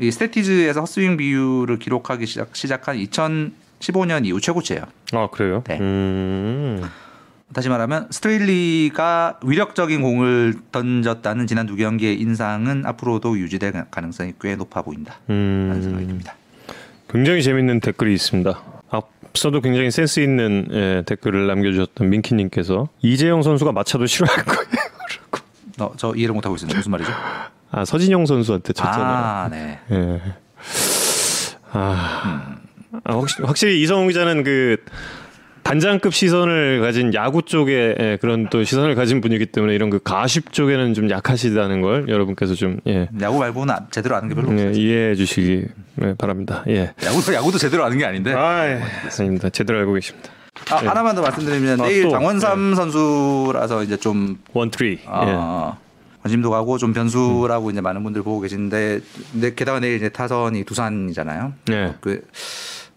이 0.00 0.10
스태티즈에서 0.10 0.80
헛스윙 0.80 1.16
비율을 1.16 1.78
기록하기 1.78 2.26
시작, 2.26 2.56
시작한 2.56 2.96
2015년 2.96 4.26
이후 4.26 4.40
최고치예요. 4.40 4.82
아 5.12 5.28
그래요? 5.30 5.62
네. 5.68 5.78
음, 5.80 6.82
다시 7.52 7.68
말하면 7.68 8.08
스트레일리가 8.10 9.40
위력적인 9.44 10.02
공을 10.02 10.54
던졌다는 10.72 11.46
지난 11.46 11.66
두 11.66 11.76
경기의 11.76 12.20
인상은 12.20 12.84
앞으로도 12.86 13.38
유지될 13.38 13.86
가능성이 13.90 14.32
꽤 14.40 14.56
높아 14.56 14.82
보인다. 14.82 15.20
라는 15.28 15.82
생각이 15.82 16.04
음, 16.04 16.08
듭니다. 16.08 16.34
굉장히 17.14 17.44
재밌는 17.44 17.78
댓글이 17.78 18.12
있습니다. 18.12 18.60
앞서도 18.90 19.60
굉장히 19.60 19.92
센스 19.92 20.18
있는 20.18 20.66
예, 20.72 21.02
댓글을 21.06 21.46
남겨주셨던 21.46 22.10
민키님께서 22.10 22.88
이재영 23.02 23.42
선수가 23.42 23.70
마차도 23.70 24.06
싫어할 24.06 24.44
거예요. 24.44 24.68
어, 25.78 25.92
저 25.96 26.12
이해를 26.14 26.34
못하고 26.34 26.56
있습니다. 26.56 26.76
무슨 26.76 26.90
말이죠? 26.90 27.12
아 27.70 27.84
서진영 27.84 28.26
선수한테 28.26 28.72
쳤잖아요. 28.72 29.04
아, 29.04 29.48
네. 29.48 29.78
예. 29.92 30.20
아, 31.72 32.56
아, 33.04 33.16
확실히, 33.16 33.46
확실히 33.46 33.82
이성훈 33.82 34.08
기자는 34.08 34.42
그 34.42 34.76
단장급 35.64 36.14
시선을 36.14 36.80
가진 36.82 37.12
야구 37.14 37.42
쪽에 37.42 37.96
예, 37.98 38.18
그런 38.20 38.48
또 38.50 38.62
시선을 38.62 38.94
가진 38.94 39.20
분이기 39.20 39.46
때문에 39.46 39.74
이런 39.74 39.88
그 39.90 39.98
가십 39.98 40.52
쪽에는 40.52 40.92
좀 40.94 41.10
약하시다는 41.10 41.80
걸 41.80 42.08
여러분께서 42.08 42.54
좀 42.54 42.78
예, 42.86 43.08
야구 43.22 43.38
말고는 43.38 43.74
아- 43.74 43.86
제대로 43.90 44.14
아는 44.14 44.28
게 44.28 44.34
별로 44.34 44.48
예, 44.50 44.66
없어요. 44.66 44.70
이해해 44.70 45.14
주시기 45.14 45.64
예, 46.02 46.14
바랍니다. 46.18 46.62
예. 46.68 46.92
야구도 47.02 47.32
야구도 47.34 47.58
제대로 47.58 47.84
아는 47.84 47.96
게 47.98 48.04
아닌데. 48.04 48.32
아, 48.34 48.66
예. 48.68 48.80
아닙니다. 49.18 49.48
제대로 49.48 49.78
알고 49.80 49.94
계십니다. 49.94 50.30
아, 50.70 50.76
하나만 50.76 51.16
더 51.16 51.22
말씀드리면 51.22 51.80
아, 51.80 51.86
내일 51.86 52.04
또, 52.04 52.10
장원삼 52.10 52.74
선수라서 52.74 53.82
이제 53.82 53.96
좀 53.96 54.38
원 54.52 54.70
트리. 54.70 55.00
아, 55.06 55.74
예. 55.80 55.84
관심도 56.22 56.50
가고 56.50 56.78
좀 56.78 56.92
변수라고 56.92 57.70
이제 57.70 57.80
많은 57.80 58.02
분들 58.04 58.22
보고 58.22 58.40
계신데 58.40 59.00
근데 59.32 59.54
게다가 59.54 59.80
내일 59.80 59.96
이제 59.96 60.08
타선이 60.10 60.64
두산이잖아요. 60.64 61.52
예. 61.70 61.94
그 62.00 62.22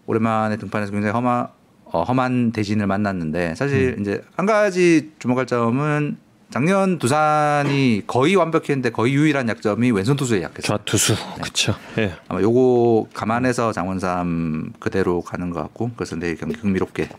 오랜만에 0.05 0.57
등판해서 0.57 0.91
굉장히 0.91 1.13
험하 1.13 1.49
어, 1.91 2.03
험한 2.03 2.51
대진을 2.51 2.87
만났는데 2.87 3.55
사실 3.55 3.95
음. 3.97 4.01
이제 4.01 4.21
한 4.35 4.45
가지 4.45 5.11
주목할 5.19 5.45
점은 5.45 6.17
작년 6.49 6.97
두산이 6.97 8.03
거의 8.07 8.35
완벽했는데 8.35 8.91
거의 8.91 9.13
유일한 9.13 9.49
약점이 9.49 9.91
왼손 9.91 10.15
투수의 10.15 10.43
약했어요. 10.43 10.77
좌투수 10.77 11.15
그쵸. 11.41 11.75
예. 11.97 12.13
아마 12.29 12.41
요거 12.41 13.09
감안해서 13.13 13.73
장원삼 13.73 14.73
그대로 14.79 15.21
가는 15.21 15.49
것 15.49 15.61
같고 15.61 15.91
그래서 15.95 16.15
내일 16.15 16.37
경기 16.37 16.55
흥미롭게 16.57 17.09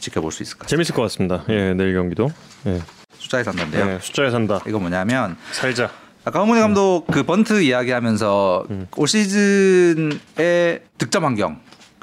지켜볼 0.00 0.32
수 0.32 0.42
있을 0.42 0.54
것 0.54 0.60
같아요. 0.60 0.70
재밌을 0.70 0.94
것 0.94 1.02
같습니다. 1.02 1.44
예, 1.50 1.72
내일 1.74 1.94
경기도. 1.94 2.30
예. 2.66 2.80
숫자에 3.16 3.44
산다인데요. 3.44 3.90
예, 3.90 3.98
숫자에 4.02 4.30
산다. 4.30 4.60
이거 4.66 4.80
뭐냐면 4.80 5.36
살자. 5.52 5.90
아까 6.24 6.40
허문희 6.40 6.60
감독 6.60 7.06
그 7.06 7.22
번트 7.22 7.62
이야기하면서 7.62 8.66
올 8.96 9.06
시즌의 9.06 10.80
득점 10.98 11.24
환경, 11.24 11.60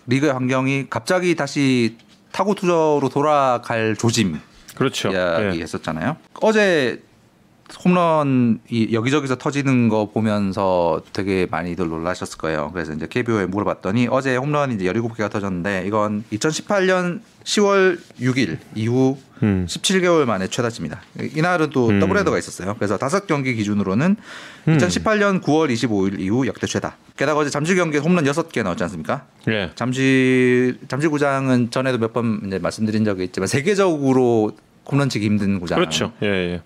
리그 0.08 0.28
환경이 0.28 0.88
갑자기 0.90 1.36
다시 1.36 1.98
타고 2.32 2.56
투저로 2.56 3.10
돌아갈 3.12 3.96
조짐 3.96 4.40
그렇죠. 4.76 5.10
예. 5.14 5.44
이야기했었잖아요. 5.44 6.18
어제 6.42 7.02
홈런 7.84 8.60
이 8.70 8.90
여기저기서 8.94 9.38
터지는 9.38 9.90
거 9.90 10.10
보면서 10.12 11.02
되게 11.14 11.48
많이들 11.50 11.88
놀라셨을 11.88 12.38
거예요. 12.38 12.72
그래서 12.74 12.94
이제 12.94 13.08
KBO에 13.10 13.46
물어봤더니 13.46 14.08
어제 14.10 14.36
홈런이 14.36 14.76
이제 14.76 14.86
17개가 14.86 15.30
터졌는데 15.30 15.84
이건 15.88 16.24
2018년 16.32 17.22
10월 17.44 18.00
6일 18.20 18.58
이후 18.76 19.18
음. 19.44 19.66
17개월 19.68 20.26
만에 20.26 20.48
최다치입니다. 20.48 21.02
이날은 21.36 21.72
또 21.72 21.90
음. 21.90 22.00
더블헤더가 22.00 22.38
있었어요. 22.38 22.76
그래서 22.76 22.98
다섯 22.98 23.26
경기 23.26 23.56
기준으로는 23.56 24.16
음. 24.68 24.78
2018년 24.78 25.42
9월 25.42 25.74
25일 25.74 26.20
이후 26.20 26.46
역대 26.48 26.68
최다. 26.68 26.98
게다가 27.18 27.40
어제 27.40 27.50
잠실 27.50 27.76
경기에 27.76 28.00
홈런 28.00 28.26
6개 28.26 28.64
넣었지 28.64 28.84
않습니까? 28.84 29.26
예. 29.48 29.72
잠실 29.76 30.78
잠실구장은 30.88 31.72
전에도 31.72 31.98
몇번 31.98 32.42
이제 32.46 32.60
말씀드린 32.60 33.04
적이 33.04 33.24
있지만 33.26 33.48
세계적으로 33.48 34.52
홈런 34.86 35.10
치기 35.10 35.26
힘든 35.26 35.60
구장인데 35.60 35.86
그렇죠. 35.86 36.12
예, 36.24 36.28
예. 36.28 36.62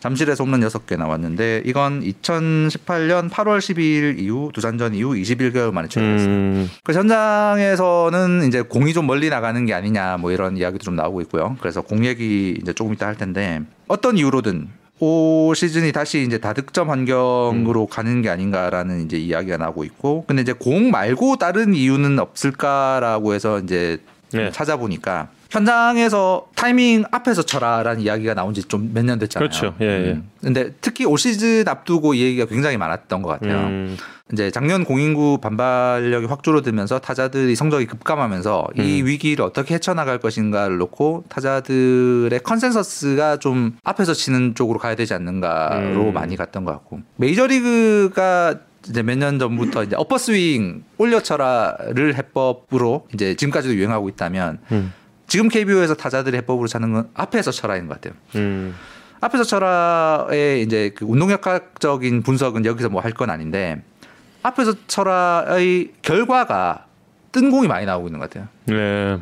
잠실에서 0.00 0.44
홈런 0.44 0.60
6개 0.60 0.96
나왔는데 0.96 1.62
이건 1.64 2.02
2018년 2.02 3.30
8월 3.30 3.58
12일 3.58 4.18
이후 4.20 4.50
두산전 4.54 4.94
이후 4.94 5.14
21개월 5.14 5.72
만에 5.72 5.88
최다였어요. 5.88 6.28
음. 6.28 6.70
그 6.84 6.92
현장에서는 6.92 8.44
이제 8.46 8.62
공이 8.62 8.94
좀 8.94 9.06
멀리 9.06 9.28
나가는 9.28 9.64
게 9.66 9.74
아니냐 9.74 10.18
뭐 10.18 10.30
이런 10.30 10.56
이야기도 10.56 10.84
좀 10.84 10.96
나오고 10.96 11.20
있고요. 11.22 11.56
그래서 11.60 11.82
공 11.82 12.04
얘기 12.04 12.56
이제 12.60 12.72
조금 12.72 12.94
이따 12.94 13.06
할 13.06 13.16
텐데 13.16 13.60
어떤 13.88 14.16
이유로든 14.16 14.68
올 15.00 15.54
시즌이 15.54 15.92
다시 15.92 16.22
이제 16.22 16.38
다득점 16.38 16.90
환경으로 16.90 17.86
가는 17.86 18.20
게 18.22 18.30
아닌가라는 18.30 19.04
이제 19.04 19.16
이야기가 19.16 19.56
나오고 19.56 19.84
있고 19.84 20.24
근데 20.26 20.42
이제 20.42 20.52
공 20.52 20.90
말고 20.90 21.36
다른 21.36 21.74
이유는 21.74 22.18
없을까라고 22.18 23.34
해서 23.34 23.60
이제 23.60 23.98
네. 24.32 24.50
찾아보니까 24.50 25.28
현장에서 25.50 26.48
타이밍 26.54 27.04
앞에서 27.10 27.42
쳐라라는 27.42 28.02
이야기가 28.02 28.34
나온 28.34 28.52
지 28.54 28.62
좀 28.68 28.92
몇 28.92 29.02
년 29.04 29.18
됐잖아요. 29.18 29.48
그렇죠. 29.48 29.74
예, 29.80 29.86
예. 29.86 30.12
음. 30.12 30.28
근데 30.42 30.72
특히 30.80 31.04
올 31.06 31.18
시즌 31.18 31.66
앞두고 31.66 32.14
이 32.14 32.22
얘기가 32.22 32.44
굉장히 32.46 32.76
많았던 32.76 33.22
것 33.22 33.28
같아요. 33.30 33.56
음. 33.66 33.96
이제 34.30 34.50
작년 34.50 34.84
공인구 34.84 35.38
반발력이 35.40 36.26
확 36.26 36.42
줄어들면서 36.42 36.98
타자들이 36.98 37.54
성적이 37.56 37.86
급감하면서 37.86 38.68
이 38.76 39.00
음. 39.00 39.06
위기를 39.06 39.42
어떻게 39.42 39.74
헤쳐나갈 39.74 40.18
것인가를 40.18 40.76
놓고 40.76 41.24
타자들의 41.30 42.38
consensus가 42.40 43.38
좀 43.38 43.76
앞에서 43.84 44.12
치는 44.12 44.54
쪽으로 44.54 44.78
가야 44.78 44.96
되지 44.96 45.14
않는가로 45.14 46.08
음. 46.08 46.12
많이 46.12 46.36
갔던 46.36 46.64
것 46.66 46.72
같고 46.72 47.00
메이저리그가 47.16 48.56
이제 48.88 49.02
몇 49.02 49.16
년 49.18 49.38
전부터 49.38 49.84
이제 49.84 49.96
어퍼 49.96 50.18
스윙 50.18 50.82
올려쳐라를 50.98 52.16
해법으로 52.16 53.06
이제 53.14 53.34
지금까지도 53.34 53.74
유행하고 53.74 54.08
있다면 54.10 54.58
음. 54.72 54.92
지금 55.28 55.48
KBO에서 55.48 55.94
타자들의 55.94 56.38
해법으로 56.40 56.66
찾는 56.66 56.92
건 56.92 57.08
앞에서 57.14 57.50
쳐라인 57.52 57.86
것 57.86 58.00
같아요. 58.00 58.18
음. 58.34 58.74
앞에서 59.20 59.44
쳐라의 59.44 60.62
이제 60.62 60.92
그 60.96 61.04
운동역학적인 61.04 62.22
분석은 62.22 62.64
여기서 62.64 62.88
뭐 62.88 63.00
할 63.02 63.12
건 63.12 63.30
아닌데 63.30 63.82
앞에서 64.42 64.74
쳐라의 64.86 65.92
결과가 66.02 66.86
뜬 67.32 67.50
공이 67.50 67.68
많이 67.68 67.84
나오고 67.86 68.08
있는 68.08 68.20
것 68.20 68.30
같아요. 68.30 68.48
네. 68.66 69.18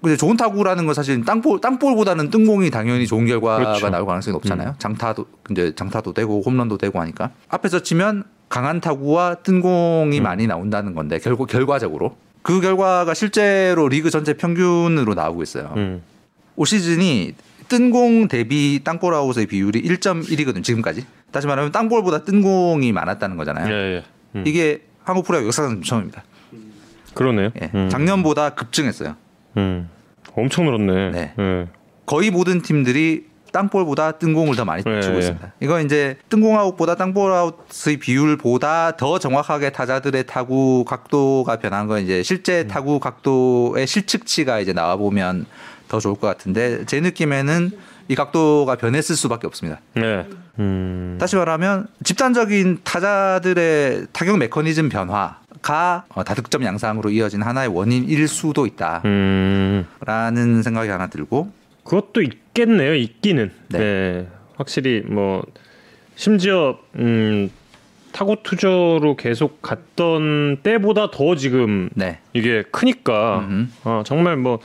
근데 0.00 0.16
좋은 0.16 0.36
타구라는 0.36 0.86
건 0.86 0.94
사실 0.94 1.24
땅볼 1.24 1.60
땅볼보다는 1.60 2.30
뜬 2.30 2.46
공이 2.46 2.70
당연히 2.70 3.06
좋은 3.06 3.26
결과가 3.26 3.56
그렇죠. 3.58 3.88
나올 3.90 4.06
가능성이 4.06 4.32
높잖아요. 4.34 4.76
장타도 4.78 5.26
이제 5.50 5.74
장타도 5.74 6.12
되고 6.12 6.40
홈런도 6.42 6.78
되고 6.78 7.00
하니까 7.00 7.30
앞에서 7.48 7.80
치면 7.80 8.22
강한 8.48 8.80
타구와 8.80 9.36
뜬 9.36 9.60
공이 9.60 10.20
많이 10.20 10.46
나온다는 10.46 10.94
건데 10.94 11.18
결국 11.18 11.48
결과적으로 11.48 12.16
그 12.42 12.60
결과가 12.60 13.14
실제로 13.14 13.88
리그 13.88 14.10
전체 14.10 14.34
평균으로 14.34 15.14
나오고 15.14 15.42
있어요. 15.42 15.72
음. 15.76 16.02
올 16.56 16.66
시즌이 16.66 17.34
뜬공 17.68 18.28
대비 18.28 18.80
땅볼 18.82 19.14
아웃의 19.14 19.46
비율이 19.46 19.82
1.1이거든 19.82 20.62
지금까지. 20.64 21.04
다시 21.30 21.46
말하면 21.46 21.72
땅볼보다 21.72 22.24
뜬 22.24 22.42
공이 22.42 22.92
많았다는 22.92 23.36
거잖아요. 23.36 23.72
예, 23.72 23.96
예. 23.96 24.04
음. 24.36 24.44
이게 24.46 24.82
한국 25.04 25.26
프로야구 25.26 25.46
역사상 25.46 25.82
처음입니다. 25.82 26.24
그러네요. 27.14 27.50
예. 27.60 27.70
음. 27.74 27.88
작년보다 27.90 28.50
급증했어요. 28.50 29.16
음. 29.56 29.88
엄청 30.34 30.64
늘었네. 30.64 31.10
네. 31.10 31.34
예. 31.38 31.68
거의 32.06 32.30
모든 32.30 32.62
팀들이 32.62 33.27
땅볼보다 33.52 34.12
뜬공을 34.12 34.56
더 34.56 34.64
많이 34.64 34.82
네, 34.82 35.00
치고 35.00 35.14
네. 35.14 35.18
있습니다. 35.20 35.52
이거 35.60 35.80
이제 35.80 36.16
뜬공 36.28 36.58
아웃보다 36.58 36.94
땅볼 36.94 37.32
아웃의 37.32 37.98
비율보다 37.98 38.96
더 38.96 39.18
정확하게 39.18 39.70
타자들의 39.70 40.26
타구 40.26 40.84
각도가 40.86 41.56
변한 41.56 41.86
건 41.86 42.02
이제 42.02 42.22
실제 42.22 42.62
음. 42.62 42.68
타구 42.68 43.00
각도의 43.00 43.86
실측치가 43.86 44.60
이제 44.60 44.72
나와 44.72 44.96
보면 44.96 45.46
더 45.88 45.98
좋을 45.98 46.16
것 46.16 46.26
같은데 46.26 46.84
제 46.86 47.00
느낌에는 47.00 47.70
이 48.08 48.14
각도가 48.14 48.76
변했을 48.76 49.16
수밖에 49.16 49.46
없습니다. 49.46 49.80
네. 49.94 50.26
음. 50.58 51.18
다시 51.20 51.36
말하면 51.36 51.86
집단적인 52.04 52.80
타자들의 52.82 54.06
타격 54.12 54.38
메커니즘 54.38 54.88
변화가 54.88 56.04
어, 56.08 56.24
다득점 56.24 56.64
양상으로 56.64 57.10
이어진 57.10 57.42
하나의 57.42 57.68
원인일 57.68 58.26
수도 58.28 58.66
있다라는 58.66 59.84
음. 60.36 60.62
생각이 60.62 60.88
하나 60.88 61.06
들고 61.08 61.52
그것도 61.88 62.20
있겠네요. 62.20 62.94
있기는. 62.94 63.50
네. 63.68 63.78
네. 63.78 64.28
확실히 64.56 65.02
뭐 65.06 65.42
심지어 66.16 66.78
음 66.96 67.50
타고 68.12 68.36
투저로 68.42 69.16
계속 69.16 69.62
갔던 69.62 70.58
때보다 70.62 71.10
더 71.10 71.34
지금 71.36 71.88
네. 71.94 72.18
이게 72.32 72.62
크니까 72.70 73.40
음흠. 73.40 73.68
어, 73.84 74.02
정말 74.04 74.36
뭐 74.36 74.58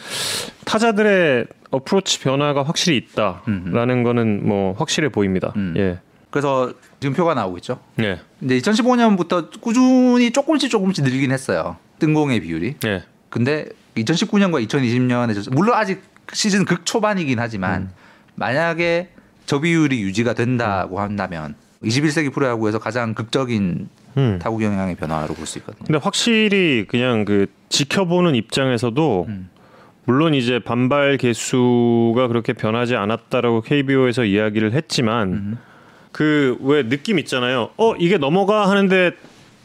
타자들의 0.66 1.46
어프로치 1.72 2.20
변화가 2.22 2.64
확실히 2.64 2.98
있다라는 2.98 4.04
거는 4.04 4.48
뭐 4.48 4.74
확실해 4.74 5.10
보입니다. 5.10 5.54
음. 5.56 5.74
예. 5.78 6.00
그래서 6.30 6.74
지금 7.00 7.16
표가 7.16 7.36
나오고 7.36 7.58
있죠. 7.58 7.80
예. 8.00 8.20
이제 8.42 8.58
2015년부터 8.58 9.62
꾸준히 9.62 10.32
조금씩 10.32 10.70
조금씩 10.70 11.04
늘긴 11.04 11.32
했어요. 11.32 11.78
뜬공의 12.00 12.42
비율이. 12.42 12.76
예. 12.86 13.04
근데 13.30 13.66
2019년과 13.96 14.68
2020년에 14.68 15.54
물론 15.54 15.76
아직 15.76 16.02
시즌 16.32 16.66
극 16.66 16.86
초반이긴 16.86 17.40
하지만 17.40 17.82
음. 17.84 17.90
만약에 18.36 19.10
저 19.46 19.60
비율이 19.60 20.02
유지가 20.02 20.34
된다고 20.34 21.00
한다면 21.00 21.56
21세기 21.84 22.34
프로야구에서 22.34 22.80
가장 22.80 23.14
극적인 23.14 23.90
음. 24.18 24.40
타구 24.42 24.58
경향의 24.60 24.96
변화로 24.96 25.34
볼 25.34 25.46
수 25.46 25.58
있거든요. 25.60 25.86
근데 25.86 26.00
확실히 26.02 26.86
그냥 26.88 27.26
그 27.26 27.48
지켜보는 27.70 28.36
입장에서도 28.36 29.26
음. 29.28 29.50
물론 30.06 30.34
이제 30.34 30.60
반발 30.60 31.18
개수가 31.18 32.28
그렇게 32.28 32.54
변하지 32.54 32.96
않았다라고 32.96 33.62
KBO에서 33.62 34.24
이야기를 34.26 34.74
했지만 34.74 35.34
음. 35.34 35.58
그왜 36.12 36.90
느낌 36.90 37.20
있잖아요. 37.20 37.70
어 37.78 37.96
이게 37.96 38.18
넘어가 38.18 38.70
하는데 38.70 39.12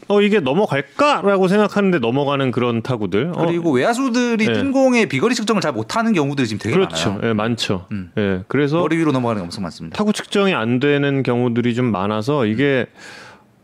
어 0.09 0.21
이게 0.21 0.39
넘어갈까라고 0.39 1.47
생각하는데 1.47 1.99
넘어가는 1.99 2.49
그런 2.49 2.81
타구들. 2.81 3.31
어, 3.35 3.45
그리고 3.45 3.71
외야수들이 3.71 4.47
네. 4.47 4.53
뜬공의 4.53 5.07
비거리 5.07 5.35
측정을 5.35 5.61
잘 5.61 5.71
못하는 5.71 6.13
경우들이 6.13 6.47
지금 6.47 6.59
되게 6.59 6.73
그렇죠. 6.73 7.11
많아요. 7.13 7.29
예, 7.29 7.33
많죠. 7.33 7.85
음. 7.91 8.11
예. 8.17 8.41
그래서 8.47 8.79
머리 8.79 8.97
위로 8.97 9.11
넘어가는 9.11 9.39
게 9.39 9.43
엄청 9.43 9.61
많습니다. 9.61 9.95
타구 9.95 10.11
측정이 10.11 10.55
안 10.55 10.79
되는 10.79 11.21
경우들이 11.21 11.75
좀 11.75 11.85
많아서 11.85 12.47
이게 12.47 12.87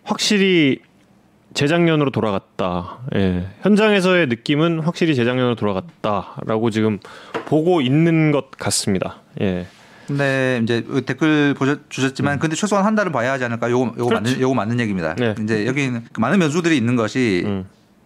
확실히 0.04 0.80
재작년으로 1.56 2.12
돌아갔다. 2.12 3.00
예. 3.16 3.48
현장에서의 3.64 4.28
느낌은 4.28 4.82
확실히 4.82 5.16
재작년으로 5.16 5.56
돌아갔다라고 5.56 6.70
지금 6.70 7.00
보고 7.48 7.82
있는 7.82 8.32
것 8.32 8.52
같습니다. 8.52 9.22
예. 9.42 9.66
근데 10.08 10.60
이제 10.64 10.86
댓글 11.06 11.54
보셨, 11.54 11.90
주셨지만 11.90 12.40
근데 12.40 12.56
최소한 12.56 12.86
한 12.86 12.96
달은 12.96 13.12
봐야 13.12 13.32
하지 13.32 13.44
않을까? 13.44 13.70
요거 13.70 13.94
요거 13.98 14.04
음. 14.04 14.10
그렇지. 14.10 14.24
맞는 14.24 14.42
요거 14.42 14.54
맞는 14.54 14.80
얘기입니다. 14.80 15.16
네. 15.16 15.36
이제 15.42 15.66
여기는 15.66 16.06
그 16.14 16.20
많은 16.20 16.40
변수들이 16.40 16.78
있는 16.78 16.96
것이 16.96 17.44
음. 17.46 17.66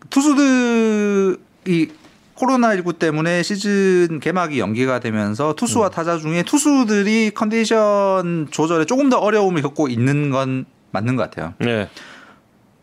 투수들이 0.09 1.91
코로나 2.35 2.73
19 2.73 2.93
때문에 2.93 3.43
시즌 3.43 4.19
개막이 4.21 4.59
연기가 4.59 4.99
되면서 4.99 5.53
투수와 5.55 5.87
음. 5.87 5.91
타자 5.91 6.17
중에 6.17 6.43
투수들이 6.43 7.31
컨디션 7.35 8.47
조절에 8.49 8.85
조금 8.85 9.09
더 9.09 9.17
어려움을 9.17 9.61
겪고 9.61 9.89
있는 9.89 10.29
건 10.29 10.65
맞는 10.91 11.17
것 11.17 11.23
같아요. 11.23 11.53
예. 11.65 11.89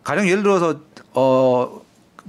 가령 0.04 0.28
예를 0.28 0.42
들어서 0.42 0.80
어 1.14 1.80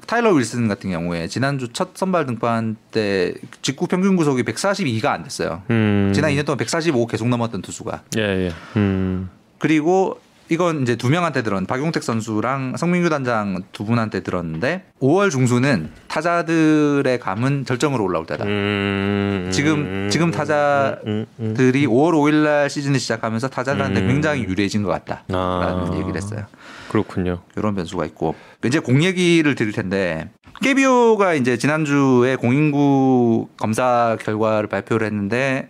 타일러 0.06 0.32
윌슨 0.32 0.68
같은 0.68 0.92
경우에 0.92 1.28
지난주 1.28 1.70
첫 1.74 1.90
선발 1.96 2.26
등판 2.26 2.76
때 2.92 3.34
직구 3.62 3.88
평균 3.88 4.16
구속이 4.16 4.44
142가 4.44 5.08
안 5.08 5.24
됐어요. 5.24 5.64
음. 5.70 6.12
지난 6.14 6.32
2년 6.32 6.46
동안 6.46 6.58
145 6.58 7.08
계속 7.08 7.28
넘었던 7.28 7.62
투수가. 7.62 8.04
예, 8.18 8.22
예. 8.22 8.52
음. 8.76 9.30
그리고 9.58 10.20
이건 10.50 10.84
이제 10.84 10.96
두 10.96 11.10
명한테 11.10 11.42
들은 11.44 11.66
박용택 11.66 12.04
선수랑 12.04 12.78
성민규 12.78 13.10
단장 13.10 13.64
두 13.74 13.84
분한테 13.84 14.22
들었는데 14.22 14.86
5월 15.02 15.30
중순은 15.30 15.90
타자들의 16.08 17.20
감은 17.20 17.66
절정으로 17.66 18.04
올라올 18.04 18.26
때다. 18.26 18.46
음. 18.46 19.50
지금 19.52 20.08
지금 20.10 20.32
타자들이 20.32 21.06
음, 21.08 21.26
음. 21.40 21.54
5월 21.56 22.14
5일 22.14 22.44
날 22.44 22.70
시즌을 22.70 23.00
시작하면서 23.00 23.50
타자들한테 23.50 24.02
음. 24.02 24.08
굉장히 24.08 24.44
유리해진 24.44 24.84
것 24.84 24.90
같다라는 24.90 25.28
아. 25.36 25.92
얘기를 25.96 26.16
했어요. 26.16 26.46
그렇군요. 26.90 27.42
이런 27.56 27.76
변수가 27.76 28.06
있고 28.06 28.36
이제 28.66 28.80
공 28.80 29.04
얘기를 29.04 29.56
드릴 29.56 29.72
텐데 29.72 30.30
깨비오가 30.62 31.34
이제 31.34 31.58
지난주에 31.58 32.36
공인구 32.36 33.48
검사 33.58 34.18
결과를 34.22 34.68
발표를 34.68 35.06
했는데 35.08 35.70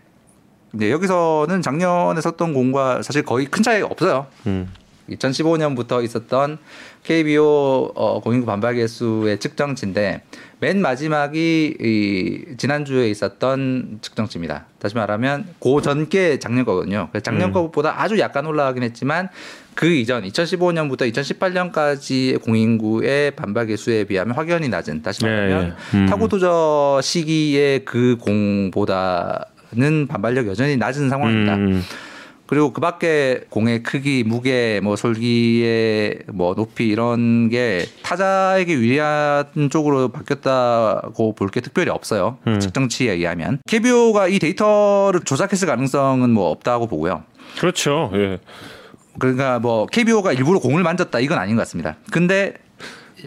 이제 0.74 0.92
여기서는 0.92 1.62
작년에 1.62 2.22
썼던 2.22 2.54
공과 2.54 3.02
사실 3.02 3.24
거의 3.24 3.46
큰 3.48 3.64
차이 3.64 3.82
없어요. 3.82 4.28
음. 4.46 4.72
2015년부터 5.10 6.04
있었던 6.04 6.58
KBO 7.04 7.94
어, 7.96 8.20
공인구 8.20 8.46
반발 8.46 8.76
개수의 8.76 9.40
측정치인데 9.40 10.24
맨 10.60 10.82
마지막이 10.82 11.78
이 11.80 12.58
지난주에 12.58 13.10
있었던 13.10 14.00
측정치입니다. 14.02 14.66
다시 14.80 14.96
말하면 14.96 15.48
그 15.62 15.82
전께 15.82 16.40
작년 16.40 16.66
거거든요. 16.66 17.10
작년 17.24 17.50
음. 17.50 17.54
것보다 17.54 18.02
아주 18.02 18.20
약간 18.20 18.46
올라가긴 18.46 18.84
했지만 18.84 19.30
그 19.78 19.86
이전 19.86 20.24
2015년부터 20.24 21.02
2018년까지의 21.14 22.42
공인구의 22.42 23.32
반발 23.32 23.68
개수에 23.68 24.06
비하면 24.06 24.36
확연히 24.36 24.70
낮은 24.70 25.04
다시 25.04 25.24
말하면 25.24 25.64
예, 25.64 25.68
예. 25.68 25.98
음. 25.98 26.06
타구 26.08 26.28
도저 26.28 27.00
시기의 27.04 27.86
그 27.86 28.18
공보다는 28.20 30.08
반발력 30.10 30.48
여전히 30.48 30.78
낮은 30.78 31.10
상황입니다. 31.10 31.56
음. 31.58 31.84
그리고 32.48 32.74
그 32.74 32.82
밖에 32.82 33.42
공의 33.50 33.84
크기, 33.84 34.24
무게, 34.26 34.80
뭐 34.82 34.96
솔기의 34.96 36.22
뭐 36.34 36.56
높이 36.56 36.88
이런 36.88 37.50
게 37.50 37.86
타자에게 38.04 38.74
유리한 38.74 39.46
쪽으로 39.70 40.08
바뀌었다고 40.10 41.36
볼 41.36 41.50
게 41.50 41.62
특별히 41.62 41.92
없어요. 41.92 42.40
음. 42.48 42.60
측정치에 42.60 43.12
의하면. 43.12 43.60
KBO가 43.68 44.28
이 44.30 44.40
데이터를 44.40 45.20
조작했을 45.26 45.68
가능성은 45.68 46.32
뭐 46.32 46.50
없다고 46.50 46.88
보고요. 46.88 47.24
그렇죠. 47.60 48.10
예. 48.16 48.40
그러니까 49.20 49.60
뭐 49.60 49.86
KBO가 49.88 50.34
일부러 50.34 50.60
공을 50.60 50.84
만졌다 50.84 51.20
이건 51.20 51.38
아닌 51.40 51.56
것 51.56 51.62
같습니다. 51.64 51.96
근데 52.12 52.54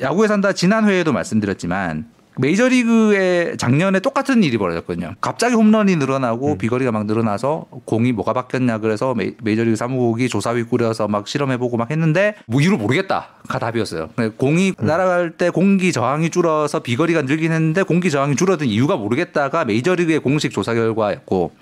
야구에 0.00 0.28
산다 0.28 0.52
지난 0.52 0.88
회에도 0.88 1.12
말씀드렸지만 1.12 2.06
메이저리그에 2.38 3.56
작년에 3.58 4.00
똑같은 4.00 4.42
일이 4.44 4.56
벌어졌거든요. 4.56 5.14
갑자기 5.20 5.54
홈런이 5.56 5.96
늘어나고 5.96 6.56
비거리가 6.58 6.92
막 6.92 7.04
늘어나서 7.06 7.66
공이 7.84 8.12
뭐가 8.12 8.32
바뀌었냐 8.32 8.78
그래서 8.78 9.14
메- 9.14 9.34
메이저리그 9.42 9.76
사무국이 9.76 10.28
조사위 10.28 10.62
꾸려서 10.62 11.08
막 11.08 11.26
실험해보고 11.28 11.76
막 11.76 11.90
했는데 11.90 12.34
뭐 12.46 12.60
이유를 12.62 12.78
모르겠다가 12.78 13.58
답이었어요. 13.58 14.10
공이 14.38 14.74
날아갈 14.78 15.32
때 15.32 15.50
공기 15.50 15.92
저항이 15.92 16.30
줄어서 16.30 16.80
비거리가 16.80 17.22
늘긴 17.22 17.52
했는데 17.52 17.82
공기 17.82 18.10
저항이 18.10 18.36
줄어든 18.36 18.68
이유가 18.68 18.96
모르겠다가 18.96 19.64
메이저리그의 19.64 20.20
공식 20.20 20.52
조사 20.52 20.72
결과였고 20.72 21.52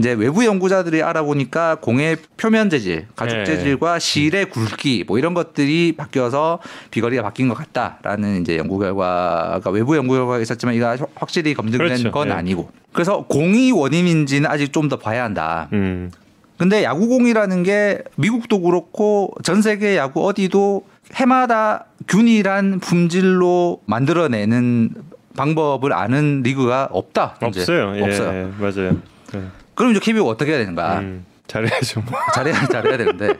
이제 0.00 0.12
외부 0.12 0.44
연구자들이 0.44 1.02
알아보니까 1.02 1.76
공의 1.76 2.16
표면 2.38 2.70
재질, 2.70 3.06
가죽 3.14 3.40
예. 3.40 3.44
재질과 3.44 3.98
실의 3.98 4.46
굵기 4.46 5.04
뭐 5.06 5.18
이런 5.18 5.34
것들이 5.34 5.92
바뀌어서 5.96 6.58
비거리가 6.90 7.22
바뀐 7.22 7.48
것 7.48 7.54
같다라는 7.54 8.40
이제 8.40 8.56
연구 8.56 8.78
결과가 8.78 9.70
외부 9.70 9.94
연구 9.96 10.14
결과가 10.14 10.38
있었지만 10.40 10.74
이거 10.74 10.96
확실히 11.14 11.52
검증된 11.54 11.86
그렇죠. 11.86 12.10
건 12.10 12.28
예. 12.28 12.32
아니고 12.32 12.70
그래서 12.92 13.24
공이 13.28 13.72
원인인지는 13.72 14.50
아직 14.50 14.72
좀 14.72 14.88
더 14.88 14.96
봐야 14.96 15.22
한다. 15.22 15.68
음. 15.74 16.10
근데 16.56 16.82
야구공이라는 16.82 17.62
게 17.62 18.02
미국도 18.16 18.60
그렇고 18.62 19.32
전 19.44 19.62
세계 19.62 19.96
야구 19.96 20.26
어디도 20.26 20.84
해마다 21.14 21.84
균일한 22.08 22.80
품질로 22.80 23.80
만들어내는 23.86 24.90
방법을 25.36 25.92
아는 25.92 26.42
리그가 26.42 26.88
없다. 26.90 27.36
현재. 27.40 27.60
없어요. 27.60 27.96
예, 27.96 28.02
없어요. 28.02 28.28
예, 28.32 28.62
맞아요. 28.62 28.96
예. 29.36 29.59
그럼 29.80 29.92
이제 29.92 30.00
KBO가 30.00 30.30
어떻게 30.30 30.50
해야 30.50 30.58
되는가? 30.58 30.98
음. 30.98 31.24
잘해야죠. 31.46 32.02
잘해야 32.34 32.66
잘해야 32.66 32.98
되는데. 32.98 33.32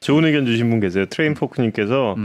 좋은 0.00 0.24
의견 0.24 0.46
주신 0.46 0.70
분 0.70 0.80
계세요. 0.80 1.04
트레인 1.04 1.34
포크님께서 1.34 2.16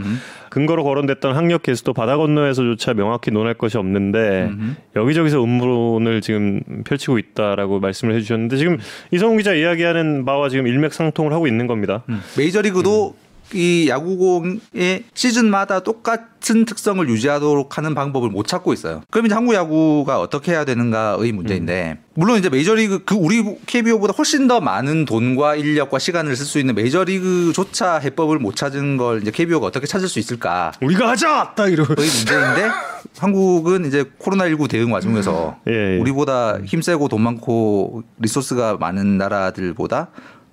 근거로 0.48 0.82
거론됐던 0.82 1.36
항력 1.36 1.62
계수도 1.62 1.92
바다 1.92 2.16
건너에서조차 2.16 2.94
명확히 2.94 3.30
논할 3.30 3.54
것이 3.54 3.76
없는데 3.78 4.48
음흠. 4.50 4.74
여기저기서 4.96 5.42
음모론을 5.42 6.20
지금 6.22 6.60
펼치고 6.84 7.18
있다라고 7.18 7.80
말씀을 7.80 8.14
해주셨는데 8.16 8.56
지금 8.56 8.78
이성훈 9.12 9.36
기자 9.38 9.54
이야기하는 9.54 10.24
바와 10.24 10.48
지금 10.48 10.66
일맥상통을 10.66 11.32
하고 11.32 11.46
있는 11.46 11.66
겁니다. 11.66 12.02
메이저리그도 12.36 13.14
이 13.54 13.88
야구공의 13.88 15.04
시즌마다 15.14 15.80
똑같은 15.80 16.64
특성을 16.64 17.08
유지하도록 17.08 17.76
하는 17.76 17.94
방법을 17.94 18.30
못 18.30 18.46
찾고 18.46 18.72
있어요. 18.72 19.02
그럼 19.10 19.26
이제 19.26 19.34
한국 19.34 19.54
야구가 19.54 20.20
어떻게 20.20 20.52
해야 20.52 20.64
되는가의 20.64 21.32
문제인데 21.32 21.98
물론 22.14 22.38
이제 22.38 22.48
메이저리그 22.48 23.04
그 23.04 23.14
우리 23.14 23.42
KBO보다 23.66 24.14
훨씬 24.16 24.46
더 24.46 24.60
많은 24.60 25.04
돈과 25.04 25.56
인력과 25.56 25.98
시간을 25.98 26.36
쓸 26.36 26.46
수 26.46 26.58
있는 26.58 26.74
메이저리그조차 26.74 27.98
해법을 27.98 28.38
못 28.38 28.56
찾은 28.56 28.96
걸 28.96 29.22
이제 29.22 29.30
KBO가 29.30 29.66
어떻게 29.66 29.86
찾을 29.86 30.08
수 30.08 30.18
있을까? 30.18 30.72
우리가 30.82 31.08
하자 31.08 31.54
딱 31.56 31.72
이러고 31.72 31.94
거의 31.94 32.08
문제인데 32.08 32.70
한국은 33.18 33.86
이제 33.86 34.04
코로나19 34.18 34.68
대응 34.68 34.92
와중에서 34.92 35.58
예, 35.68 35.96
예. 35.96 35.98
우리보다 35.98 36.58
힘 36.64 36.82
세고 36.82 37.08
돈 37.08 37.22
많고 37.22 38.02
리소스가 38.18 38.76
많은 38.78 39.18
나라들보다 39.18 40.08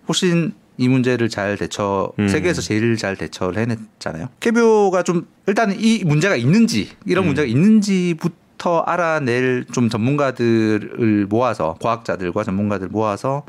훨씬 0.07 0.53
이 0.78 0.88
문제를 0.88 1.30
잘 1.30 1.57
대처 1.57 2.11
음. 2.19 2.28
세계에서 2.28 2.61
제일 2.61 2.95
잘 2.97 3.15
대처를 3.15 3.61
해냈잖아요. 3.61 4.30
KBO가 4.39 5.03
좀 5.03 5.28
일단 5.47 5.75
이 5.78 6.03
문제가 6.03 6.36
있는지 6.36 6.89
이런 7.05 7.25
음. 7.25 7.28
문제가 7.28 7.47
있는지부터 7.47 8.80
알아낼 8.82 9.65
좀 9.71 9.89
전문가들을 9.89 11.25
모아서 11.28 11.75
과학자들과 11.82 12.43
전문가들 12.43 12.89
모아서 12.89 13.43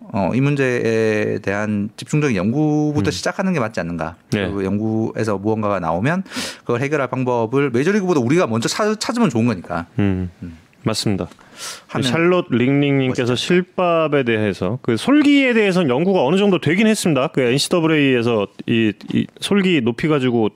어, 0.00 0.32
이 0.34 0.40
문제에 0.40 1.38
대한 1.38 1.90
집중적인 1.96 2.36
연구부터 2.36 3.10
시작하는 3.10 3.52
게 3.52 3.60
맞지 3.60 3.78
않는가. 3.80 4.16
음. 4.18 4.30
네. 4.30 4.44
그리고 4.44 4.64
연구에서 4.64 5.38
무언가가 5.38 5.78
나오면 5.78 6.24
그걸 6.60 6.80
해결할 6.80 7.08
방법을 7.08 7.70
메이저리그보다 7.70 8.20
우리가 8.20 8.46
먼저 8.46 8.68
찾, 8.68 8.98
찾으면 8.98 9.30
좋은 9.30 9.46
거니까. 9.46 9.86
음, 9.98 10.30
맞습니다. 10.82 11.28
하면- 11.88 12.02
샬롯 12.10 12.46
링링님께서 12.50 13.34
실밥에 13.36 14.22
대해서 14.24 14.78
그 14.82 14.96
솔기에 14.96 15.54
대해서는 15.54 15.88
연구가 15.88 16.24
어느 16.24 16.36
정도 16.36 16.60
되긴 16.60 16.86
했습니다. 16.86 17.28
그 17.28 17.40
NCAA에서 17.40 18.46
이, 18.66 18.92
이 19.12 19.26
솔기 19.40 19.80
높이 19.82 20.08
가지고 20.08 20.48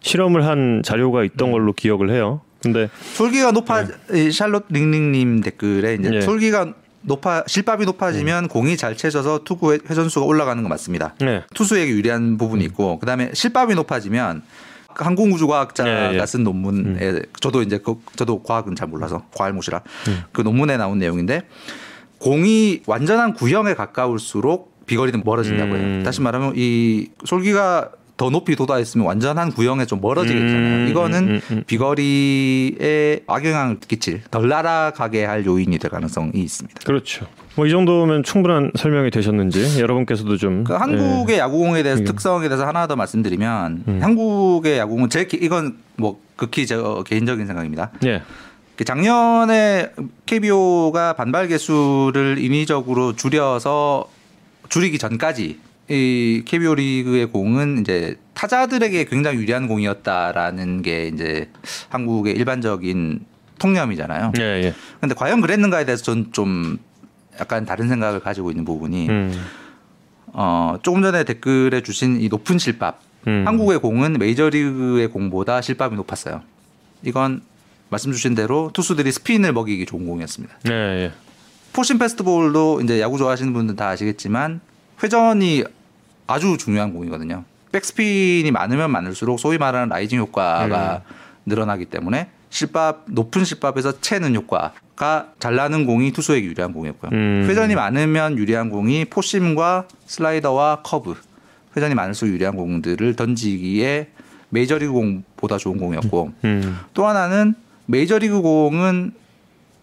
실험을 0.00 0.44
한 0.46 0.82
자료가 0.84 1.24
있던 1.24 1.48
음. 1.48 1.52
걸로 1.52 1.72
기억을 1.72 2.10
해요. 2.10 2.40
근데 2.62 2.88
솔기가 3.14 3.52
높아 3.52 3.84
이 4.12 4.30
샬롯 4.30 4.66
링링님 4.68 5.40
댓글에 5.40 5.94
이제 5.94 6.10
예. 6.12 6.20
솔기가 6.20 6.74
높아 7.02 7.44
실밥이 7.46 7.86
높아지면 7.86 8.48
공이 8.48 8.76
잘 8.76 8.94
채져서 8.94 9.44
투구 9.44 9.72
회- 9.72 9.78
회전수가 9.88 10.26
올라가는 10.26 10.62
거 10.62 10.68
맞습니다. 10.68 11.14
네. 11.20 11.42
투수에게 11.54 11.90
유리한 11.92 12.36
부분이 12.36 12.62
있고 12.64 12.98
그다음에 12.98 13.30
실밥이 13.32 13.74
높아지면 13.74 14.42
항공우주과학자가 14.94 16.14
예, 16.14 16.18
예. 16.18 16.26
쓴 16.26 16.44
논문에 16.44 17.22
저도 17.40 17.62
이제 17.62 17.78
그, 17.78 17.96
저도 18.16 18.42
과학은 18.42 18.74
잘 18.74 18.88
몰라서 18.88 19.24
과알못이라 19.34 19.82
음. 20.08 20.22
그 20.32 20.42
논문에 20.42 20.76
나온 20.76 20.98
내용인데 20.98 21.42
공이 22.18 22.82
완전한 22.86 23.34
구형에 23.34 23.74
가까울수록 23.74 24.86
비거리는 24.86 25.22
멀어진다고 25.24 25.76
해요. 25.76 25.82
음. 25.82 26.02
다시 26.04 26.20
말하면 26.20 26.54
이 26.56 27.08
솔기가 27.24 27.90
더 28.20 28.28
높이 28.28 28.54
돋아있으면 28.54 29.06
완전한 29.06 29.50
구형에 29.50 29.86
좀 29.86 29.98
멀어지게 30.02 30.38
되잖아요. 30.38 30.84
음, 30.84 30.88
이거는 30.90 31.18
음, 31.22 31.28
음, 31.30 31.40
음. 31.56 31.64
비거리에 31.66 33.20
악영향을 33.26 33.80
끼칠 33.80 34.20
덜 34.30 34.46
날아가게 34.50 35.24
할 35.24 35.46
요인이 35.46 35.78
될 35.78 35.90
가능성이 35.90 36.32
있습니다. 36.34 36.80
그렇죠. 36.84 37.26
뭐 37.56 37.66
이 37.66 37.70
정도면 37.70 38.22
충분한 38.22 38.72
설명이 38.76 39.10
되셨는지 39.10 39.80
여러분께서도 39.80 40.36
좀 40.36 40.64
그 40.64 40.74
한국의 40.74 41.38
야구공에 41.38 41.82
대해서 41.82 42.02
음. 42.02 42.04
특성에 42.04 42.46
대해서 42.48 42.66
하나 42.66 42.86
더 42.86 42.94
말씀드리면 42.94 43.84
한국의 44.02 44.76
야구공은 44.78 45.08
제 45.08 45.26
개- 45.26 45.38
이건 45.40 45.78
뭐 45.96 46.20
극히 46.36 46.66
저 46.66 47.02
개인적인 47.06 47.46
생각입니다. 47.46 47.90
예. 48.04 48.08
예. 48.10 48.22
그 48.76 48.84
작년에 48.84 49.92
KBO가 50.26 51.14
반발 51.14 51.48
개수를 51.48 52.36
인위적으로 52.38 53.16
줄여서 53.16 54.08
줄이기 54.68 54.98
전까지 54.98 55.58
이 55.90 56.42
KBO 56.44 56.76
리그의 56.76 57.26
공은 57.26 57.80
이제 57.80 58.16
타자들에게 58.34 59.04
굉장히 59.04 59.38
유리한 59.38 59.66
공이었다라는 59.68 60.82
게 60.82 61.08
이제 61.08 61.50
한국의 61.88 62.34
일반적인 62.34 63.26
통념이잖아요. 63.58 64.32
예, 64.38 64.42
예. 64.42 64.74
근데 65.00 65.14
과연 65.14 65.40
그랬는가에 65.40 65.84
대해서 65.84 66.02
전 66.02 66.30
좀 66.32 66.78
약간 67.40 67.64
다른 67.64 67.88
생각을 67.88 68.20
가지고 68.20 68.50
있는 68.50 68.64
부분이 68.64 69.08
음. 69.08 69.46
어, 70.26 70.76
조금 70.82 71.02
전에 71.02 71.24
댓글에 71.24 71.82
주신 71.82 72.20
이 72.20 72.28
높은 72.28 72.58
실밥. 72.58 73.00
음. 73.26 73.44
한국의 73.46 73.80
공은 73.80 74.14
메이저리그의 74.14 75.08
공보다 75.08 75.60
실밥이 75.60 75.96
높았어요. 75.96 76.42
이건 77.02 77.42
말씀 77.88 78.12
주신 78.12 78.34
대로 78.34 78.70
투수들이 78.72 79.10
스핀을 79.10 79.52
먹이기 79.52 79.86
좋은 79.86 80.06
공이었습니다. 80.06 80.54
네, 80.64 80.72
예. 80.72 81.12
four-seam 81.72 81.98
fastball도 81.98 82.80
이제 82.82 83.00
야구 83.00 83.18
좋아하시는 83.18 83.52
분들 83.52 83.76
다 83.76 83.88
아시겠지만 83.88 84.60
회전이 85.02 85.64
아주 86.30 86.56
중요한 86.56 86.92
공이거든요. 86.92 87.44
백스핀이 87.72 88.50
많으면 88.50 88.90
많을수록 88.90 89.38
소위 89.40 89.58
말하는 89.58 89.88
rising 89.88 90.18
효과가 90.20 91.02
늘어나기 91.46 91.84
때문에 91.86 92.28
실밥 92.50 93.04
높은 93.06 93.44
실밥에서 93.44 94.00
채는 94.00 94.34
효과가 94.34 95.32
잘 95.38 95.56
나는 95.56 95.86
공이 95.86 96.12
투수에게 96.12 96.46
유리한 96.46 96.72
공이었고요. 96.72 97.10
음. 97.12 97.46
회전이 97.48 97.74
많으면 97.74 98.38
유리한 98.38 98.70
공이 98.70 99.06
포심과 99.06 99.86
슬라이더와 100.06 100.82
커브 100.82 101.14
회전이 101.76 101.94
많을수록 101.94 102.34
유리한 102.34 102.56
공들을 102.56 103.14
던지기에 103.14 104.08
메이저리그 104.50 104.92
공보다 104.92 105.58
좋은 105.58 105.78
공이었고 105.78 106.32
음. 106.44 106.78
또 106.92 107.06
하나는 107.06 107.54
메이저리그 107.86 108.40
공은 108.40 109.12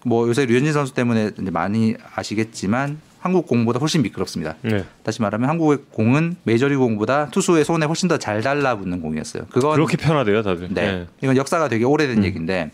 뭐 0.05 0.27
요새 0.27 0.45
류현진 0.45 0.73
선수 0.73 0.93
때문에 0.93 1.31
많이 1.51 1.95
아시겠지만 2.15 2.99
한국 3.27 3.45
공보다 3.45 3.77
훨씬 3.79 4.01
미끄럽습니다. 4.03 4.55
네. 4.61 4.85
다시 5.03 5.21
말하면 5.21 5.49
한국의 5.49 5.79
공은 5.91 6.37
메이저리그 6.43 6.79
공보다 6.79 7.27
투수의 7.27 7.65
손에 7.65 7.85
훨씬 7.85 8.07
더 8.07 8.17
잘 8.17 8.41
달라붙는 8.41 9.01
공이었어요. 9.01 9.43
그건 9.51 9.73
그렇게 9.75 9.97
편하대요, 9.97 10.43
다들. 10.43 10.69
네. 10.71 10.91
네. 10.93 11.07
이건 11.21 11.35
역사가 11.35 11.67
되게 11.67 11.83
오래된 11.83 12.23
얘기인데 12.23 12.71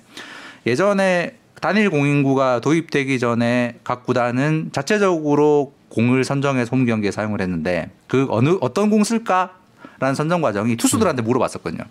예전에 0.67 1.37
단일 1.59 1.89
공인구가 1.89 2.59
도입되기 2.61 3.17
전에 3.17 3.79
각 3.83 4.05
구단은 4.05 4.69
자체적으로 4.71 5.73
공을 5.89 6.23
선정해서 6.23 6.69
홈 6.75 6.85
경기에 6.85 7.09
사용을 7.09 7.41
했는데 7.41 7.89
그 8.07 8.27
어느 8.29 8.57
어떤 8.61 8.91
공 8.91 9.03
쓸까라는 9.03 10.13
선정 10.15 10.41
과정이 10.41 10.75
투수들한테 10.77 11.23
물어봤었거든요. 11.23 11.83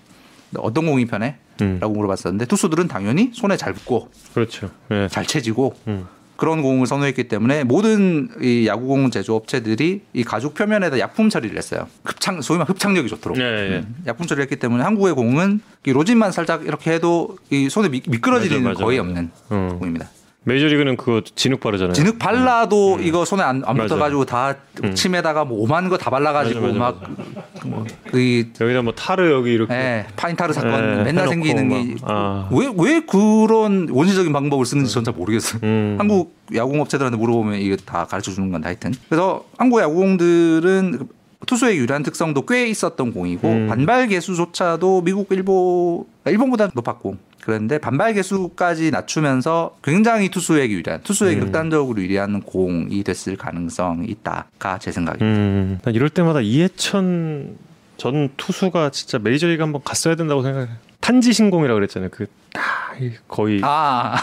어떤 0.59 0.87
공이 0.87 1.07
편해? 1.07 1.35
음. 1.63 1.79
라고 1.81 1.95
물어봤었는데 1.95 2.45
투수들은 2.47 2.87
당연히 2.87 3.31
손에 3.35 3.57
잘 3.57 3.73
붙고 3.73 4.09
그렇죠. 4.35 4.71
예. 4.93 5.09
잘 5.11 5.27
채지고 5.27 5.75
음. 5.89 6.07
그런 6.43 6.61
공을 6.61 6.89
선호했기 6.89 7.29
때문에 7.29 7.63
모든 7.63 8.29
이 8.41 8.67
야구공 8.67 9.13
제조업체들이 9.13 10.01
이 10.13 10.25
가죽 10.25 10.55
표면에다 10.55 10.99
약품 10.99 11.31
처리를 11.31 11.57
했어요. 11.57 11.87
흡착 12.05 12.43
소위 12.43 12.59
말 12.59 12.69
흡착력이 12.69 13.09
좋도록. 13.11 13.39
예, 13.39 13.43
예. 13.43 13.79
음, 13.79 13.95
약품 14.09 14.27
처리를 14.27 14.43
했기 14.43 14.57
때문에 14.57 14.83
한국의 14.83 15.15
공은 15.15 15.61
이 15.87 15.93
로진만 15.93 16.33
살짝 16.33 16.67
이렇게 16.67 16.91
해도 16.91 17.39
이 17.51 17.69
손에 17.69 17.91
미, 17.91 18.03
미끄러지는 18.09 18.57
맞아, 18.65 18.71
맞아, 18.71 18.85
거의 18.85 18.99
맞아. 18.99 19.09
없는 19.09 19.31
어. 19.51 19.77
공입니다. 19.79 20.09
메이저리그는 20.45 20.97
그거 20.97 21.23
진흙 21.37 21.61
바르잖아요. 21.61 21.93
진흙 21.93 22.19
발라도 22.19 22.99
이거 23.01 23.25
손에 23.25 23.43
안, 23.43 23.63
안 23.65 23.77
음. 23.77 23.83
붙어가지고 23.83 24.25
다 24.25 24.57
침에다가 24.95 25.45
뭐 25.45 25.59
오만 25.61 25.89
거 25.89 25.97
다 25.97 26.11
발라가지고 26.11 26.73
막이 26.73 28.47
여기다 28.61 28.83
뭐 28.83 28.93
타르 28.93 29.31
여기 29.33 29.53
이렇게 29.53 29.73
예, 29.75 30.07
파인 30.17 30.35
타르 30.37 30.53
사건 30.53 30.99
예, 31.01 31.03
맨날 31.05 31.29
생기는 31.29 31.69
막, 31.69 31.77
게 31.77 31.95
아. 32.03 32.49
왜왜 32.51 33.03
그런 33.07 33.89
원시적인 33.91 34.33
방법을 34.33 34.67
쓰는지 34.67 34.93
전 34.93 35.03
잘 35.05 35.15
모르겠어요. 35.15 35.61
음. 35.65 35.97
한국 35.99 36.37
야구업체들한테 36.55 37.17
물어보면 37.19 37.59
이게 37.61 37.77
다 37.77 38.05
가르쳐 38.05 38.31
주는 38.31 38.51
건데 38.51 38.67
하여튼. 38.67 38.93
그래서 39.09 39.45
한국 39.59 39.81
야구공들은 39.81 41.09
투수의 41.47 41.77
유리한 41.77 42.05
특성도 42.05 42.47
꽤 42.47 42.69
있었던 42.69 43.13
공이고 43.13 43.49
음. 43.49 43.67
반발 43.69 44.07
계수조차도 44.07 45.03
미국 45.03 45.27
일본 45.31 46.05
일본보다 46.25 46.71
높았고 46.73 47.17
그런데 47.43 47.79
반발 47.79 48.15
계수까지 48.15 48.93
낮추면서 48.93 49.77
굉장히 49.83 50.29
투수에게 50.31 50.75
유리한 50.75 51.03
투수에게 51.03 51.41
음. 51.41 51.45
극단적으로 51.47 52.01
유리한 52.01 52.41
공이 52.41 53.03
됐을 53.03 53.37
가능성이 53.37 54.07
있다가 54.07 54.79
제 54.79 54.93
생각입니다. 54.93 55.27
음, 55.27 55.79
난 55.83 55.95
이럴 55.95 56.09
때마다 56.09 56.41
이혜천 56.41 57.57
전 57.97 58.31
투수가 58.37 58.91
진짜 58.91 59.19
메이저리그 59.19 59.61
한번 59.61 59.83
갔어야 59.85 60.15
된다고 60.15 60.43
생각해. 60.43 60.69
탄지 61.01 61.33
신공이라고 61.33 61.79
그랬잖아요. 61.79 62.11
그딱 62.11 62.95
거의 63.27 63.61
아 63.65 64.17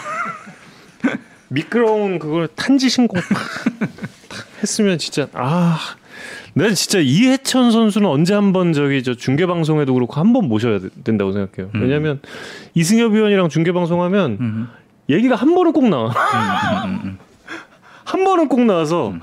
미끄러운 1.50 2.20
그걸 2.20 2.48
탄지 2.48 2.88
신공 2.90 3.20
탁 4.30 4.48
했으면 4.62 4.98
진짜 4.98 5.28
아. 5.34 5.78
내가 6.54 6.74
진짜 6.74 7.00
이해천 7.00 7.72
선수는 7.72 8.10
언제 8.10 8.34
한번 8.34 8.74
저기 8.74 9.04
저 9.04 9.14
중계 9.14 9.46
방송에도 9.46 9.94
그렇고 9.94 10.14
한 10.20 10.34
번 10.34 10.48
모셔야 10.48 10.80
되- 10.80 10.90
된다고 11.04 11.32
생각해요. 11.32 11.72
음. 11.76 11.82
왜냐하면 11.82 12.20
이승엽 12.76 13.14
위원이랑 13.14 13.50
중계 13.50 13.72
방송하면 13.72 14.38
음, 14.40 14.68
얘기가 15.10 15.36
한 15.36 15.54
번은 15.56 15.72
꼭 15.74 15.88
나와. 15.90 16.10
음, 16.10 16.90
음, 16.90 17.00
음. 17.06 17.18
한 18.06 18.24
번은 18.24 18.48
꼭 18.50 18.62
나와서 18.66 19.10
음. 19.10 19.22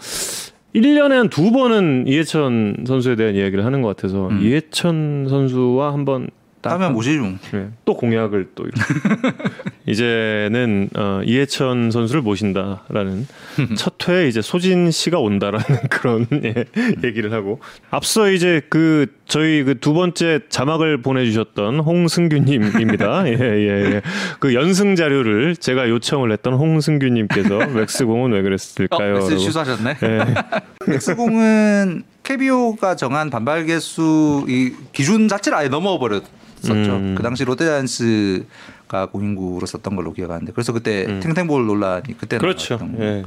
1년에 0.75 1.11
한 1.11 1.29
두 1.31 1.53
번은 1.53 2.05
이해천 2.07 2.85
선수에 2.87 3.17
대한 3.17 3.35
이야기를 3.35 3.65
하는 3.65 3.83
것 3.83 3.97
같아서 3.97 4.29
음. 4.29 4.41
이해천 4.43 5.27
선수와 5.29 5.93
한번 5.93 6.29
딱 6.69 6.75
하면 6.75 6.93
모시중. 6.93 7.39
네. 7.53 7.69
또 7.85 7.97
공약을 7.97 8.49
또 8.55 8.65
이렇게 8.65 8.83
이제는 9.87 10.91
어, 10.97 11.21
이해천 11.25 11.91
선수를 11.91 12.23
모신다라는 12.23 13.27
첫 13.79 14.09
회에 14.09 14.29
이제 14.29 14.43
소진 14.43 14.91
씨가 14.91 15.19
온다라는 15.21 15.65
그런 15.91 16.27
예, 16.45 16.65
얘기를 17.05 17.33
하고 17.33 17.61
앞서 17.91 18.31
이제 18.31 18.61
그 18.69 19.07
저희 19.27 19.63
그 19.65 19.77
두 19.87 19.93
번째 19.95 20.41
자막을 20.49 21.03
보내주셨던 21.03 21.79
홍승규님입니다. 21.81 23.29
예 23.29 23.33
예 23.39 23.93
예, 23.95 24.03
그 24.41 24.55
연승 24.55 24.97
자료를 24.97 25.57
제가 25.57 25.89
요청을 25.89 26.33
했던 26.33 26.55
홍승규님께서 26.55 27.59
맥스공은 27.75 28.33
왜 28.33 28.41
어, 28.41 28.43
그랬을까요? 28.43 29.15
메시지 29.15 29.33
라고. 29.35 29.45
취소하셨네. 29.45 29.97
예. 30.03 30.93
엑스공은 30.95 32.03
KBO가 32.27 32.97
정한 32.97 33.31
반발 33.31 33.67
개수 33.67 34.45
이 34.49 34.73
기준 34.93 35.29
자체를 35.29 35.57
아예 35.57 35.69
넘어 35.69 35.99
버렸었죠. 35.99 36.27
음. 36.73 37.15
그 37.17 37.23
당시 37.23 37.45
롯데자이언츠가 37.45 39.07
공인구로 39.13 39.65
썼던 39.65 39.95
걸로 39.95 40.13
기억하는데 40.13 40.53
그래서 40.53 40.73
그때 40.73 41.21
탱탱볼 41.21 41.67
논란이 41.67 42.19
그때 42.19 42.37
음. 42.37 42.41
그렇죠. 42.41 42.79
나왔던 42.79 43.01
예. 43.01 43.23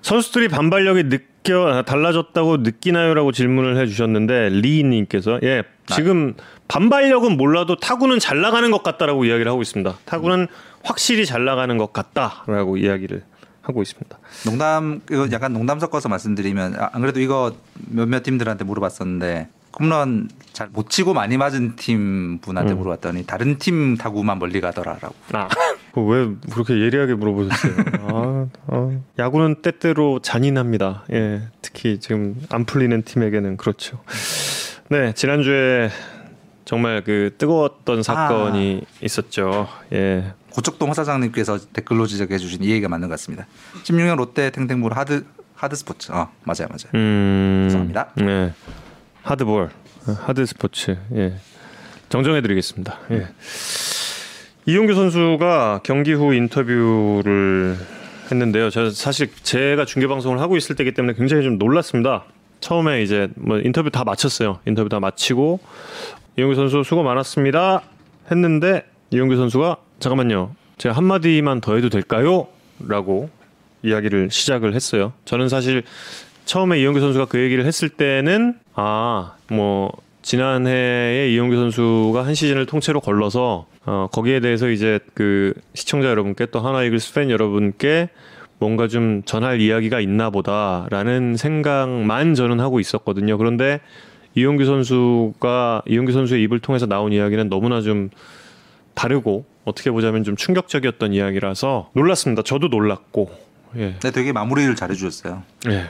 선수들이 0.00 0.48
반발력이 0.48 1.10
느껴 1.10 1.68
아, 1.68 1.82
달라졌다고 1.82 2.58
느끼나요라고 2.58 3.32
질문을 3.32 3.76
해주셨는데 3.76 4.48
리님께서 4.50 5.40
예 5.42 5.64
지금 5.86 6.34
반발력은 6.68 7.36
몰라도 7.36 7.76
타구는 7.76 8.20
잘 8.20 8.40
나가는 8.40 8.70
것 8.70 8.82
같다라고 8.82 9.26
이야기를 9.26 9.50
하고 9.50 9.60
있습니다. 9.60 9.98
타구는 10.06 10.46
확실히 10.82 11.26
잘 11.26 11.44
나가는 11.44 11.76
것 11.76 11.92
같다라고 11.92 12.78
이야기를 12.78 13.22
하고 13.68 13.82
있습니다. 13.82 14.18
농담 14.46 15.02
이거 15.10 15.28
약간 15.30 15.52
농담 15.52 15.78
섞어서 15.78 16.08
말씀드리면 16.08 16.74
아, 16.80 16.90
안 16.92 17.02
그래도 17.02 17.20
이거 17.20 17.54
몇몇 17.74 18.22
팀들한테 18.22 18.64
물어봤었는데 18.64 19.48
홈런 19.78 20.28
잘 20.52 20.68
못 20.72 20.90
치고 20.90 21.14
많이 21.14 21.36
맞은 21.36 21.76
팀 21.76 22.38
분한테 22.40 22.72
음. 22.72 22.78
물어봤더니 22.78 23.26
다른 23.26 23.58
팀 23.58 23.96
타구만 23.96 24.38
멀리 24.38 24.60
가더라라고. 24.60 25.14
아, 25.32 25.48
왜 25.94 26.34
그렇게 26.50 26.80
예리하게 26.80 27.14
물어보셨어요? 27.14 27.72
아, 28.08 28.46
아, 28.68 28.90
야구는 29.18 29.56
때때로 29.62 30.18
잔인합니다. 30.20 31.04
예, 31.12 31.42
특히 31.62 32.00
지금 32.00 32.40
안 32.50 32.64
풀리는 32.64 33.02
팀에게는 33.02 33.56
그렇죠. 33.56 34.00
네, 34.88 35.12
지난주에 35.12 35.90
정말 36.64 37.02
그 37.04 37.34
뜨거웠던 37.38 38.02
사건이 38.02 38.82
있었죠. 39.02 39.68
예, 39.92 40.32
고척동 40.58 40.88
화사장님께서 40.88 41.56
댓글로 41.72 42.08
지적해 42.08 42.36
주신 42.36 42.64
이 42.64 42.70
얘기가 42.70 42.88
맞는 42.88 43.06
것 43.06 43.12
같습니다. 43.12 43.46
16년 43.84 44.16
롯데 44.16 44.50
탱탱볼 44.50 44.92
하드 44.92 45.24
하드 45.54 45.76
스포츠. 45.76 46.10
어, 46.10 46.32
맞아요, 46.42 46.66
맞아요. 46.68 46.90
음, 46.96 47.66
죄송합니다. 47.68 48.08
네, 48.16 48.52
하드볼, 49.22 49.70
하드 50.04 50.44
스포츠. 50.46 50.98
예, 51.14 51.34
정정해 52.08 52.42
드리겠습니다. 52.42 52.98
예. 53.12 53.28
이용규 54.66 54.94
선수가 54.94 55.82
경기 55.84 56.12
후 56.12 56.34
인터뷰를 56.34 57.76
했는데요. 58.28 58.70
저 58.70 58.90
사실 58.90 59.30
제가 59.44 59.84
중계 59.84 60.08
방송을 60.08 60.40
하고 60.40 60.56
있을 60.56 60.74
때기 60.74 60.92
때문에 60.92 61.14
굉장히 61.16 61.44
좀 61.44 61.58
놀랐습니다. 61.58 62.24
처음에 62.58 63.04
이제 63.04 63.28
뭐 63.36 63.60
인터뷰 63.60 63.90
다 63.90 64.02
마쳤어요. 64.02 64.58
인터뷰 64.66 64.88
다 64.88 64.98
마치고 64.98 65.60
이용규 66.36 66.56
선수 66.56 66.82
수고 66.82 67.04
많았습니다. 67.04 67.82
했는데 68.32 68.84
이용규 69.10 69.36
선수가 69.36 69.76
잠깐만요. 70.00 70.54
제가 70.78 70.94
한 70.94 71.04
마디만 71.04 71.60
더 71.60 71.74
해도 71.74 71.88
될까요? 71.88 72.46
라고 72.86 73.30
이야기를 73.82 74.30
시작을 74.30 74.74
했어요. 74.74 75.12
저는 75.24 75.48
사실 75.48 75.82
처음에 76.44 76.80
이용규 76.80 77.00
선수가 77.00 77.26
그 77.26 77.40
얘기를 77.40 77.64
했을 77.66 77.88
때는 77.88 78.54
아 78.74 79.38
뭐 79.50 79.90
지난해에 80.22 81.30
이용규 81.32 81.56
선수가 81.56 82.26
한 82.26 82.34
시즌을 82.34 82.66
통째로 82.66 83.00
걸러서 83.00 83.66
어, 83.86 84.08
거기에 84.12 84.40
대해서 84.40 84.68
이제 84.68 85.00
그 85.14 85.54
시청자 85.74 86.08
여러분께 86.10 86.46
또 86.46 86.60
하나 86.60 86.82
이글스 86.82 87.14
팬 87.14 87.30
여러분께 87.30 88.10
뭔가 88.58 88.88
좀 88.88 89.22
전할 89.24 89.60
이야기가 89.60 90.00
있나 90.00 90.30
보다라는 90.30 91.36
생각만 91.36 92.34
저는 92.34 92.60
하고 92.60 92.80
있었거든요. 92.80 93.38
그런데 93.38 93.80
이용규 94.34 94.64
선수가 94.64 95.82
이용규 95.86 96.12
선수의 96.12 96.42
입을 96.42 96.58
통해서 96.58 96.86
나온 96.86 97.12
이야기는 97.12 97.48
너무나 97.48 97.80
좀 97.80 98.10
다르고 98.98 99.44
어떻게 99.64 99.92
보자면 99.92 100.24
좀 100.24 100.34
충격적이었던 100.34 101.12
이야기라서 101.12 101.90
놀랐습니다. 101.94 102.42
저도 102.42 102.66
놀랐고 102.66 103.30
예. 103.76 103.94
네, 104.00 104.10
되게 104.10 104.32
마무리를 104.32 104.74
잘해 104.74 104.94
주셨어요. 104.94 105.44
예. 105.68 105.84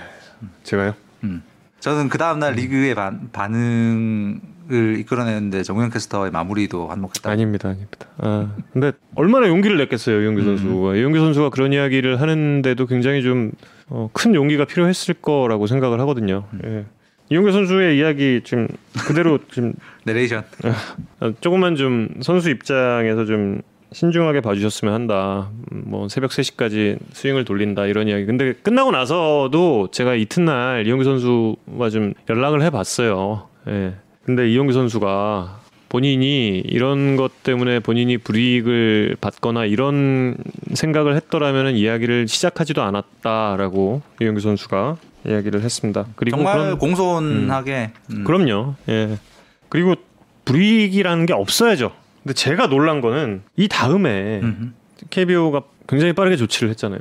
제가요? 0.62 0.94
음. 1.24 1.42
저는 1.80 2.09
그 2.09 2.18
다음 2.18 2.40
날 2.40 2.54
리그의 2.54 2.94
반, 2.94 3.30
반응을 3.32 4.98
이끌어내는데 4.98 5.62
정우영 5.62 5.90
캐스터의 5.90 6.32
마무리도 6.32 6.88
한몫했다. 6.88 7.30
아닙니다, 7.30 7.68
아닙니다. 7.70 8.06
아, 8.18 8.52
근데 8.72 8.92
얼마나 9.14 9.48
용기를 9.48 9.78
냈겠어요, 9.78 10.20
이용규 10.20 10.42
선수가. 10.42 10.96
이용규 10.96 11.18
선수가 11.18 11.50
그런 11.50 11.72
이야기를 11.72 12.20
하는데도 12.20 12.86
굉장히 12.86 13.22
좀 13.22 13.52
어, 13.88 14.11
큰 14.12 14.34
용기가 14.34 14.64
필요했을 14.64 15.14
거라고 15.14 15.66
생각을 15.66 16.00
하거든요. 16.00 16.44
예. 16.64 16.84
이용규 17.31 17.53
선수의 17.53 17.99
이야기 17.99 18.41
지금 18.45 18.68
그대로 19.07 19.39
지금 19.53 19.74
내레이션. 20.05 20.45
어, 21.20 21.33
조금만 21.41 21.76
좀 21.76 22.09
선수 22.20 22.51
입장에서 22.51 23.24
좀 23.24 23.62
신중하게 23.93 24.41
봐주셨으면 24.41 24.93
한다. 24.93 25.51
음, 25.72 25.83
뭐 25.87 26.09
새벽 26.09 26.31
3시까지 26.31 26.99
스윙을 27.12 27.45
돌린다 27.45 27.87
이런 27.87 28.09
이야기. 28.09 28.26
근데 28.26 28.53
끝나고 28.53 28.91
나서도 28.91 29.89
제가 29.93 30.14
이튿날 30.14 30.87
이용규 30.87 31.05
선수와 31.05 31.91
좀 31.91 32.14
연락을 32.29 32.62
해봤어요. 32.62 33.49
예. 33.68 33.95
근데 34.24 34.49
이용규 34.51 34.72
선수가 34.72 35.61
본인이 35.89 36.59
이런 36.59 37.16
것 37.16 37.43
때문에 37.43 37.81
본인이 37.81 38.18
불이익을 38.18 39.16
받거나 39.22 39.64
이런 39.64 40.37
생각을 40.74 41.16
했더라면 41.16 41.76
이야기를 41.76 42.29
시작하지도 42.29 42.83
않았다라고 42.83 44.03
이용규 44.20 44.41
선수가 44.41 44.99
이야기를 45.27 45.62
했습니다. 45.62 46.07
그리고 46.16 46.37
정말 46.37 46.59
그런- 46.59 46.79
공손하게. 46.79 47.93
음. 48.12 48.25
그럼요. 48.25 48.75
예. 48.89 49.19
그리고 49.69 49.95
불이익이라는 50.45 51.27
게 51.27 51.33
없어야죠. 51.33 51.93
근데 52.23 52.35
제가 52.35 52.69
놀란 52.69 53.01
거는 53.01 53.43
이 53.57 53.69
다음에 53.69 54.41
음. 54.43 54.75
KBO가 55.11 55.62
굉장히 55.87 56.12
빠르게 56.12 56.37
조치를 56.37 56.71
했잖아요. 56.71 57.01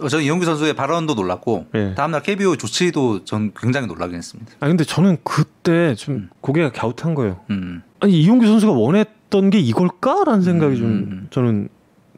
어, 0.00 0.08
저는 0.08 0.24
이용규 0.24 0.44
선수의 0.44 0.74
발언도 0.74 1.14
놀랐고 1.14 1.66
예. 1.74 1.94
다음날 1.94 2.22
KBO 2.22 2.56
조치도 2.56 3.24
전 3.24 3.52
굉장히 3.56 3.86
놀라긴 3.86 4.16
했습니다. 4.16 4.52
아 4.60 4.66
근데 4.68 4.84
저는 4.84 5.18
그때 5.24 5.94
좀 5.94 6.30
고개가 6.40 6.70
갸웃한 6.72 7.14
거예요. 7.14 7.40
음. 7.50 7.82
아니 8.00 8.18
이용규 8.20 8.46
선수가 8.46 8.72
원했던 8.72 9.50
게 9.50 9.58
이걸까라는 9.58 10.42
생각이 10.42 10.76
좀 10.76 10.86
음. 10.86 11.26
저는 11.30 11.68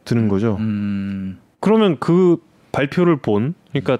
드는 0.04 0.28
거죠. 0.28 0.56
음. 0.60 1.38
그러면 1.60 1.96
그 1.98 2.36
발표를 2.72 3.16
본 3.16 3.54
그러니까 3.72 3.98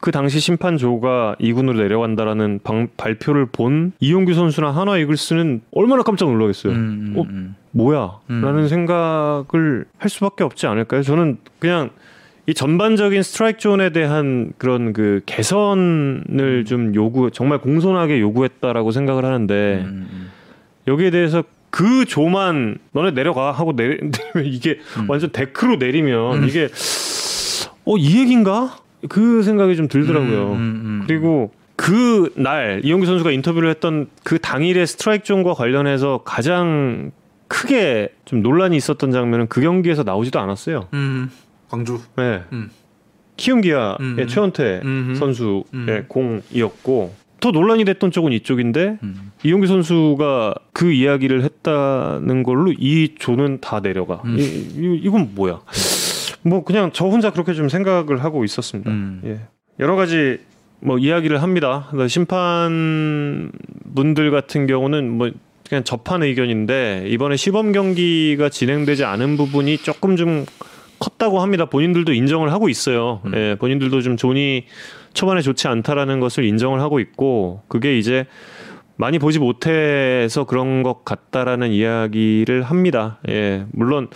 그 0.00 0.10
당시 0.12 0.40
심판 0.40 0.78
조가 0.78 1.36
2군으로 1.40 1.76
내려간다라는 1.76 2.60
방- 2.64 2.88
발표를 2.96 3.46
본 3.46 3.92
이용규 4.00 4.32
선수나 4.34 4.70
한화 4.70 4.96
이글스는 4.98 5.60
얼마나 5.72 6.02
깜짝 6.02 6.30
놀라겠어요. 6.30 6.72
음. 6.72 7.14
어? 7.16 7.22
음. 7.22 7.54
뭐야? 7.72 8.18
음. 8.30 8.40
라는 8.42 8.68
생각을 8.68 9.84
할 9.98 10.08
수밖에 10.10 10.42
없지 10.44 10.66
않을까요? 10.66 11.02
저는 11.02 11.36
그냥 11.58 11.90
이 12.46 12.54
전반적인 12.54 13.22
스트라이크 13.22 13.58
존에 13.58 13.90
대한 13.90 14.52
그런 14.56 14.92
그 14.94 15.20
개선을 15.26 16.64
좀 16.66 16.94
요구, 16.94 17.30
정말 17.30 17.58
공손하게 17.58 18.20
요구했다라고 18.20 18.90
생각을 18.92 19.24
하는데 19.24 19.82
음. 19.84 20.08
음. 20.10 20.30
여기에 20.88 21.10
대해서 21.10 21.44
그 21.68 22.06
조만 22.06 22.78
너네 22.92 23.12
내려가 23.12 23.52
하고 23.52 23.76
내리, 23.76 23.98
내리면 24.34 24.52
이게 24.52 24.78
음. 24.98 25.08
완전 25.10 25.30
데크로 25.30 25.76
내리면 25.76 26.42
음. 26.42 26.48
이게 26.48 26.68
어, 27.84 27.96
이 27.96 28.18
얘기인가? 28.20 28.76
그 29.08 29.42
생각이 29.42 29.76
좀 29.76 29.88
들더라고요. 29.88 30.52
음, 30.52 30.56
음, 30.56 30.82
음. 30.84 31.04
그리고 31.06 31.52
그 31.76 32.30
날 32.36 32.80
이용규 32.84 33.06
선수가 33.06 33.30
인터뷰를 33.30 33.70
했던 33.70 34.06
그 34.22 34.38
당일의 34.38 34.86
스트라이크 34.86 35.24
존과 35.24 35.54
관련해서 35.54 36.20
가장 36.24 37.10
크게 37.48 38.10
좀 38.26 38.42
논란이 38.42 38.76
있었던 38.76 39.10
장면은 39.10 39.46
그 39.48 39.60
경기에서 39.60 40.02
나오지도 40.02 40.38
않았어요. 40.38 40.88
음. 40.92 41.30
광주. 41.68 42.00
네. 42.16 42.42
음. 42.52 42.70
키움기아의 43.36 43.96
음. 44.00 44.26
최원태 44.28 44.80
음. 44.84 45.14
선수의 45.18 45.64
음. 45.72 46.04
공이었고 46.08 47.14
더 47.40 47.50
논란이 47.50 47.86
됐던 47.86 48.10
쪽은 48.10 48.32
이쪽인데 48.32 48.98
음. 49.02 49.32
이용규 49.42 49.66
선수가 49.66 50.54
그 50.74 50.92
이야기를 50.92 51.42
했다는 51.42 52.42
걸로 52.42 52.72
이 52.78 53.14
조는 53.18 53.60
다 53.62 53.80
내려가. 53.80 54.20
음. 54.26 54.36
이, 54.38 54.42
이, 54.42 55.00
이건 55.02 55.30
뭐야? 55.34 55.60
뭐 56.42 56.64
그냥 56.64 56.90
저 56.92 57.06
혼자 57.06 57.30
그렇게 57.30 57.54
좀 57.54 57.68
생각을 57.68 58.22
하고 58.24 58.44
있었습니다. 58.44 58.90
음. 58.90 59.20
예. 59.24 59.40
여러 59.78 59.96
가지 59.96 60.38
뭐 60.80 60.98
이야기를 60.98 61.42
합니다. 61.42 61.86
그러니까 61.90 62.08
심판 62.08 63.52
분들 63.94 64.30
같은 64.30 64.66
경우는 64.66 65.10
뭐 65.10 65.30
그냥 65.68 65.84
접한 65.84 66.22
의견인데 66.22 67.04
이번에 67.08 67.36
시범 67.36 67.72
경기가 67.72 68.48
진행되지 68.48 69.04
않은 69.04 69.36
부분이 69.36 69.78
조금 69.78 70.16
좀 70.16 70.44
컸다고 70.98 71.40
합니다. 71.40 71.64
본인들도 71.66 72.12
인정을 72.12 72.52
하고 72.52 72.68
있어요. 72.68 73.20
음. 73.26 73.32
예, 73.34 73.56
본인들도 73.58 74.00
좀 74.02 74.16
존이 74.16 74.64
초반에 75.14 75.40
좋지 75.40 75.68
않다라는 75.68 76.20
것을 76.20 76.44
인정을 76.44 76.80
하고 76.80 77.00
있고 77.00 77.62
그게 77.68 77.98
이제 77.98 78.26
많이 78.96 79.18
보지 79.18 79.38
못해서 79.38 80.44
그런 80.44 80.82
것 80.82 81.04
같다라는 81.04 81.70
이야기를 81.70 82.62
합니다. 82.62 83.18
예, 83.28 83.64
물론 83.72 84.08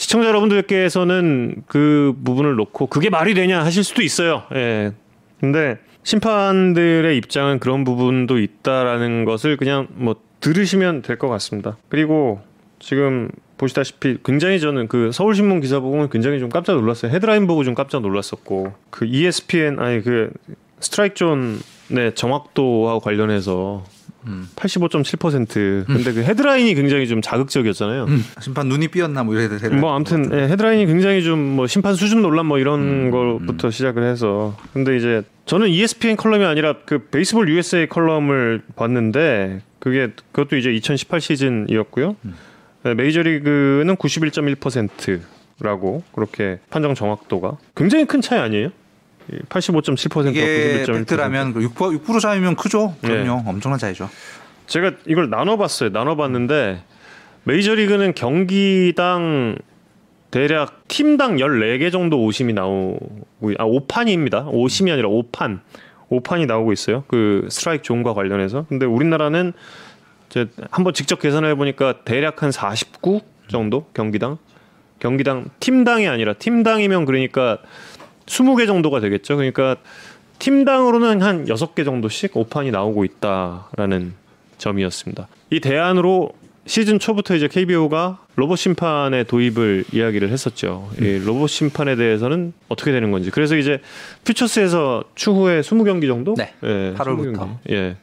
시청자 0.00 0.28
여러분들께서는 0.28 1.62
그 1.66 2.14
부분을 2.24 2.54
놓고 2.56 2.86
그게 2.86 3.10
말이 3.10 3.34
되냐 3.34 3.62
하실 3.62 3.84
수도 3.84 4.00
있어요. 4.00 4.44
예. 4.54 4.92
근데 5.40 5.78
심판들의 6.04 7.14
입장은 7.18 7.58
그런 7.58 7.84
부분도 7.84 8.38
있다라는 8.38 9.26
것을 9.26 9.58
그냥 9.58 9.88
뭐 9.90 10.16
들으시면 10.40 11.02
될 11.02 11.18
것 11.18 11.28
같습니다. 11.28 11.76
그리고 11.90 12.40
지금 12.78 13.28
보시다시피 13.58 14.16
굉장히 14.24 14.58
저는 14.58 14.88
그 14.88 15.12
서울신문 15.12 15.60
기사 15.60 15.80
보고 15.80 16.08
굉장히 16.08 16.38
좀 16.38 16.48
깜짝 16.48 16.76
놀랐어요. 16.76 17.12
헤드라인 17.12 17.46
보고 17.46 17.62
좀 17.62 17.74
깜짝 17.74 18.00
놀랐었고 18.00 18.72
그 18.88 19.04
ESPN 19.04 19.78
아니 19.80 20.00
그 20.02 20.32
스트라이크 20.80 21.14
존의 21.14 22.14
정확도와 22.14 23.00
관련해서 23.00 23.84
음. 24.26 24.48
85.7% 24.56 25.86
근데 25.86 26.12
그 26.12 26.22
헤드라인이 26.22 26.74
굉장히 26.74 27.08
좀 27.08 27.22
자극적이었잖아요. 27.22 28.04
음. 28.04 28.24
심판 28.40 28.68
눈이 28.68 28.88
삐었나 28.88 29.24
뭐 29.24 29.34
이래야 29.34 29.48
되 29.58 29.73
뭐 29.73 29.94
아무튼 29.94 30.30
예, 30.32 30.48
헤드라인이 30.48 30.86
굉장히 30.86 31.22
좀 31.22 31.50
뭐 31.50 31.66
심판 31.66 31.94
수준 31.94 32.22
논란 32.22 32.46
뭐 32.46 32.58
이런 32.58 32.80
음, 32.80 33.10
걸부터 33.10 33.70
시작을 33.70 34.04
해서 34.04 34.56
근데 34.72 34.96
이제 34.96 35.22
저는 35.46 35.68
ESPN 35.68 36.16
칼럼이 36.16 36.44
아니라 36.44 36.76
그 36.84 37.08
베이스볼 37.08 37.48
USA 37.48 37.86
칼럼을 37.86 38.62
봤는데 38.76 39.62
그게 39.78 40.08
그것도 40.32 40.56
이제 40.56 40.70
2018 40.70 41.20
시즌이었고요. 41.20 42.16
음. 42.24 42.34
네, 42.84 42.94
메이저리그는 42.94 43.96
91.1%라고 43.96 46.02
그렇게 46.12 46.58
판정 46.70 46.94
정확도가 46.94 47.56
굉장히 47.74 48.04
큰 48.04 48.20
차이 48.20 48.38
아니에요? 48.38 48.70
85.7%와 49.48 50.30
이게 50.30 50.84
91.1%. 50.84 50.94
팩트라면 50.94 51.54
그 51.54 51.60
6%, 51.60 52.04
6% 52.04 52.20
차이면 52.20 52.56
크죠. 52.56 52.96
네. 53.02 53.08
그럼요. 53.08 53.48
엄청난 53.48 53.78
차이죠. 53.78 54.08
제가 54.66 54.92
이걸 55.06 55.30
나눠봤어요. 55.30 55.90
나눠봤는데 55.90 56.82
메이저리그는 57.44 58.14
경기당 58.14 59.56
대략 60.30 60.86
팀당 60.88 61.36
14개 61.36 61.90
정도 61.90 62.22
오심이 62.22 62.52
나오고 62.52 63.52
아 63.58 63.64
5판입니다. 63.64 64.48
오심이 64.52 64.90
아니라 64.92 65.08
5판. 65.08 65.60
5판이 66.10 66.46
나오고 66.46 66.72
있어요. 66.72 67.04
그 67.08 67.46
스트라이크 67.50 67.82
존과 67.82 68.14
관련해서. 68.14 68.66
근데 68.68 68.86
우리나라는 68.86 69.52
이제 70.28 70.46
한번 70.70 70.94
직접 70.94 71.20
계산해 71.20 71.54
보니까 71.54 72.04
대략 72.04 72.42
한 72.42 72.52
49 72.52 73.20
정도 73.48 73.86
경기당. 73.94 74.38
경기당 74.98 75.46
팀당이 75.60 76.08
아니라 76.08 76.34
팀당이면 76.34 77.06
그러니까 77.06 77.58
20개 78.30 78.66
정도가 78.66 79.00
되겠죠. 79.00 79.36
그러니까 79.36 79.76
팀당으로는 80.38 81.20
한 81.20 81.44
6개 81.44 81.84
정도씩 81.84 82.36
오판이 82.36 82.70
나오고 82.70 83.04
있다라는 83.04 84.14
점이었습니다. 84.56 85.28
이 85.50 85.60
대안으로 85.60 86.30
시즌 86.66 86.98
초부터 86.98 87.34
이제 87.34 87.48
KBO가 87.48 88.20
로봇 88.36 88.58
심판의 88.58 89.24
도입을 89.24 89.84
이야기를 89.92 90.30
했었죠. 90.30 90.88
이 91.00 91.18
로봇 91.18 91.50
심판에 91.50 91.96
대해서는 91.96 92.52
어떻게 92.68 92.92
되는 92.92 93.10
건지. 93.10 93.30
그래서 93.30 93.56
이제 93.56 93.80
퓨처스에서 94.24 95.04
추후에 95.14 95.60
20경기 95.60 96.06
정도? 96.06 96.34
네. 96.34 96.54
예, 96.62 96.94
8월부터. 96.96 97.34
20경기. 97.34 97.56
예. 97.70 97.96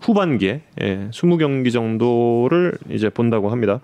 후반기에 0.00 0.60
예, 0.82 1.08
20경기 1.10 1.72
정도를 1.72 2.74
이제 2.90 3.08
본다고 3.08 3.50
합니다. 3.50 3.80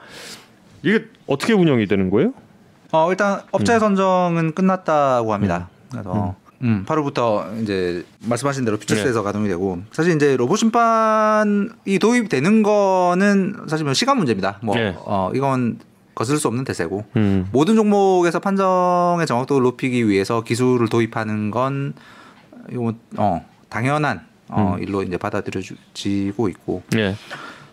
이게 0.82 1.04
어떻게 1.26 1.52
운영이 1.52 1.86
되는 1.86 2.10
거예요? 2.10 2.32
어, 2.92 3.10
일단 3.10 3.40
음. 3.40 3.44
업체 3.52 3.78
선정은 3.78 4.54
끝났다고 4.54 5.32
합니다. 5.32 5.68
그래서 5.90 6.36
음, 6.62 6.84
8월부터 6.86 7.62
이제 7.62 8.04
말씀하신 8.20 8.64
대로 8.64 8.76
퓨처스에서 8.76 9.20
네. 9.20 9.24
가동이 9.24 9.48
되고 9.48 9.80
사실 9.90 10.14
이제 10.14 10.36
로봇 10.36 10.58
심판이 10.58 11.98
도입되는 12.00 12.62
거는 12.62 13.56
사실 13.66 13.84
뭐 13.84 13.94
시간 13.94 14.16
문제입니다. 14.18 14.58
뭐 14.62 14.76
네. 14.76 14.94
어, 14.98 15.30
이건 15.34 15.78
거슬 16.14 16.36
수 16.38 16.46
없는 16.48 16.64
대세고 16.64 17.04
음. 17.16 17.48
모든 17.50 17.74
종목에서 17.74 18.38
판정의 18.38 19.26
정확도를 19.26 19.62
높이기 19.64 20.08
위해서 20.08 20.42
기술을 20.42 20.88
도입하는 20.88 21.50
건 21.50 21.94
이거 22.70 22.92
어, 23.16 23.44
당연한 23.70 24.26
어, 24.48 24.76
음. 24.76 24.82
일로 24.82 25.02
이제 25.02 25.16
받아들여지고 25.16 26.48
있고 26.48 26.82
예. 26.96 27.16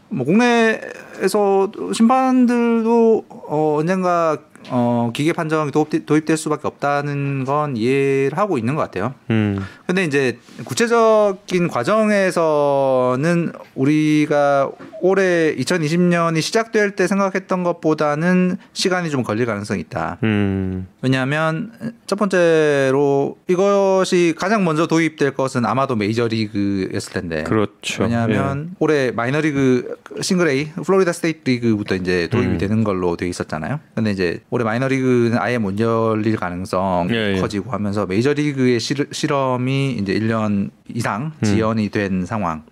뭐 0.07 0.26
국내에서 0.26 1.72
심판들도 1.93 3.26
어 3.30 3.76
언젠가 3.78 4.38
어, 4.70 5.12
기계 5.14 5.34
판정이 5.34 5.72
도입, 5.72 6.05
도입될 6.05 6.38
수밖에 6.38 6.68
없다는 6.68 7.45
건 7.45 7.78
이해를 7.78 8.38
하고 8.38 8.57
있는 8.57 8.76
것 8.76 8.82
같아요. 8.82 9.14
음. 9.30 9.64
근데 9.88 10.03
이제 10.03 10.38
구체적인 10.66 11.68
과정에서는 11.68 13.51
우리가 13.76 14.70
올해 15.01 15.55
2020년이 15.55 16.41
시작될 16.41 16.95
때 16.95 17.07
생각했던 17.07 17.64
것보다는 17.64 18.57
시간이 18.74 19.10
좀 19.10 19.24
걸릴 19.24 19.45
가능성이 19.45 19.82
있다. 19.82 20.18
음. 20.24 20.88
왜냐하면 21.01 21.72
첫 22.05 22.18
번째로 22.18 23.38
이것이 23.47 24.36
가장 24.38 24.66
먼저 24.66 24.88
도입될 24.88 25.34
것은 25.34 25.66
아마도 25.66 25.95
메이저리그였을 25.95 27.14
텐데. 27.14 27.43
그렇죠. 27.43 28.03
왜냐하면 28.03 28.76
올해 28.80 29.12
마이너리그 29.12 29.95
single 30.22 30.50
A 30.49 30.70
플로리다 30.86 31.14
스테이트 31.14 31.49
리그부터 31.49 31.95
이제 31.95 32.28
도입이 32.28 32.53
음. 32.53 32.57
되는 32.57 32.84
걸로 32.84 33.16
돼 33.16 33.28
있었잖아요. 33.28 33.80
근데 33.95 34.12
이제 34.12 34.41
올해 34.52 34.64
마이너리그는 34.64 35.38
아예 35.38 35.58
못 35.58 35.80
열릴 35.80 36.36
가능성 36.36 37.10
예, 37.12 37.36
예. 37.36 37.41
커지고 37.41 37.72
하면서 37.72 38.06
메이저리그의 38.06 38.80
실, 38.80 39.08
실험이 39.12 39.91
이제 39.93 40.14
1년 40.14 40.72
이상 40.88 41.32
음. 41.39 41.45
지연이 41.45 41.89
된 41.89 42.26
상황. 42.26 42.64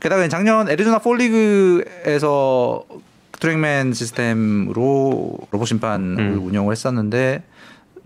게다가 0.00 0.26
작년 0.28 0.68
애리조나 0.68 0.98
폴리그에서 0.98 2.84
트랙맨 3.38 3.92
시스템으로 3.92 5.38
로봇 5.50 5.68
심판을 5.68 6.18
음. 6.18 6.46
운영을 6.46 6.72
했었는데 6.72 7.42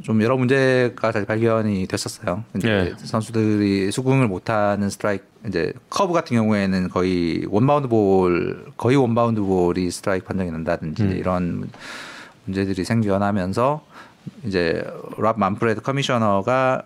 좀 0.02 0.22
여러 0.22 0.36
문제가 0.36 1.12
잘 1.12 1.24
발견이 1.24 1.86
됐었어요. 1.86 2.44
이제 2.56 2.68
예. 2.68 2.94
선수들이 2.98 3.90
수긍을 3.92 4.26
못하는 4.28 4.90
스트라이크 4.90 5.24
이제 5.46 5.72
커브 5.90 6.12
같은 6.12 6.36
경우에는 6.36 6.88
거의 6.88 7.46
원바운드 7.48 7.88
볼 7.88 8.66
거의 8.76 8.96
원바운드 8.96 9.40
볼이 9.40 9.90
스트라이크 9.90 10.26
판정이 10.26 10.50
난다든지 10.50 11.02
음. 11.02 11.16
이런 11.16 11.70
문제들이 12.46 12.84
생겨나면서 12.84 13.84
이제 14.44 14.84
롭 15.18 15.38
만프레드 15.38 15.82
커미셔너가 15.82 16.82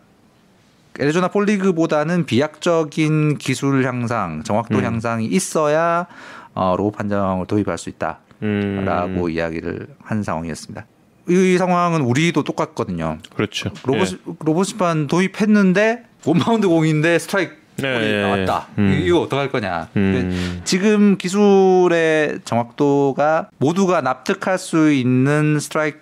애리조나 0.99 1.29
폴리그보다는 1.29 2.27
비약적인 2.27 3.39
기술 3.39 3.87
향상, 3.87 4.43
정확도 4.43 4.79
음. 4.79 4.85
향상이 4.85 5.27
있어야 5.27 6.07
어, 6.55 6.75
로봇 6.77 6.91
판정을 6.91 7.47
도입할 7.47 7.79
수 7.79 7.89
있다라고 7.89 8.19
음. 8.43 9.31
이야기를 9.31 9.87
한 10.03 10.23
상황이었습니다. 10.23 10.87
이 11.29 11.57
상황은 11.59 12.01
우리도 12.01 12.43
똑같거든요. 12.43 13.19
그렇죠. 13.35 13.71
로봇 13.85 14.21
로봇 14.41 14.67
심판 14.67 15.07
도입했는데 15.07 16.05
원바운드 16.27 16.67
공인데 16.67 17.19
스트라이크 17.19 17.60
예, 17.85 17.93
볼이 17.95 18.05
예, 18.07 18.23
나왔다. 18.23 18.69
음. 18.79 18.93
이- 18.93 19.07
이거 19.07 19.21
어떡할 19.21 19.51
거냐. 19.51 19.89
음. 19.97 20.61
지금 20.65 21.17
기술의 21.19 22.41
정확도가 22.45 23.49
모두가 23.59 24.01
납득할 24.01 24.59
수 24.59 24.93
있는 24.93 25.59
스트라이크 25.61 25.99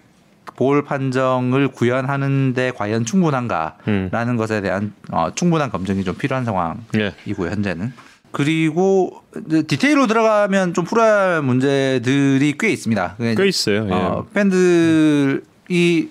볼 0.56 0.84
판정을 0.84 1.68
구현하는데 1.68 2.72
과연 2.72 3.04
충분한가라는 3.04 4.10
음. 4.12 4.36
것에 4.36 4.60
대한 4.60 4.92
어, 5.12 5.28
충분한 5.34 5.70
검증이 5.70 6.02
좀 6.02 6.16
필요한 6.16 6.44
상황이고요 6.44 7.06
예. 7.46 7.50
현재는. 7.50 7.92
그리고 8.32 9.22
디테일로 9.68 10.06
들어가면 10.06 10.74
좀 10.74 10.84
풀어야 10.84 11.34
할 11.36 11.42
문제들이 11.42 12.56
꽤 12.58 12.70
있습니다. 12.70 13.16
꽤 13.36 13.46
있어요. 13.48 13.86
예. 13.88 13.92
어, 13.92 14.26
팬들이 14.34 16.10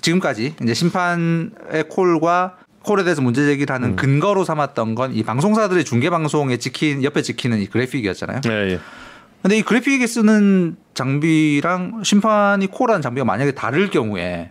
지금까지 0.00 0.54
이제 0.62 0.74
심판의 0.74 1.50
콜과 1.90 2.56
콜에 2.82 3.04
대해서 3.04 3.22
문제 3.22 3.44
제기를 3.44 3.74
하는 3.74 3.90
음. 3.90 3.96
근거로 3.96 4.44
삼았던 4.44 4.94
건 4.94 5.12
이 5.12 5.22
방송사들의 5.22 5.84
중계 5.84 6.10
방송에 6.10 6.56
찍힌 6.56 7.02
옆에 7.04 7.22
찍히는 7.22 7.60
이 7.60 7.66
그래픽이었잖아요. 7.66 8.40
예, 8.46 8.72
예. 8.72 8.80
근데 9.42 9.58
이 9.58 9.62
그래픽에 9.62 10.06
쓰는 10.06 10.76
장비랑 10.94 12.02
심판이 12.04 12.66
콜하는 12.68 13.02
장비가 13.02 13.24
만약에 13.24 13.52
다를 13.52 13.90
경우에 13.90 14.50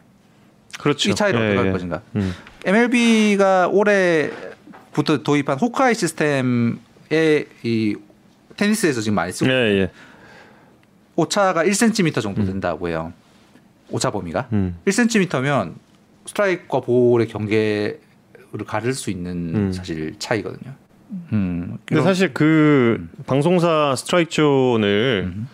그렇죠. 0.80 1.10
이 1.10 1.16
차이를 1.16 1.40
예, 1.40 1.46
어떻게 1.46 1.58
할 1.60 1.68
예. 1.68 1.72
것인가? 1.72 2.02
음. 2.16 2.34
MLB가 2.66 3.68
올해부터 3.70 5.24
도입한 5.24 5.58
호크아이 5.60 5.94
시스템의 5.96 6.78
이 7.64 7.96
테니스에서 8.58 9.02
지금 9.02 9.16
많이 9.16 9.32
쓰고 9.32 9.50
예, 9.50 9.56
예. 9.82 9.92
오차가 11.16 11.64
1cm 11.64 12.22
정도 12.22 12.44
된다고 12.46 12.88
해요. 12.88 13.14
오차 13.90 14.12
범위가. 14.12 14.48
음. 14.54 14.78
1cm면 14.86 15.74
스트라이크와 16.26 16.82
볼의 16.82 17.28
경계 17.28 18.00
를 18.54 18.66
가를 18.66 18.94
수 18.94 19.10
있는 19.10 19.56
음. 19.56 19.72
사실 19.72 20.14
차이거든요. 20.20 20.74
음. 21.32 21.78
근데 21.86 22.02
이런- 22.02 22.04
사실 22.04 22.34
그 22.34 23.08
방송사 23.26 23.96
스트라이크 23.98 24.30
존을 24.30 25.32
음. 25.34 25.48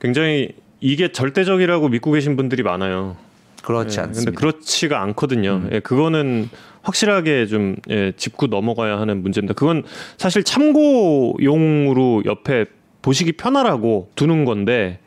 굉장히 0.00 0.50
이게 0.80 1.12
절대적이라고 1.12 1.88
믿고 1.88 2.12
계신 2.12 2.36
분들이 2.36 2.62
많아요. 2.62 3.16
그렇지 3.62 3.98
예, 3.98 4.02
않습니다. 4.04 4.30
근데 4.32 4.38
그렇지가 4.38 5.00
않거든요. 5.02 5.62
음. 5.64 5.70
예, 5.72 5.80
그거는 5.80 6.48
확실하게 6.82 7.46
좀 7.46 7.76
예, 7.88 8.12
짚고 8.16 8.46
넘어가야 8.48 8.98
하는 8.98 9.22
문제입니다. 9.22 9.54
그건 9.54 9.82
사실 10.18 10.44
참고용으로 10.44 12.22
옆에 12.26 12.66
보시기 13.02 13.32
편하라고 13.32 14.10
두는 14.14 14.44
건데 14.44 14.98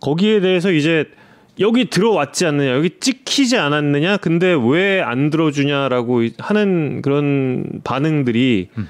거기에 0.00 0.40
대해서 0.40 0.70
이제 0.72 1.06
여기 1.60 1.88
들어왔지 1.88 2.46
않느냐, 2.46 2.72
여기 2.74 2.90
찍히지 2.98 3.56
않았느냐, 3.56 4.16
근데 4.18 4.54
왜 4.54 5.00
안 5.00 5.30
들어주냐라고 5.30 6.22
하는 6.38 7.00
그런 7.02 7.80
반응들이 7.84 8.68
음. 8.78 8.88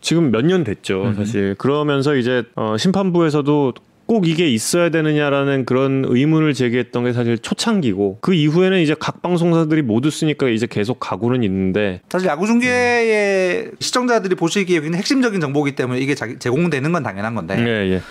지금 0.00 0.30
몇 0.30 0.42
년 0.44 0.64
됐죠, 0.64 1.04
음. 1.04 1.14
사실. 1.14 1.54
그러면서 1.56 2.16
이제 2.16 2.42
어, 2.56 2.76
심판부에서도 2.78 3.74
꼭 4.06 4.26
이게 4.26 4.48
있어야 4.48 4.88
되느냐라는 4.88 5.64
그런 5.66 6.04
의문을 6.04 6.52
제기했던 6.54 7.04
게 7.04 7.12
사실 7.12 7.38
초창기고 7.38 8.18
그 8.20 8.34
이후에는 8.34 8.80
이제 8.80 8.96
각 8.98 9.22
방송사들이 9.22 9.82
모두 9.82 10.10
쓰니까 10.10 10.48
이제 10.48 10.66
계속 10.68 10.98
가고는 10.98 11.44
있는데 11.44 12.00
사실 12.08 12.26
야구 12.26 12.46
중계의 12.48 13.70
시청자들이 13.78 14.34
보시기에 14.34 14.80
굉장히 14.80 14.98
핵심적인 14.98 15.40
정보이기 15.40 15.76
때문에 15.76 16.00
이게 16.00 16.16
제공되는 16.16 16.90
건 16.90 17.02
당연한 17.04 17.36
건데 17.36 17.54
예, 17.60 17.92
예. 17.92 18.02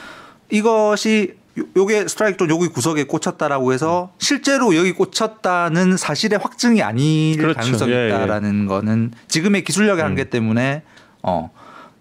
이것이 0.52 1.34
요- 1.60 1.66
요게 1.76 2.08
스트라이크 2.08 2.38
존 2.38 2.50
여기 2.50 2.68
구석에 2.68 3.04
꽂혔다라고 3.06 3.74
해서 3.74 4.12
실제로 4.20 4.76
여기 4.76 4.92
꽂혔다는 4.94 5.98
사실의 5.98 6.40
확증이 6.40 6.82
아닐 6.82 7.38
그렇죠. 7.38 7.60
가능성이 7.60 7.92
예, 7.92 7.96
예. 8.04 8.08
있다라는 8.08 8.66
거는 8.66 9.12
지금의 9.28 9.64
기술력의 9.64 10.04
음. 10.04 10.08
한계 10.10 10.26
때문에 10.30 10.84
어 11.24 11.52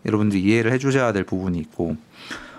여러분들이 0.07 0.41
이해를 0.43 0.73
해주셔야 0.73 1.13
될 1.13 1.25
부분이 1.25 1.59
있고 1.59 1.97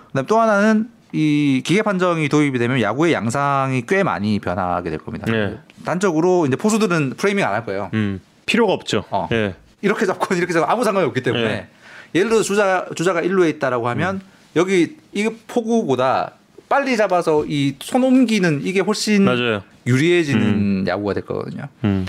그다음 0.08 0.26
또 0.26 0.38
하나는 0.40 0.88
이 1.12 1.62
기계 1.64 1.82
판정이 1.82 2.28
도입이 2.28 2.58
되면 2.58 2.80
야구의 2.80 3.12
양상이 3.12 3.82
꽤 3.88 4.02
많이 4.04 4.38
변하게 4.38 4.90
될 4.90 4.98
겁니다. 5.00 5.26
예. 5.32 5.58
단적으로 5.84 6.46
이제 6.46 6.56
포수들은 6.56 7.14
프레이밍 7.16 7.44
안 7.44 7.52
할 7.54 7.64
거예요. 7.64 7.90
음, 7.94 8.20
필요가 8.46 8.72
없죠. 8.72 9.04
어. 9.10 9.28
예. 9.32 9.54
이렇게 9.82 10.06
잡고 10.06 10.34
이렇게 10.36 10.52
잡고 10.52 10.70
아무 10.70 10.84
상관이 10.84 11.06
없기 11.08 11.22
때문에 11.22 11.44
네. 11.48 11.68
예를 12.14 12.28
들어 12.30 12.42
주자 12.42 12.86
주자가 12.94 13.22
1루에 13.22 13.48
있다라고 13.56 13.88
하면 13.88 14.20
여기 14.56 14.96
이 15.12 15.28
포구보다 15.48 16.32
빨리 16.70 16.96
잡아서 16.96 17.44
이 17.46 17.74
손 17.82 18.02
옮기는 18.04 18.60
이게 18.64 18.80
훨씬 18.80 19.24
맞아요. 19.24 19.62
유리해지는 19.86 20.86
야구가 20.86 21.14
될 21.14 21.24
거거든요. 21.26 21.64
음. 21.84 22.06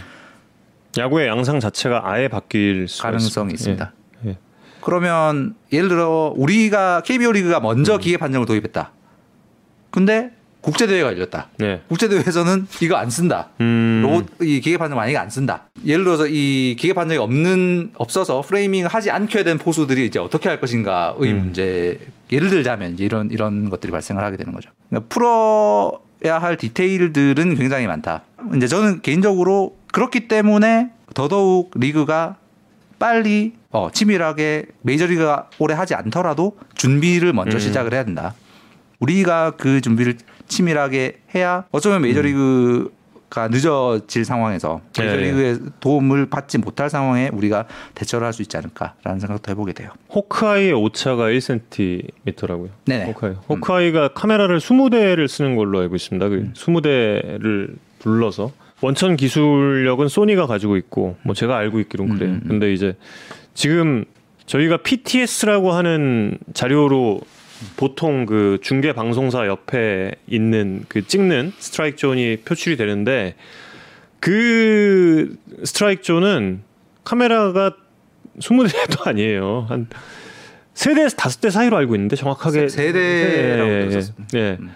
야구의 0.98 1.28
양상 1.28 1.60
자체가 1.60 2.02
아예 2.10 2.28
바뀔 2.28 2.86
가능성이 3.02 3.54
있습니다. 3.54 3.94
예, 4.26 4.30
예. 4.30 4.38
그러면 4.82 5.56
예를 5.74 5.90
들어 5.90 6.34
우리가 6.38 7.02
KBO 7.02 7.32
리그가 7.32 7.60
먼저 7.60 7.98
기계 7.98 8.18
판정을 8.18 8.46
도입했다. 8.46 8.92
근데 9.90 10.32
국제 10.62 10.88
대회가 10.88 11.12
열렸다. 11.12 11.50
네. 11.58 11.82
국제 11.88 12.08
대회에서는 12.08 12.68
이거 12.82 12.96
안 12.96 13.10
쓴다. 13.10 13.50
음. 13.60 14.02
로봇 14.04 14.28
이 14.42 14.62
기계 14.62 14.78
판정 14.78 14.98
만약에 14.98 15.18
안 15.18 15.30
쓴다. 15.30 15.64
예를 15.86 16.04
들어서 16.04 16.28
이 16.28 16.76
기계 16.80 16.94
판정이 16.94 17.18
없는 17.18 17.92
없어서 17.96 18.42
프레이밍을 18.42 18.88
하지 18.88 19.10
않게 19.12 19.44
된 19.44 19.58
포수들이 19.58 20.06
이제 20.06 20.20
어떻게 20.20 20.50
할 20.50 20.60
것인가의 20.60 21.32
음. 21.32 21.38
문제. 21.38 22.00
예를 22.32 22.50
들자면 22.50 22.94
이제 22.94 23.04
이런 23.04 23.30
이런 23.32 23.70
것들이 23.70 23.92
발생을 23.92 24.24
하게 24.24 24.38
되는 24.38 24.54
거죠. 24.54 24.70
그러니까 24.90 25.10
풀어야 25.10 26.40
할 26.40 26.58
디테일들은 26.58 27.56
굉장히 27.56 27.88
많다. 27.88 28.24
이제 28.56 28.68
저는 28.68 29.02
개인적으로 29.02 29.76
그렇기 29.92 30.28
때문에 30.28 30.92
더더욱 31.14 31.72
리그가 31.76 32.38
빨리 33.00 33.54
어, 33.72 33.90
치밀하게 33.92 34.66
메이저리그가 34.82 35.50
오래 35.58 35.74
하지 35.74 35.96
않더라도 35.96 36.58
준비를 36.76 37.34
먼저 37.34 37.58
음. 37.58 37.60
시작을 37.60 37.94
해야 37.94 38.04
된다. 38.04 38.36
우리가 39.00 39.52
그 39.58 39.82
준비를 39.82 40.18
치밀하게 40.52 41.22
해야 41.34 41.64
어쩌면 41.72 42.02
메이저리그가 42.02 43.48
늦어질 43.50 44.26
상황에서 44.26 44.82
네. 44.94 45.06
메이저리그의 45.06 45.60
도움을 45.80 46.26
받지 46.30 46.58
못할 46.58 46.90
상황에 46.90 47.30
우리가 47.32 47.66
대처를 47.96 48.28
할 48.28 48.34
수 48.34 48.42
있지 48.42 48.58
않을까라는 48.58 49.20
생각도 49.22 49.50
해보게 49.52 49.74
돼요. 49.74 49.90
호크아이의 50.14 50.74
오차가 50.74 51.30
1cm라고요. 51.30 52.70
네네. 52.86 53.06
호크아이. 53.06 53.34
호크아이가 53.50 54.10
카메라를 54.10 54.60
20대를 54.60 55.28
쓰는 55.28 55.56
걸로 55.56 55.80
알고 55.80 55.96
있습니다. 55.96 56.28
그 56.30 56.36
음. 56.36 56.54
20대를 56.54 57.76
불러서 58.00 58.52
원천 58.82 59.16
기술력은 59.16 60.08
소니가 60.10 60.48
가지고 60.48 60.76
있고 60.76 61.16
뭐 61.24 61.34
제가 61.34 61.56
알고 61.58 61.80
그래요. 62.10 62.32
음, 62.32 62.36
음, 62.36 62.42
음. 62.44 62.48
근데 62.50 62.74
이제 62.74 62.96
지금 63.54 64.06
저희가 64.48 64.78
PTS라고 64.78 65.72
하는 65.72 66.38
자료로 66.54 67.22
보통 67.78 68.26
그 68.26 68.58
중계 68.62 68.94
방송사 68.94 69.48
옆에 69.48 70.12
있는 70.28 70.84
그 70.88 71.06
찍는 71.06 71.54
스트라이크 71.58 71.98
존이 71.98 72.38
표출이 72.46 72.78
되는데 72.78 73.36
그 74.20 75.36
스트라이크 75.64 76.02
존은 76.02 76.62
카메라가 77.04 77.76
20대도 78.40 79.06
아니에요. 79.08 79.66
한 79.68 79.88
세 80.74 80.83
대에서 80.83 81.16
다섯 81.18 81.42
대 81.42 81.50
사이로 81.50 81.76
알고 81.78 81.96
있는데 81.96 82.16
정확하게 82.16 82.70
세- 82.70 82.88
세 82.92 83.09
대라고 83.09 83.70
예, 83.72 83.82
예, 83.86 83.90
들었습니다. 83.90 84.26
예. 84.36 84.58
음. 84.60 84.72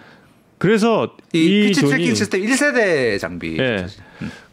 그래서 0.58 1.14
이, 1.32 1.44
이 1.44 1.66
pitch 1.68 1.82
tracking 1.82 2.14
system 2.14 2.40
1세대 2.42 3.18
장비. 3.20 3.56
예. 3.58 3.86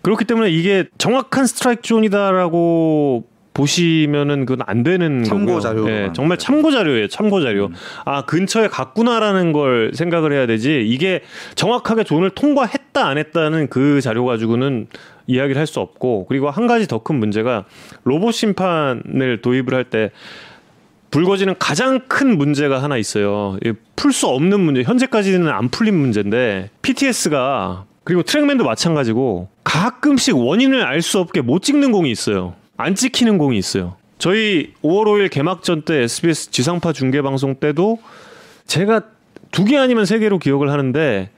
그렇기 0.01 0.25
때문에 0.25 0.49
이게 0.49 0.85
정확한 0.97 1.47
스트라이크 1.47 1.81
존이다라고 1.81 3.25
보시면은 3.53 4.45
그건 4.45 4.65
안 4.67 4.83
되는 4.83 5.23
참고. 5.23 5.59
자료로 5.59 5.89
예, 5.89 6.09
정말 6.13 6.37
거죠. 6.37 6.45
참고 6.45 6.71
자료예요. 6.71 7.07
참고 7.07 7.41
자료. 7.41 7.67
음. 7.67 7.73
아 8.05 8.25
근처에 8.25 8.67
갔구나라는 8.67 9.51
걸 9.53 9.91
생각을 9.93 10.31
해야 10.33 10.45
되지. 10.47 10.83
이게 10.85 11.21
정확하게 11.55 12.03
존을 12.03 12.31
통과했다 12.31 13.05
안 13.05 13.17
했다는 13.17 13.67
그 13.69 14.01
자료 14.01 14.25
가지고는 14.25 14.87
이야기를 15.27 15.57
할 15.59 15.67
수 15.67 15.79
없고 15.79 16.25
그리고 16.27 16.49
한 16.49 16.67
가지 16.67 16.87
더 16.87 16.99
큰 16.99 17.19
문제가 17.19 17.65
로봇 18.03 18.33
심판을 18.33 19.39
도입을 19.41 19.73
할 19.73 19.83
때 19.85 20.11
불거지는 21.11 21.55
가장 21.59 21.99
큰 22.07 22.37
문제가 22.37 22.81
하나 22.81 22.97
있어요. 22.97 23.57
풀 23.95 24.11
수 24.11 24.27
없는 24.27 24.59
문제. 24.59 24.81
현재까지는 24.81 25.47
안 25.47 25.69
풀린 25.69 25.95
문제인데 25.95 26.71
PTS가 26.81 27.85
그리고 28.03 28.23
트랙맨도 28.23 28.63
마찬가지고 28.65 29.47
가끔씩 29.63 30.35
원인을 30.35 30.83
알 30.83 31.01
수 31.03 31.19
없게 31.19 31.41
못 31.41 31.61
찍는 31.61 31.91
공이 31.91 32.09
있어요. 32.09 32.55
안 32.77 32.95
찍히는 32.95 33.37
공이 33.37 33.57
있어요. 33.57 33.95
저희 34.17 34.73
5월 34.83 35.05
5일 35.05 35.29
개막전 35.29 35.83
때 35.83 36.03
SBS 36.03 36.51
지상파 36.51 36.93
중계 36.93 37.21
방송 37.21 37.55
때도 37.55 37.99
제가 38.65 39.01
두 39.51 39.65
개 39.65 39.77
아니면 39.77 40.05
세 40.05 40.17
개로 40.19 40.39
기억을 40.39 40.71
하는데 40.71 41.29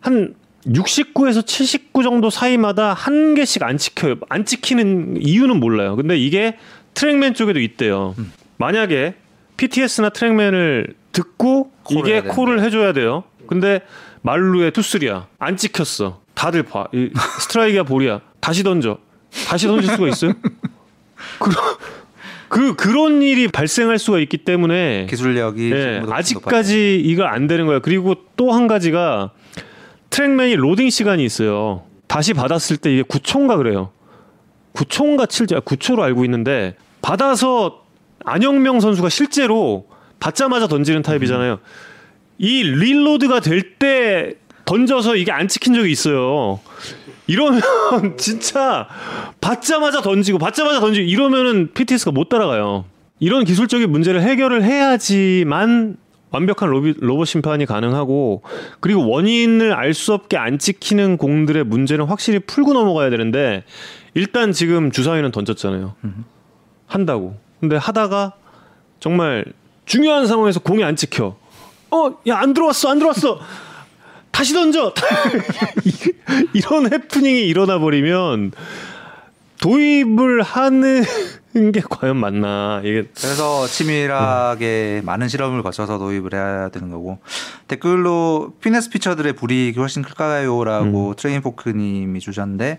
한 0.00 0.34
69에서 0.66 1.46
79 1.46 2.02
정도 2.02 2.30
사이마다 2.30 2.92
한 2.94 3.34
개씩 3.34 3.62
안 3.62 3.76
찍혀요. 3.76 4.16
안 4.28 4.44
찍히는 4.44 5.18
이유는 5.20 5.60
몰라요. 5.60 5.96
근데 5.96 6.16
이게 6.16 6.56
트랙맨 6.94 7.34
쪽에도 7.34 7.60
있대요. 7.60 8.14
만약에 8.56 9.14
PTS나 9.58 10.08
트랙맨을 10.10 10.94
듣고 11.12 11.70
이게 11.90 12.20
콜을 12.22 12.62
해줘야 12.62 12.92
돼요. 12.92 13.24
근데 13.46 13.80
말루의 14.22 14.72
투쓰리야 14.72 15.28
안 15.38 15.56
찍혔어. 15.56 16.22
다들 16.34 16.62
봐. 16.64 16.86
이 16.92 17.10
스트라이크야 17.40 17.82
볼이야. 17.84 18.20
다시 18.40 18.62
던져. 18.62 18.98
다시 19.46 19.66
던질 19.66 19.90
수가 19.90 20.08
있어요? 20.08 20.32
그, 21.38 21.50
그 22.48 22.74
그런 22.76 23.22
일이 23.22 23.48
발생할 23.48 23.98
수가 23.98 24.18
있기 24.20 24.38
때문에 24.38 25.06
기술력이 25.08 25.72
예, 25.72 26.02
아직까지 26.08 27.00
이거 27.04 27.24
안 27.24 27.46
되는 27.46 27.66
거야. 27.66 27.78
그리고 27.80 28.14
또 28.36 28.52
한 28.52 28.66
가지가 28.66 29.32
트랙맨이 30.10 30.56
로딩 30.56 30.90
시간이 30.90 31.24
있어요. 31.24 31.82
다시 32.06 32.32
받았을 32.34 32.76
때 32.76 32.92
이게 32.92 33.02
9초인가 33.02 33.56
그래요. 33.56 33.90
9초인가 34.74 35.26
7초, 35.26 35.62
9초로 35.64 36.00
알고 36.00 36.24
있는데 36.24 36.76
받아서 37.02 37.82
안영명 38.24 38.80
선수가 38.80 39.08
실제로 39.08 39.86
받자마자 40.20 40.66
던지는 40.66 41.02
타입이잖아요. 41.02 41.58
이 42.38 42.62
릴로드가 42.62 43.40
될 43.40 43.78
때 43.78 44.34
던져서 44.64 45.16
이게 45.16 45.30
안 45.32 45.48
찍힌 45.48 45.74
적이 45.74 45.90
있어요. 45.92 46.60
이러면 47.26 47.60
진짜 48.18 48.86
받자마자 49.40 50.00
던지고 50.02 50.38
받자마자 50.38 50.80
던지고 50.80 51.06
이러면은 51.06 51.72
PTS가 51.72 52.10
못 52.12 52.28
따라가요. 52.28 52.84
이런 53.18 53.44
기술적인 53.44 53.90
문제를 53.90 54.20
해결을 54.22 54.62
해야지만 54.62 55.96
완벽한 56.30 56.68
로비, 56.68 56.94
로봇 56.98 57.28
심판이 57.28 57.64
가능하고 57.66 58.42
그리고 58.80 59.08
원인을 59.08 59.72
알 59.72 59.94
수 59.94 60.12
없게 60.12 60.36
안 60.36 60.58
찍히는 60.58 61.16
공들의 61.16 61.64
문제는 61.64 62.04
확실히 62.06 62.40
풀고 62.40 62.74
넘어가야 62.74 63.10
되는데 63.10 63.64
일단 64.14 64.52
지금 64.52 64.90
주사위는 64.90 65.30
던졌잖아요. 65.30 65.94
한다고. 66.86 67.36
근데 67.60 67.76
하다가 67.76 68.32
정말 69.00 69.44
중요한 69.86 70.26
상황에서 70.26 70.60
공이 70.60 70.84
안 70.84 70.94
찍혀. 70.96 71.36
어, 71.90 72.10
야 72.28 72.36
안 72.38 72.52
들어왔어, 72.52 72.90
안 72.90 72.98
들어왔어. 72.98 73.38
다시 74.36 74.52
던져. 74.52 74.92
이런 76.52 76.92
해프닝이 76.92 77.48
일어나 77.48 77.78
버리면 77.78 78.52
도입을 79.62 80.42
하는 80.42 81.02
게 81.72 81.80
과연 81.80 82.18
맞나? 82.18 82.82
이게 82.84 83.04
그래서 83.16 83.66
치밀하게 83.66 85.00
많은 85.06 85.28
실험을 85.28 85.62
거쳐서 85.62 85.96
도입을 85.96 86.34
해야 86.34 86.68
되는 86.68 86.90
거고 86.90 87.18
댓글로 87.66 88.52
finesse 88.60 88.90
pitcher들의 88.90 89.32
불이익이 89.32 89.80
훨씬 89.80 90.02
클까요라고 90.02 91.14
트레인 91.14 91.40
포크님이 91.40 92.20
주셨는데 92.20 92.76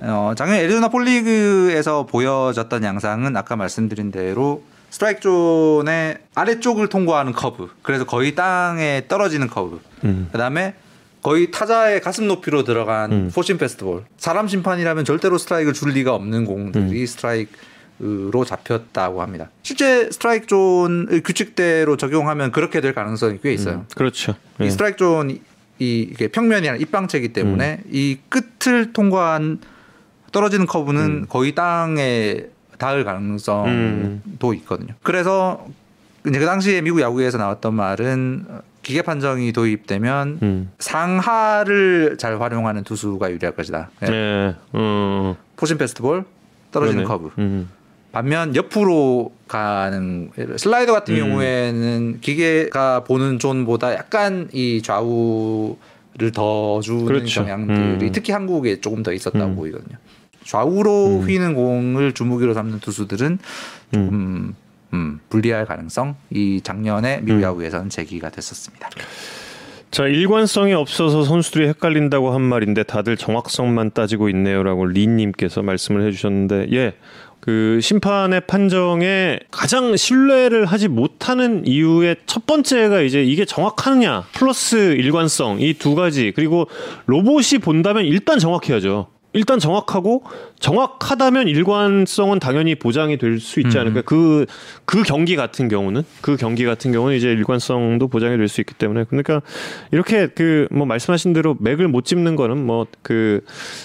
어, 0.00 0.32
작년 0.38 0.56
애리조나 0.56 0.88
폴리그에서 0.88 2.06
보여졌던 2.06 2.82
양상은 2.82 3.36
아까 3.36 3.56
말씀드린 3.56 4.10
대로 4.10 4.62
스트라이크 4.88 5.20
존의 5.20 6.16
아래쪽을 6.34 6.88
통과하는 6.88 7.32
커브 7.32 7.68
그래서 7.82 8.06
거의 8.06 8.34
땅에 8.34 9.02
떨어지는 9.06 9.48
커브 9.48 9.80
음. 10.04 10.30
그다음에 10.32 10.76
거의 11.24 11.50
타자의 11.50 12.02
가슴 12.02 12.28
높이로 12.28 12.64
들어간 12.64 13.10
음. 13.10 13.30
four-seam 13.34 13.56
fastball 13.56 14.04
사람 14.18 14.46
심판이라면 14.46 15.06
절대로 15.06 15.38
스트라이크를 15.38 15.72
줄 15.72 15.92
리가 15.92 16.14
없는 16.14 16.44
공들이 16.44 17.00
음. 17.00 17.06
스트라이크로 17.06 18.44
잡혔다고 18.44 19.22
합니다. 19.22 19.50
실제 19.62 20.10
스트라이크 20.10 20.46
존을 20.46 21.22
규칙대로 21.24 21.96
적용하면 21.96 22.52
그렇게 22.52 22.82
될 22.82 22.92
가능성이 22.92 23.38
꽤 23.42 23.54
있어요. 23.54 23.86
그렇죠. 23.96 24.34
이 24.60 24.64
예. 24.64 24.70
스트라이크 24.70 24.98
존이 24.98 25.40
이 25.78 26.08
이게 26.12 26.28
평면이 26.28 26.68
아니라 26.68 26.76
입방체이기 26.76 27.32
때문에 27.32 27.80
음. 27.86 27.90
이 27.90 28.18
끝을 28.28 28.92
통과한 28.92 29.60
떨어지는 30.30 30.66
커브는 30.66 31.26
거의 31.30 31.54
땅에 31.54 32.48
닿을 32.76 33.04
가능성도 33.04 33.64
음. 33.64 34.54
있거든요. 34.56 34.92
그래서 35.02 35.66
이제 36.28 36.38
그 36.38 36.44
당시에 36.44 36.82
미국 36.82 37.00
야구에서 37.00 37.38
나왔던 37.38 37.72
말은 37.72 38.46
기계 38.84 39.02
판정이 39.02 39.52
도입되면 39.52 40.38
음. 40.42 40.70
상하를 40.78 42.16
잘 42.18 42.40
활용하는 42.40 42.84
투수가 42.84 43.32
유리할 43.32 43.56
것이다. 43.56 43.90
예. 44.02 44.06
네. 44.06 44.54
어. 44.72 45.36
four-seam 45.56 45.78
fastball 45.78 46.24
떨어지는 46.70 47.04
그러네. 47.04 47.22
커브. 47.24 47.34
음. 47.38 47.68
반면 48.12 48.54
옆으로 48.54 49.32
가는 49.48 50.30
슬라이더 50.56 50.92
같은 50.92 51.14
음. 51.14 51.20
경우에는 51.20 52.18
기계가 52.20 53.02
보는 53.02 53.40
존보다 53.40 53.94
약간 53.94 54.48
이 54.52 54.82
좌우를 54.82 56.30
더 56.32 56.80
주는 56.80 57.06
그렇죠. 57.06 57.42
경향들이 57.42 58.06
음. 58.06 58.12
특히 58.12 58.32
한국에 58.32 58.80
조금 58.80 59.02
더 59.02 59.12
있었다고 59.12 59.46
음. 59.46 59.56
보이거든요. 59.56 59.96
좌우로 60.44 61.20
음. 61.20 61.28
휘는 61.28 61.54
공을 61.54 62.12
주무기로 62.12 62.54
삼는 62.54 62.80
투수들은 62.80 63.38
음. 63.94 64.08
음, 64.12 64.54
음, 64.94 65.20
불리할 65.28 65.66
가능성 65.66 66.14
이 66.30 66.60
작년에 66.62 67.20
미국 67.22 67.38
음. 67.38 67.42
야구에서는 67.42 67.90
제기가 67.90 68.30
됐었습니다. 68.30 68.88
자 69.90 70.06
일관성이 70.06 70.72
없어서 70.72 71.22
선수들이 71.24 71.68
헷갈린다고 71.68 72.32
한 72.32 72.40
말인데 72.42 72.82
다들 72.84 73.16
정확성만 73.16 73.92
따지고 73.92 74.28
있네요라고 74.28 74.86
리님께서 74.86 75.62
말씀을 75.62 76.06
해주셨는데 76.06 76.68
예. 76.72 76.94
그 77.40 77.78
심판의 77.82 78.40
판정에 78.46 79.38
가장 79.50 79.96
신뢰를 79.96 80.64
하지 80.64 80.88
못하는 80.88 81.66
이유의 81.66 82.16
첫 82.24 82.46
번째가 82.46 83.02
이제 83.02 83.22
이게 83.22 83.44
정확하느냐 83.44 84.24
플러스 84.32 84.94
일관성 84.94 85.60
이 85.60 85.74
두 85.74 85.94
가지 85.94 86.32
그리고 86.34 86.68
로봇이 87.04 87.60
본다면 87.62 88.06
일단 88.06 88.38
정확해야죠. 88.38 89.08
일단 89.34 89.58
정확하고 89.58 90.22
정확하다면 90.60 91.48
일관성은 91.48 92.38
당연히 92.38 92.74
보장이 92.74 93.18
될 93.18 93.38
수 93.40 93.60
있지 93.60 93.78
않을까. 93.78 94.02
그, 94.02 94.46
그 94.86 95.02
경기 95.02 95.36
같은 95.36 95.68
경우는, 95.68 96.02
그 96.22 96.36
경기 96.36 96.64
같은 96.64 96.92
경우는 96.92 97.16
이제 97.16 97.28
일관성도 97.32 98.08
보장이 98.08 98.36
될 98.36 98.48
수 98.48 98.60
있기 98.62 98.74
때문에. 98.74 99.04
그러니까 99.04 99.42
이렇게 99.90 100.28
그 100.28 100.68
뭐 100.70 100.86
말씀하신 100.86 101.32
대로 101.34 101.56
맥을 101.60 101.88
못 101.88 102.04
짚는 102.04 102.36
거는 102.36 102.64
뭐 102.64 102.86
그 103.02 103.40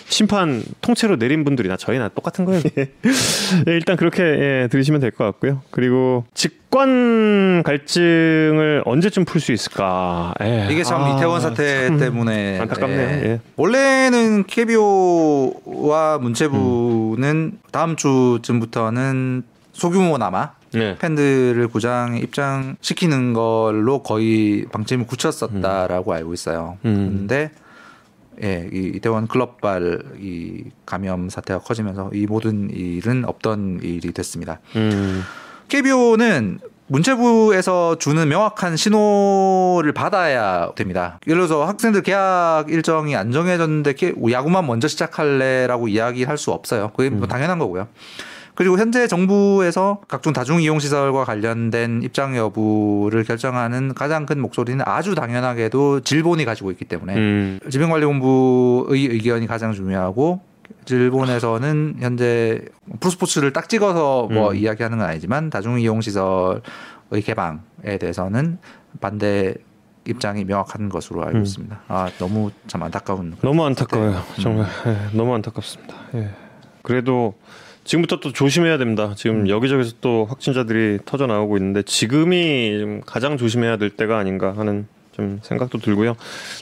심판 0.07 0.63
통째로 0.81 1.17
내린 1.17 1.43
분들이나 1.43 1.75
저희나 1.77 2.09
똑같은 2.09 2.45
거예요. 2.45 2.61
예, 3.67 3.71
일단 3.73 3.97
그렇게 3.97 4.23
예, 4.23 4.67
들으시면 4.71 5.01
될 5.01 5.11
것 5.11 5.25
같고요. 5.25 5.61
그리고 5.71 6.25
직관 6.69 7.63
갈증을 7.63 8.83
언제쯤 8.85 9.25
풀 9.25 9.41
수 9.41 9.51
있을까. 9.51 10.33
예. 10.41 10.67
이게 10.71 10.83
참 10.83 11.03
아, 11.03 11.15
이태원 11.15 11.41
사태 11.41 11.87
참 11.87 11.97
때문에 11.97 12.59
안타깝네요. 12.59 13.09
예. 13.27 13.39
원래는 13.55 14.45
케비오와 14.45 16.19
문체부는 16.19 17.59
다음 17.71 17.95
주쯤부터는 17.95 19.43
소규모나마 19.73 20.51
네. 20.71 20.95
팬들을 20.99 21.67
구장에 21.69 22.19
입장시키는 22.19 23.33
걸로 23.33 24.03
거의 24.03 24.65
방침을 24.71 25.07
굳혔었다라고 25.07 26.13
알고 26.13 26.33
있어요. 26.33 26.77
음. 26.85 27.09
그런데 27.27 27.51
예, 28.43 28.69
이 28.71 28.93
이태원 28.95 29.27
클럽발 29.27 29.99
이 30.19 30.65
감염 30.85 31.29
사태가 31.29 31.61
커지면서 31.61 32.11
이 32.13 32.25
모든 32.27 32.69
일은 32.69 33.25
없던 33.25 33.79
일이 33.81 34.13
됐습니다. 34.13 34.59
음. 34.75 35.23
KBO는 35.69 36.59
문체부에서 36.87 37.97
주는 37.99 38.27
명확한 38.27 38.75
신호를 38.75 39.93
받아야 39.93 40.71
됩니다. 40.75 41.19
예를 41.27 41.47
들어서 41.47 41.65
학생들 41.65 42.01
계약 42.01 42.65
일정이 42.69 43.15
안 43.15 43.31
정해졌는데 43.31 43.93
야구만 44.31 44.65
먼저 44.65 44.87
시작할래라고 44.87 45.87
이야기할 45.87 46.37
수 46.37 46.51
없어요. 46.51 46.91
그게 46.95 47.09
뭐 47.09 47.27
당연한 47.27 47.59
거고요. 47.59 47.87
그리고 48.55 48.77
현재 48.77 49.07
정부에서 49.07 50.01
각종 50.09 50.33
다중 50.33 50.61
이용 50.61 50.79
시설과 50.79 51.23
관련된 51.23 52.01
입장 52.03 52.35
여부를 52.35 53.23
결정하는 53.23 53.93
가장 53.93 54.25
큰 54.25 54.41
목소리는 54.41 54.83
아주 54.85 55.15
당연하게도 55.15 56.01
질본이 56.01 56.43
가지고 56.43 56.71
있기 56.71 56.83
때문에 56.83 57.15
음. 57.15 57.59
질병관리본부의 57.69 59.05
의견이 59.05 59.47
가장 59.47 59.71
중요하고 59.71 60.41
일본에서는 60.95 61.97
현재 61.99 62.61
프로스포츠를 62.99 63.53
딱 63.53 63.69
찍어서 63.69 64.27
뭐 64.31 64.51
음. 64.51 64.55
이야기하는 64.55 64.97
건 64.99 65.07
아니지만 65.07 65.49
다중 65.49 65.79
이용 65.79 66.01
시설의 66.01 66.61
개방에 67.23 67.97
대해서는 67.99 68.57
반대 68.99 69.55
입장이 70.07 70.45
명확한 70.45 70.89
것으로 70.89 71.23
알고 71.23 71.37
음. 71.37 71.43
있습니다. 71.43 71.81
아 71.87 72.09
너무 72.17 72.51
참 72.67 72.83
안타까운 72.83 73.35
너무 73.41 73.65
안타까워요. 73.65 74.21
정말 74.41 74.65
음. 74.85 74.93
네, 75.11 75.17
너무 75.17 75.33
안타깝습니다. 75.35 75.95
예. 76.15 76.29
그래도 76.81 77.35
지금부터 77.83 78.19
또 78.19 78.31
조심해야 78.31 78.77
됩니다. 78.77 79.13
지금 79.15 79.41
음. 79.41 79.49
여기저기서 79.49 79.95
또 80.01 80.25
확진자들이 80.25 80.99
터져 81.05 81.27
나오고 81.27 81.57
있는데 81.57 81.81
지금이 81.83 83.01
가장 83.05 83.37
조심해야 83.37 83.77
될 83.77 83.89
때가 83.89 84.17
아닌가 84.17 84.53
하는 84.55 84.87
좀 85.19 85.39
생각도 85.43 85.77
들고요. 85.79 86.15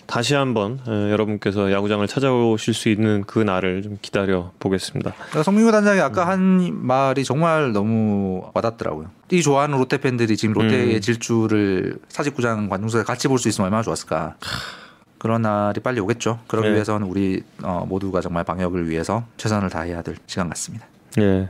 다시 0.06 0.34
한번 0.34 0.80
여러분께서 0.88 1.72
야구장을 1.72 2.06
찾아오실 2.08 2.74
수 2.74 2.90
있는 2.90 3.24
그 3.26 3.40
날을 3.40 3.84
좀 3.84 3.98
기다려 4.02 4.52
보겠습니다. 4.60 5.14
그러니까 5.14 5.44
성민규 5.44 5.72
단장이 5.72 6.00
아까 6.02 6.24
음. 6.24 6.28
한 6.28 6.86
말이 6.86 7.24
정말 7.24 7.72
너무 7.72 8.50
와닿더라고요. 8.54 9.10
이 9.32 9.42
좋아하는 9.42 9.78
롯데 9.78 9.98
팬들이 9.98 10.36
지금 10.38 10.54
롯데의 10.54 10.96
음. 10.96 11.02
질주를 11.02 11.98
사직구장 12.10 12.70
관중석에 12.70 13.04
같이 13.04 13.28
볼 13.28 13.38
수 13.38 13.48
있으면 13.50 13.66
얼마나 13.66 13.84
좋았을까. 13.84 14.36
그런 15.20 15.42
날이 15.44 15.80
빨리 15.80 16.00
오겠죠. 16.00 16.40
그러기 16.48 16.70
네. 16.70 16.74
위해서는 16.76 17.08
우리 17.08 17.42
어, 17.64 17.86
모두가 17.88 18.22
정말 18.22 18.44
방역을 18.44 18.88
위해서 18.90 19.24
최선을 19.38 19.70
다해야 19.70 20.02
될 20.02 20.16
시간 20.28 20.48
같습니다. 20.50 20.86
예. 21.20 21.50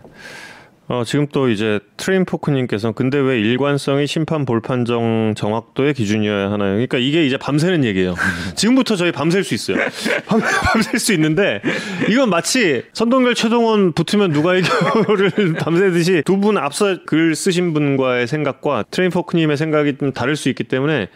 어, 0.90 1.04
지금 1.06 1.28
또 1.34 1.50
이제 1.50 1.82
트레인 1.98 2.24
포크님께서 2.24 2.94
근데 2.94 3.18
왜 3.18 3.38
일관성이 3.42 4.08
심판 4.08 4.46
볼 4.46 4.62
판정 4.62 5.34
정확도의 5.36 5.94
기준이어야 5.94 6.50
하나요? 6.50 6.72
그러니까 6.74 6.98
이게 6.98 7.26
이제 7.26 7.36
밤새는 7.38 7.84
얘기예요. 7.84 8.16
지금부터 8.56 8.96
저희 8.96 9.12
밤샐 9.12 9.44
수 9.44 9.54
있어요. 9.54 9.78
밤, 10.26 10.40
밤샐 10.40 10.98
수 10.98 11.12
있는데 11.14 11.62
이건 12.10 12.30
마치 12.30 12.84
선동열 12.94 13.36
최동원 13.36 13.92
붙으면 13.92 14.32
누가 14.32 14.56
이겨를 14.56 15.54
밤새듯이 15.60 16.24
두 16.26 16.38
분 16.38 16.58
앞서 16.58 17.00
글 17.06 17.36
쓰신 17.36 17.74
분과의 17.74 18.28
생각과 18.28 18.86
트레인 18.90 19.12
포크님의 19.12 19.58
생각이 19.58 19.98
좀 19.98 20.14
다를 20.14 20.36
수 20.38 20.48
있기 20.50 20.64
때문에 20.64 21.08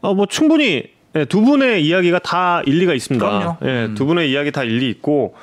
어, 0.00 0.12
뭐 0.14 0.26
충분히 0.26 0.84
예, 1.14 1.24
두 1.24 1.42
분의 1.42 1.84
이야기가 1.86 2.18
다 2.20 2.62
일리가 2.66 2.94
있습니다. 2.94 3.58
예, 3.62 3.66
음. 3.86 3.94
두 3.94 4.06
분의 4.06 4.30
이야기 4.30 4.50
다 4.50 4.64
일리 4.64 4.88
있고 4.90 5.34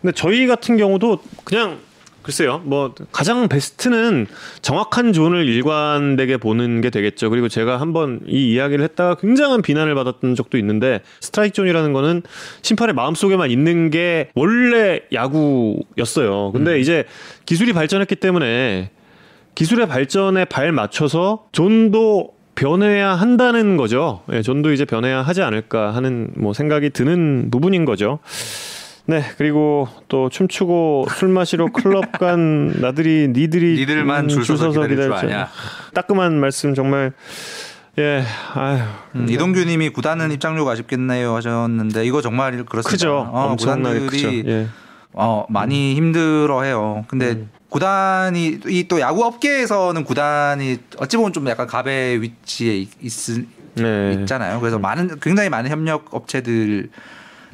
근데 0.00 0.12
저희 0.14 0.46
같은 0.46 0.76
경우도 0.76 1.20
그냥 1.44 1.78
글쎄요. 2.26 2.60
뭐 2.64 2.92
가장 3.12 3.46
베스트는 3.46 4.26
정확한 4.60 5.12
존을 5.12 5.46
일관되게 5.46 6.38
보는 6.38 6.80
게 6.80 6.90
되겠죠. 6.90 7.30
그리고 7.30 7.48
제가 7.48 7.80
한번 7.80 8.18
이 8.26 8.52
이야기를 8.52 8.82
했다가 8.82 9.14
굉장한 9.14 9.62
비난을 9.62 9.94
받았던 9.94 10.34
적도 10.34 10.58
있는데 10.58 11.02
스트라이크 11.20 11.54
존이라는 11.54 11.92
거는 11.92 12.22
심판의 12.62 12.96
마음속에만 12.96 13.52
있는 13.52 13.90
게 13.90 14.30
원래 14.34 15.02
야구였어요. 15.12 16.50
근데 16.50 16.72
음. 16.72 16.80
이제 16.80 17.04
기술이 17.46 17.72
발전했기 17.72 18.16
때문에 18.16 18.90
기술의 19.54 19.86
발전에 19.86 20.46
발 20.46 20.72
맞춰서 20.72 21.44
존도 21.52 22.34
변해야 22.56 23.10
한다는 23.10 23.76
거죠. 23.76 24.22
예, 24.32 24.42
존도 24.42 24.72
이제 24.72 24.84
변해야 24.84 25.22
하지 25.22 25.42
않을까 25.42 25.94
하는 25.94 26.32
뭐 26.34 26.52
생각이 26.52 26.90
드는 26.90 27.50
부분인 27.52 27.84
거죠. 27.84 28.18
네 29.08 29.22
그리고 29.38 29.88
또 30.08 30.28
춤추고 30.28 31.06
술 31.14 31.28
마시러 31.28 31.66
클럽 31.72 32.12
간 32.12 32.80
나들이 32.80 33.28
니들이 33.28 33.76
니들만 33.76 34.28
줄 34.28 34.44
서서 34.44 34.70
기다렸죠. 34.70 35.28
따끔한 35.94 36.38
말씀 36.40 36.74
정말 36.74 37.12
예, 37.98 38.24
아유. 38.54 38.78
음, 39.14 39.26
이동규님이 39.30 39.88
구단은 39.90 40.30
입장료가 40.32 40.72
아쉽겠네요 40.72 41.34
하셨는데 41.36 42.04
이거 42.04 42.20
정말 42.20 42.64
그렇습니다. 42.64 42.90
크죠. 42.90 43.30
어, 43.32 43.56
구단들이 43.56 44.44
예. 44.46 44.66
어, 45.12 45.46
많이 45.48 45.92
음. 45.92 45.96
힘들어해요. 45.96 47.04
근데 47.08 47.30
음. 47.30 47.50
구단이 47.70 48.60
이 48.66 48.84
또 48.88 49.00
야구 49.00 49.24
업계에서는 49.24 50.04
구단이 50.04 50.78
어찌 50.98 51.16
보면 51.16 51.32
좀 51.32 51.48
약간 51.48 51.66
갑의 51.66 52.22
위치에 52.22 52.76
있, 52.76 52.90
네. 53.74 54.16
있잖아요. 54.20 54.60
그래서 54.60 54.78
많은 54.78 55.18
굉장히 55.20 55.48
많은 55.48 55.70
협력 55.70 56.14
업체들이 56.14 56.88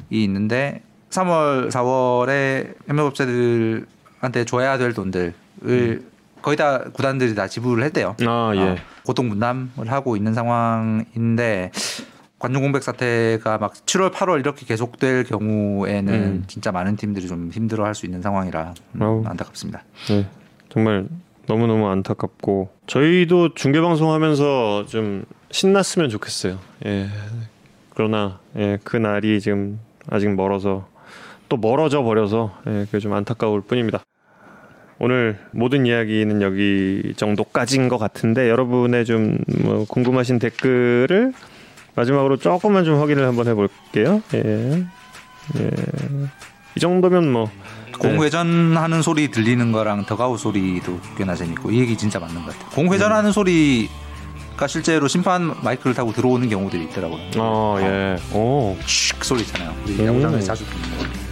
있는데 0.09 0.81
3월, 1.13 1.69
4월에 1.69 2.75
협력업체들한테 2.87 4.45
줘야 4.45 4.77
될 4.77 4.93
돈들을 4.93 5.33
음. 5.63 6.11
거의 6.41 6.57
다 6.57 6.79
구단들이 6.91 7.35
다 7.35 7.47
지불을 7.47 7.83
했대요. 7.85 8.15
아, 8.27 8.51
예. 8.55 8.59
어, 8.59 8.75
고통 9.05 9.29
분담을 9.29 9.91
하고 9.91 10.17
있는 10.17 10.33
상황인데 10.33 11.71
관중 12.39 12.61
공백 12.61 12.83
사태가 12.83 13.57
막 13.59 13.73
7월, 13.73 14.11
8월 14.11 14.39
이렇게 14.39 14.65
계속될 14.65 15.23
경우에는 15.23 16.13
음. 16.13 16.43
진짜 16.47 16.71
많은 16.73 16.97
팀들이 16.97 17.27
좀 17.27 17.49
힘들어할 17.53 17.95
수 17.95 18.05
있는 18.05 18.21
상황이라 18.21 18.73
음, 18.95 19.23
안타깝습니다. 19.25 19.83
네, 20.09 20.27
정말 20.67 21.07
너무 21.47 21.67
너무 21.67 21.87
안타깝고 21.87 22.69
저희도 22.87 23.53
중계 23.53 23.79
방송하면서 23.79 24.87
좀 24.87 25.23
신났으면 25.51 26.09
좋겠어요. 26.09 26.59
예. 26.85 27.07
그러나 27.91 28.39
예, 28.57 28.77
그 28.83 28.97
날이 28.97 29.39
지금 29.39 29.79
아직 30.09 30.29
멀어서 30.33 30.87
또 31.49 31.57
멀어져 31.57 32.03
버려서 32.03 32.53
예, 32.67 32.85
그게 32.85 32.99
좀 32.99 33.13
안타까울 33.13 33.61
뿐입니다. 33.61 34.03
오늘 34.99 35.37
모든 35.51 35.85
이야기는 35.85 36.41
여기 36.41 37.13
정도까지인 37.17 37.89
것 37.89 37.97
같은데 37.97 38.49
여러분의 38.49 39.05
좀 39.05 39.37
뭐 39.63 39.85
궁금하신 39.87 40.39
댓글을 40.39 41.33
마지막으로 41.95 42.37
조금만 42.37 42.85
좀 42.85 42.99
확인을 42.99 43.25
한번 43.27 43.47
해볼게요. 43.47 44.21
예. 44.33 44.83
예. 45.59 45.69
이 46.75 46.79
정도면 46.79 47.31
뭐 47.31 47.49
공회전하는 47.99 49.01
소리 49.01 49.29
들리는 49.29 49.71
거랑 49.71 50.05
더가우 50.05 50.37
소리도 50.37 50.99
꽤나 51.17 51.35
재밌고 51.35 51.71
이 51.71 51.79
얘기 51.81 51.95
진짜 51.97 52.19
맞는 52.19 52.35
것 52.43 52.51
같아요. 52.53 52.69
공회전하는 52.71 53.29
음. 53.29 53.31
소리가 53.31 54.67
실제로 54.67 55.07
심판 55.07 55.53
마이크를 55.63 55.93
타고 55.93 56.11
들어오는 56.13 56.49
경우들이 56.49 56.83
있더라고요. 56.85 57.19
아 57.37 57.77
예. 57.81 58.17
오. 58.35 58.75
슉 58.85 59.23
소리 59.23 59.41
있잖아요. 59.41 59.73
우리 59.85 60.05
야구장에서 60.05 60.39
자주 60.47 60.65
듣는 60.65 60.97
거. 60.97 61.22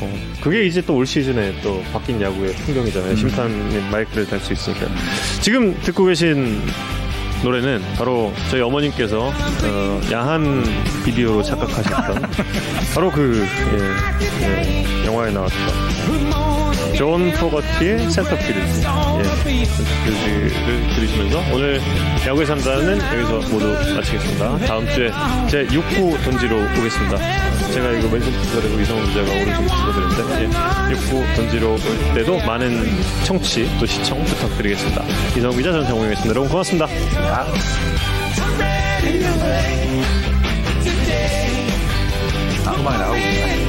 어, 0.00 0.18
그게 0.40 0.64
이제 0.66 0.80
또 0.82 0.94
올 0.94 1.06
시즌에 1.06 1.54
또 1.62 1.82
바뀐 1.92 2.20
야구의 2.20 2.52
풍경이잖아요. 2.54 3.10
음. 3.10 3.16
심판이 3.16 3.90
마이크를 3.90 4.26
달 4.26 4.38
수 4.40 4.52
있으니까. 4.52 4.86
지금 5.40 5.78
듣고 5.82 6.04
계신 6.06 6.60
노래는 7.44 7.80
바로 7.96 8.32
저희 8.50 8.60
어머님께서 8.62 9.32
어, 9.64 10.00
야한 10.10 10.64
비디오로 11.04 11.42
착각하셨던 11.42 12.30
바로 12.94 13.10
그 13.12 13.46
예, 14.42 14.44
예, 14.44 15.06
영화에 15.06 15.30
나왔던 15.30 15.58
존 16.98 17.30
포거티의 17.34 18.10
Centerfield 18.10 18.58
예, 18.58 18.66
Centerfield를 19.64 20.50
들으시면서 20.96 21.38
오늘 21.54 21.80
야구의 22.26 22.44
3단은 22.44 23.14
여기서 23.14 23.52
모두 23.52 23.68
마치겠습니다. 23.94 24.58
다음 24.66 24.84
주에 24.88 25.08
제 25.48 25.64
6구 25.66 26.20
던지러 26.24 26.56
오겠습니다. 26.56 27.18
제가 27.72 27.92
이거 27.92 28.08
왼손 28.08 28.32
투수가 28.32 28.62
되고 28.62 28.80
이성훈 28.80 29.06
기자가 29.06 29.30
오른손 29.30 29.66
투수가 29.68 29.92
되는데 29.92 30.42
예, 30.42 30.94
6구 30.96 31.36
던지러 31.36 31.70
올 31.70 31.78
때도 32.16 32.36
많은 32.38 32.84
청취 33.24 33.70
또 33.78 33.86
시청 33.86 34.20
부탁드리겠습니다. 34.24 35.04
이성훈 35.36 35.56
기자 35.56 35.70
저는 35.70 35.86
정우영이었습니다. 35.86 36.30
여러분 36.30 36.50
고맙습니다. 36.50 36.88
아, 42.66 42.74
음악이 42.74 42.98
나오고 42.98 43.67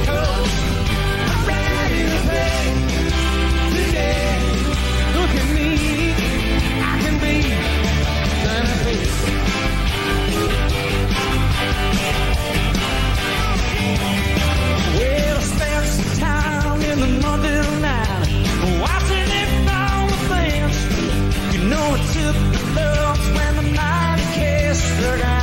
loves 22.74 23.26
when 23.36 23.56
the 23.56 23.62
night 23.72 24.20
kiss 24.34 24.80
the 25.00 25.16
ground. 25.18 25.39